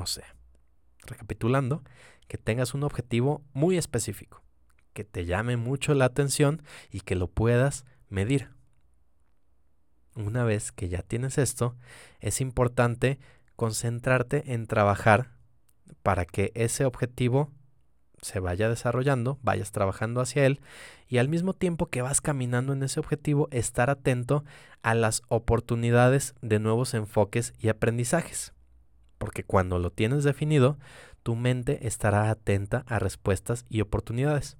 O 0.00 0.06
sea, 0.06 0.34
recapitulando, 1.06 1.84
que 2.26 2.38
tengas 2.38 2.74
un 2.74 2.82
objetivo 2.82 3.44
muy 3.52 3.78
específico, 3.78 4.42
que 4.92 5.04
te 5.04 5.26
llame 5.26 5.56
mucho 5.56 5.94
la 5.94 6.06
atención 6.06 6.64
y 6.90 7.02
que 7.02 7.14
lo 7.14 7.28
puedas 7.28 7.84
medir 8.08 8.53
una 10.14 10.44
vez 10.44 10.72
que 10.72 10.88
ya 10.88 11.02
tienes 11.02 11.38
esto, 11.38 11.76
es 12.20 12.40
importante 12.40 13.18
concentrarte 13.56 14.52
en 14.52 14.66
trabajar 14.66 15.30
para 16.02 16.24
que 16.24 16.52
ese 16.54 16.84
objetivo 16.84 17.50
se 18.24 18.40
vaya 18.40 18.68
desarrollando, 18.68 19.38
vayas 19.42 19.70
trabajando 19.70 20.20
hacia 20.20 20.46
él 20.46 20.60
y 21.08 21.18
al 21.18 21.28
mismo 21.28 21.52
tiempo 21.52 21.86
que 21.86 22.02
vas 22.02 22.20
caminando 22.20 22.72
en 22.72 22.82
ese 22.82 22.98
objetivo, 22.98 23.48
estar 23.50 23.90
atento 23.90 24.44
a 24.82 24.94
las 24.94 25.22
oportunidades 25.28 26.34
de 26.40 26.58
nuevos 26.58 26.94
enfoques 26.94 27.52
y 27.58 27.68
aprendizajes. 27.68 28.54
Porque 29.18 29.44
cuando 29.44 29.78
lo 29.78 29.90
tienes 29.90 30.24
definido, 30.24 30.78
tu 31.22 31.36
mente 31.36 31.86
estará 31.86 32.30
atenta 32.30 32.84
a 32.88 32.98
respuestas 32.98 33.64
y 33.68 33.80
oportunidades. 33.80 34.56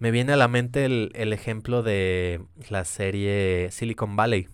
Me 0.00 0.10
viene 0.10 0.32
a 0.32 0.36
la 0.36 0.48
mente 0.48 0.86
el, 0.86 1.32
ejemplo 1.34 1.82
de 1.82 2.42
la 2.70 2.86
serie 2.86 3.68
Silicon 3.70 4.16
Valley. 4.16 4.48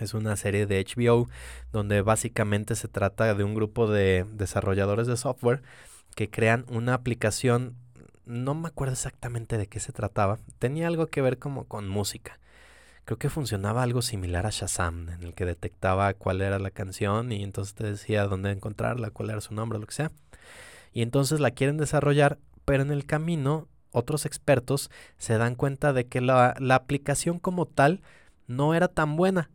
Es 0.00 0.12
una 0.12 0.34
serie 0.34 0.66
de 0.66 0.84
HBO 0.84 1.28
donde 1.70 2.02
básicamente 2.02 2.74
se 2.74 2.88
trata 2.88 3.32
de 3.32 3.44
un 3.44 3.54
grupo 3.54 3.88
de 3.88 4.26
desarrolladores 4.32 5.06
de 5.06 5.16
software 5.16 5.62
que 6.16 6.30
crean 6.30 6.66
una 6.68 6.94
aplicación, 6.94 7.76
no 8.26 8.56
me 8.56 8.66
acuerdo 8.66 8.94
exactamente 8.94 9.56
de 9.56 9.68
qué 9.68 9.78
se 9.78 9.92
trataba, 9.92 10.40
tenía 10.58 10.88
algo 10.88 11.06
que 11.06 11.22
ver 11.22 11.38
como 11.38 11.66
con 11.66 11.88
música. 11.88 12.40
Creo 13.04 13.18
que 13.18 13.30
funcionaba 13.30 13.84
algo 13.84 14.02
similar 14.02 14.46
a 14.46 14.50
Shazam, 14.50 15.10
en 15.10 15.22
el 15.22 15.32
que 15.32 15.44
detectaba 15.44 16.12
cuál 16.14 16.40
era 16.40 16.58
la 16.58 16.72
canción 16.72 17.30
y 17.30 17.44
entonces 17.44 17.74
te 17.74 17.84
decía 17.84 18.24
dónde 18.24 18.50
encontrarla, 18.50 19.10
cuál 19.10 19.30
era 19.30 19.40
su 19.40 19.54
nombre, 19.54 19.78
lo 19.78 19.86
que 19.86 19.94
sea. 19.94 20.10
Y 20.92 21.02
entonces 21.02 21.38
la 21.38 21.52
quieren 21.52 21.76
desarrollar, 21.76 22.40
pero 22.64 22.82
en 22.82 22.90
el 22.90 23.06
camino 23.06 23.68
otros 23.92 24.26
expertos 24.26 24.90
se 25.18 25.38
dan 25.38 25.54
cuenta 25.54 25.92
de 25.92 26.06
que 26.06 26.20
la, 26.20 26.54
aplicación 26.70 27.38
como 27.38 27.66
tal 27.66 28.02
no 28.46 28.74
era 28.74 28.88
tan 28.88 29.16
buena, 29.16 29.50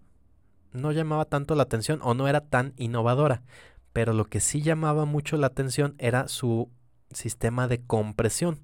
no 0.71 0.91
llamaba 0.91 1.25
tanto 1.25 1.55
la 1.55 1.63
atención 1.63 1.99
o 2.03 2.13
no 2.13 2.27
era 2.27 2.41
tan 2.41 2.73
innovadora, 2.77 3.43
pero 3.93 4.13
lo 4.13 4.25
que 4.25 4.39
sí 4.39 4.61
llamaba 4.61 5.05
mucho 5.05 5.37
la 5.37 5.47
atención 5.47 5.95
era 5.97 6.27
su 6.27 6.69
sistema 7.11 7.67
de 7.67 7.81
compresión 7.81 8.59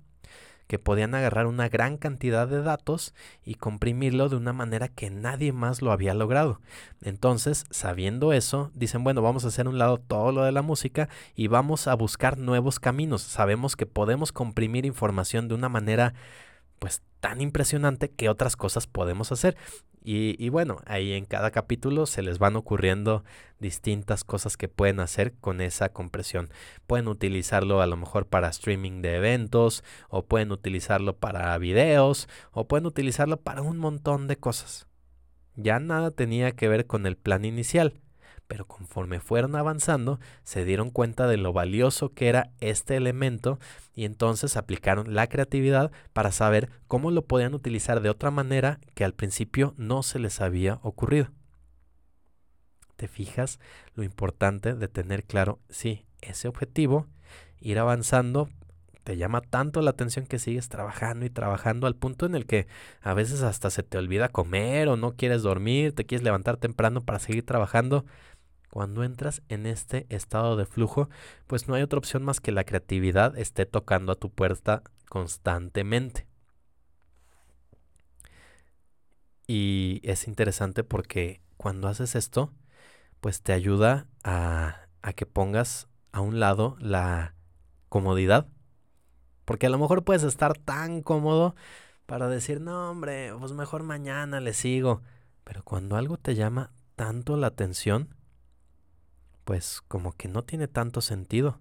que 0.71 0.79
podían 0.79 1.13
agarrar 1.15 1.47
una 1.47 1.67
gran 1.67 1.97
cantidad 1.97 2.47
de 2.47 2.61
datos 2.61 3.13
y 3.43 3.55
comprimirlo 3.55 4.29
de 4.29 4.37
una 4.37 4.53
manera 4.53 4.87
que 4.87 5.09
nadie 5.09 5.51
más 5.51 5.81
lo 5.81 5.91
había 5.91 6.13
logrado. 6.13 6.61
Entonces, 7.01 7.65
sabiendo 7.71 8.31
eso, 8.31 8.71
dicen, 8.73 9.03
bueno, 9.03 9.21
vamos 9.21 9.43
a 9.43 9.49
hacer 9.49 9.67
un 9.67 9.77
lado 9.77 9.97
todo 9.97 10.31
lo 10.31 10.45
de 10.45 10.53
la 10.53 10.61
música 10.61 11.09
y 11.35 11.47
vamos 11.47 11.89
a 11.89 11.95
buscar 11.95 12.37
nuevos 12.37 12.79
caminos. 12.79 13.21
Sabemos 13.21 13.75
que 13.75 13.85
podemos 13.85 14.31
comprimir 14.31 14.85
información 14.85 15.49
de 15.49 15.55
una 15.55 15.67
manera 15.67 16.13
pues 16.79 17.01
tan 17.21 17.39
impresionante 17.39 18.11
que 18.11 18.27
otras 18.27 18.57
cosas 18.57 18.87
podemos 18.87 19.31
hacer. 19.31 19.55
Y, 20.03 20.49
bueno, 20.49 20.77
ahí 20.87 21.13
en 21.13 21.25
cada 21.25 21.51
capítulo 21.51 22.07
se 22.07 22.23
les 22.23 22.39
van 22.39 22.55
ocurriendo 22.55 23.23
distintas 23.59 24.23
cosas 24.23 24.57
que 24.57 24.67
pueden 24.67 24.99
hacer 24.99 25.33
con 25.39 25.61
esa 25.61 25.89
compresión. 25.89 26.49
Pueden 26.87 27.07
utilizarlo 27.07 27.81
a 27.81 27.85
lo 27.85 27.97
mejor 27.97 28.25
para 28.25 28.49
streaming 28.49 29.03
de 29.03 29.17
eventos, 29.17 29.83
o 30.09 30.25
pueden 30.25 30.51
utilizarlo 30.51 31.17
para 31.17 31.55
videos, 31.59 32.27
o 32.51 32.67
pueden 32.67 32.87
utilizarlo 32.87 33.37
para 33.37 33.61
un 33.61 33.77
montón 33.77 34.27
de 34.27 34.37
cosas. 34.37 34.87
Ya 35.55 35.79
nada 35.79 36.09
tenía 36.09 36.53
que 36.53 36.67
ver 36.67 36.87
con 36.87 37.05
el 37.05 37.15
plan 37.15 37.45
inicial 37.45 38.01
pero 38.51 38.65
conforme 38.65 39.21
fueron 39.21 39.55
avanzando 39.55 40.19
se 40.43 40.65
dieron 40.65 40.89
cuenta 40.89 41.25
de 41.25 41.37
lo 41.37 41.53
valioso 41.53 42.13
que 42.13 42.27
era 42.27 42.51
este 42.59 42.97
elemento 42.97 43.59
y 43.95 44.03
entonces 44.03 44.57
aplicaron 44.57 45.15
la 45.15 45.27
creatividad 45.27 45.89
para 46.11 46.33
saber 46.33 46.69
cómo 46.89 47.11
lo 47.11 47.21
podían 47.21 47.53
utilizar 47.53 48.01
de 48.01 48.09
otra 48.09 48.29
manera 48.29 48.81
que 48.93 49.05
al 49.05 49.13
principio 49.13 49.73
no 49.77 50.03
se 50.03 50.19
les 50.19 50.41
había 50.41 50.79
ocurrido. 50.83 51.29
¿Te 52.97 53.07
fijas 53.07 53.57
lo 53.95 54.03
importante 54.03 54.73
de 54.73 54.89
tener 54.89 55.23
claro, 55.23 55.61
sí, 55.69 56.05
ese 56.19 56.49
objetivo, 56.49 57.07
ir 57.61 57.79
avanzando, 57.79 58.49
te 59.03 59.17
llama 59.17 59.41
tanto 59.41 59.81
la 59.81 59.91
atención 59.91 60.25
que 60.25 60.39
sigues 60.39 60.69
trabajando 60.69 61.25
y 61.25 61.29
trabajando 61.29 61.87
al 61.87 61.95
punto 61.95 62.25
en 62.25 62.35
el 62.35 62.45
que 62.45 62.67
a 63.01 63.13
veces 63.13 63.41
hasta 63.41 63.69
se 63.69 63.83
te 63.83 63.97
olvida 63.97 64.29
comer 64.29 64.87
o 64.89 64.97
no 64.97 65.15
quieres 65.15 65.41
dormir, 65.41 65.93
te 65.93 66.05
quieres 66.05 66.23
levantar 66.23 66.57
temprano 66.57 67.03
para 67.03 67.19
seguir 67.19 67.45
trabajando, 67.45 68.05
cuando 68.71 69.03
entras 69.03 69.43
en 69.49 69.65
este 69.65 70.07
estado 70.09 70.55
de 70.55 70.65
flujo, 70.65 71.09
pues 71.45 71.67
no 71.67 71.75
hay 71.75 71.83
otra 71.83 71.99
opción 71.99 72.23
más 72.23 72.39
que 72.39 72.53
la 72.53 72.63
creatividad 72.63 73.37
esté 73.37 73.65
tocando 73.65 74.13
a 74.13 74.15
tu 74.15 74.31
puerta 74.31 74.81
constantemente. 75.09 76.25
Y 79.45 79.99
es 80.03 80.25
interesante 80.25 80.85
porque 80.85 81.41
cuando 81.57 81.89
haces 81.89 82.15
esto, 82.15 82.53
pues 83.19 83.41
te 83.41 83.51
ayuda 83.51 84.07
a, 84.23 84.87
a 85.01 85.13
que 85.13 85.25
pongas 85.25 85.89
a 86.13 86.21
un 86.21 86.39
lado 86.39 86.77
la 86.79 87.35
comodidad. 87.89 88.47
Porque 89.43 89.65
a 89.65 89.69
lo 89.69 89.79
mejor 89.79 90.05
puedes 90.05 90.23
estar 90.23 90.57
tan 90.57 91.01
cómodo 91.01 91.55
para 92.05 92.29
decir, 92.29 92.61
no 92.61 92.89
hombre, 92.89 93.33
pues 93.37 93.51
mejor 93.51 93.83
mañana 93.83 94.39
le 94.39 94.53
sigo. 94.53 95.01
Pero 95.43 95.61
cuando 95.63 95.97
algo 95.97 96.15
te 96.15 96.35
llama 96.35 96.71
tanto 96.95 97.35
la 97.35 97.47
atención, 97.47 98.15
pues 99.43 99.81
como 99.87 100.13
que 100.13 100.27
no 100.27 100.43
tiene 100.43 100.67
tanto 100.67 101.01
sentido. 101.01 101.59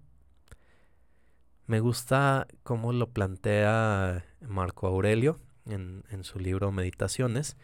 Me 1.67 1.79
gusta 1.79 2.47
cómo 2.63 2.93
lo 2.93 3.09
plantea 3.09 4.25
Marco 4.41 4.87
Aurelio 4.87 5.39
en, 5.65 6.03
en, 6.09 6.23
su 6.23 6.39
libro 6.39 6.71
Meditaciones, 6.71 7.55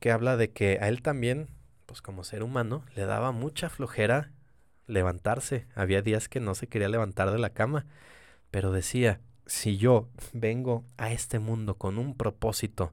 que 0.00 0.10
habla 0.10 0.36
de 0.36 0.50
que 0.50 0.78
a 0.80 0.88
él 0.88 1.02
también, 1.02 1.48
pues 1.86 2.02
como 2.02 2.24
ser 2.24 2.42
humano, 2.42 2.84
le 2.94 3.06
daba 3.06 3.32
mucha 3.32 3.70
flojera 3.70 4.32
levantarse. 4.86 5.66
Había 5.74 6.02
días 6.02 6.28
que 6.28 6.40
no 6.40 6.54
se 6.54 6.66
quería 6.66 6.88
levantar 6.88 7.30
de 7.30 7.38
la 7.38 7.50
cama, 7.50 7.86
pero 8.50 8.72
decía, 8.72 9.20
si 9.46 9.76
yo 9.76 10.08
vengo 10.32 10.84
a 10.96 11.12
este 11.12 11.38
mundo 11.38 11.76
con 11.76 11.98
un 11.98 12.16
propósito 12.16 12.92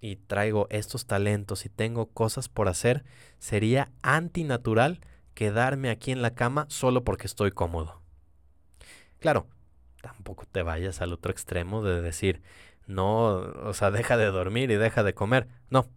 y 0.00 0.16
traigo 0.16 0.66
estos 0.70 1.06
talentos 1.06 1.64
y 1.64 1.68
tengo 1.68 2.06
cosas 2.06 2.48
por 2.48 2.68
hacer, 2.68 3.04
sería 3.38 3.90
antinatural 4.02 5.00
quedarme 5.34 5.90
aquí 5.90 6.12
en 6.12 6.22
la 6.22 6.34
cama 6.34 6.66
solo 6.68 7.04
porque 7.04 7.26
estoy 7.26 7.52
cómodo. 7.52 8.02
Claro, 9.18 9.46
tampoco 10.02 10.46
te 10.46 10.62
vayas 10.62 11.00
al 11.00 11.12
otro 11.12 11.32
extremo 11.32 11.82
de 11.82 12.00
decir, 12.00 12.42
no, 12.86 13.36
o 13.36 13.74
sea, 13.74 13.90
deja 13.90 14.16
de 14.16 14.26
dormir 14.26 14.70
y 14.70 14.76
deja 14.76 15.02
de 15.02 15.14
comer. 15.14 15.48
No. 15.70 15.88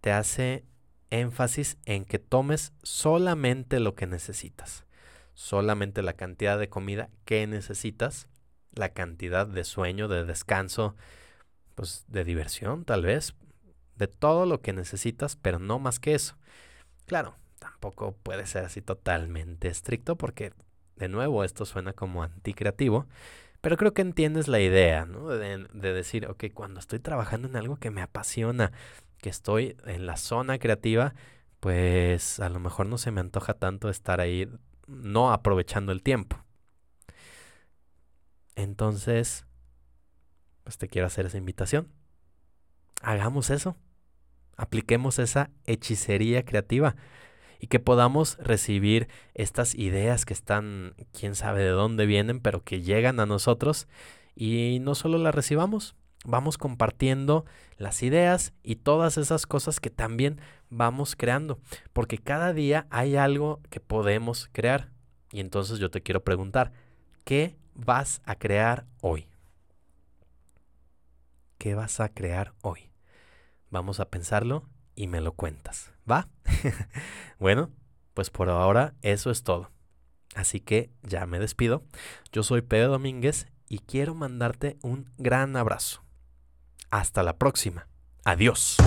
Te 0.00 0.12
hace 0.12 0.64
énfasis 1.10 1.78
en 1.84 2.04
que 2.04 2.18
tomes 2.18 2.72
solamente 2.82 3.80
lo 3.80 3.94
que 3.94 4.06
necesitas, 4.06 4.86
solamente 5.34 6.02
la 6.02 6.14
cantidad 6.14 6.58
de 6.58 6.68
comida 6.68 7.10
que 7.24 7.46
necesitas, 7.46 8.28
la 8.72 8.90
cantidad 8.90 9.46
de 9.46 9.64
sueño, 9.64 10.08
de 10.08 10.24
descanso, 10.24 10.96
pues 11.74 12.04
de 12.08 12.24
diversión 12.24 12.84
tal 12.84 13.02
vez, 13.02 13.34
de 13.96 14.06
todo 14.08 14.46
lo 14.46 14.60
que 14.60 14.72
necesitas, 14.72 15.36
pero 15.36 15.58
no 15.58 15.78
más 15.78 16.00
que 16.00 16.14
eso. 16.14 16.36
Claro, 17.06 17.36
tampoco 17.58 18.12
puede 18.22 18.46
ser 18.46 18.64
así 18.64 18.82
totalmente 18.82 19.68
estricto 19.68 20.16
porque 20.16 20.52
de 20.96 21.08
nuevo 21.08 21.44
esto 21.44 21.64
suena 21.64 21.92
como 21.92 22.22
anticreativo, 22.22 23.06
pero 23.60 23.76
creo 23.76 23.92
que 23.92 24.02
entiendes 24.02 24.48
la 24.48 24.60
idea, 24.60 25.06
¿no? 25.06 25.28
De, 25.28 25.66
de, 25.72 25.92
decir, 25.92 26.26
ok, 26.26 26.44
cuando 26.54 26.80
estoy 26.80 26.98
trabajando 26.98 27.48
en 27.48 27.56
algo 27.56 27.76
que 27.76 27.90
me 27.90 28.02
apasiona, 28.02 28.72
que 29.18 29.28
estoy 29.28 29.76
en 29.86 30.06
la 30.06 30.16
zona 30.16 30.58
creativa, 30.58 31.14
pues 31.60 32.40
a 32.40 32.48
lo 32.48 32.58
mejor 32.58 32.86
no 32.86 32.98
se 32.98 33.10
me 33.10 33.20
antoja 33.20 33.54
tanto 33.54 33.90
estar 33.90 34.20
ahí 34.20 34.48
no 34.86 35.32
aprovechando 35.32 35.92
el 35.92 36.02
tiempo. 36.02 36.42
Entonces, 38.56 39.46
pues 40.64 40.78
te 40.78 40.88
quiero 40.88 41.06
hacer 41.06 41.26
esa 41.26 41.38
invitación. 41.38 41.88
Hagamos 43.02 43.50
eso. 43.50 43.76
Apliquemos 44.56 45.18
esa 45.18 45.50
hechicería 45.66 46.44
creativa 46.44 46.96
y 47.60 47.66
que 47.68 47.78
podamos 47.78 48.36
recibir 48.38 49.08
estas 49.34 49.74
ideas 49.74 50.24
que 50.24 50.34
están, 50.34 50.94
quién 51.12 51.34
sabe 51.34 51.62
de 51.62 51.70
dónde 51.70 52.06
vienen, 52.06 52.40
pero 52.40 52.62
que 52.64 52.82
llegan 52.82 53.20
a 53.20 53.26
nosotros 53.26 53.86
y 54.34 54.78
no 54.80 54.94
solo 54.94 55.18
las 55.18 55.34
recibamos, 55.34 55.94
vamos 56.24 56.58
compartiendo 56.58 57.44
las 57.76 58.02
ideas 58.02 58.52
y 58.62 58.76
todas 58.76 59.18
esas 59.18 59.46
cosas 59.46 59.80
que 59.80 59.90
también 59.90 60.40
vamos 60.68 61.16
creando, 61.16 61.58
porque 61.92 62.18
cada 62.18 62.52
día 62.52 62.86
hay 62.90 63.16
algo 63.16 63.60
que 63.70 63.80
podemos 63.80 64.48
crear. 64.52 64.90
Y 65.32 65.40
entonces 65.40 65.78
yo 65.78 65.90
te 65.90 66.02
quiero 66.02 66.24
preguntar, 66.24 66.72
¿qué 67.24 67.56
vas 67.74 68.20
a 68.24 68.34
crear 68.36 68.86
hoy? 69.00 69.29
¿Qué 71.60 71.74
vas 71.74 72.00
a 72.00 72.08
crear 72.08 72.54
hoy? 72.62 72.90
Vamos 73.68 74.00
a 74.00 74.08
pensarlo 74.08 74.66
y 74.94 75.08
me 75.08 75.20
lo 75.20 75.32
cuentas, 75.32 75.92
¿va? 76.10 76.26
bueno, 77.38 77.68
pues 78.14 78.30
por 78.30 78.48
ahora 78.48 78.94
eso 79.02 79.30
es 79.30 79.42
todo. 79.42 79.70
Así 80.34 80.60
que 80.60 80.90
ya 81.02 81.26
me 81.26 81.38
despido. 81.38 81.84
Yo 82.32 82.44
soy 82.44 82.62
Pedro 82.62 82.92
Domínguez 82.92 83.46
y 83.68 83.80
quiero 83.80 84.14
mandarte 84.14 84.78
un 84.80 85.12
gran 85.18 85.54
abrazo. 85.54 86.02
Hasta 86.90 87.22
la 87.22 87.36
próxima. 87.36 87.88
Adiós. 88.24 88.78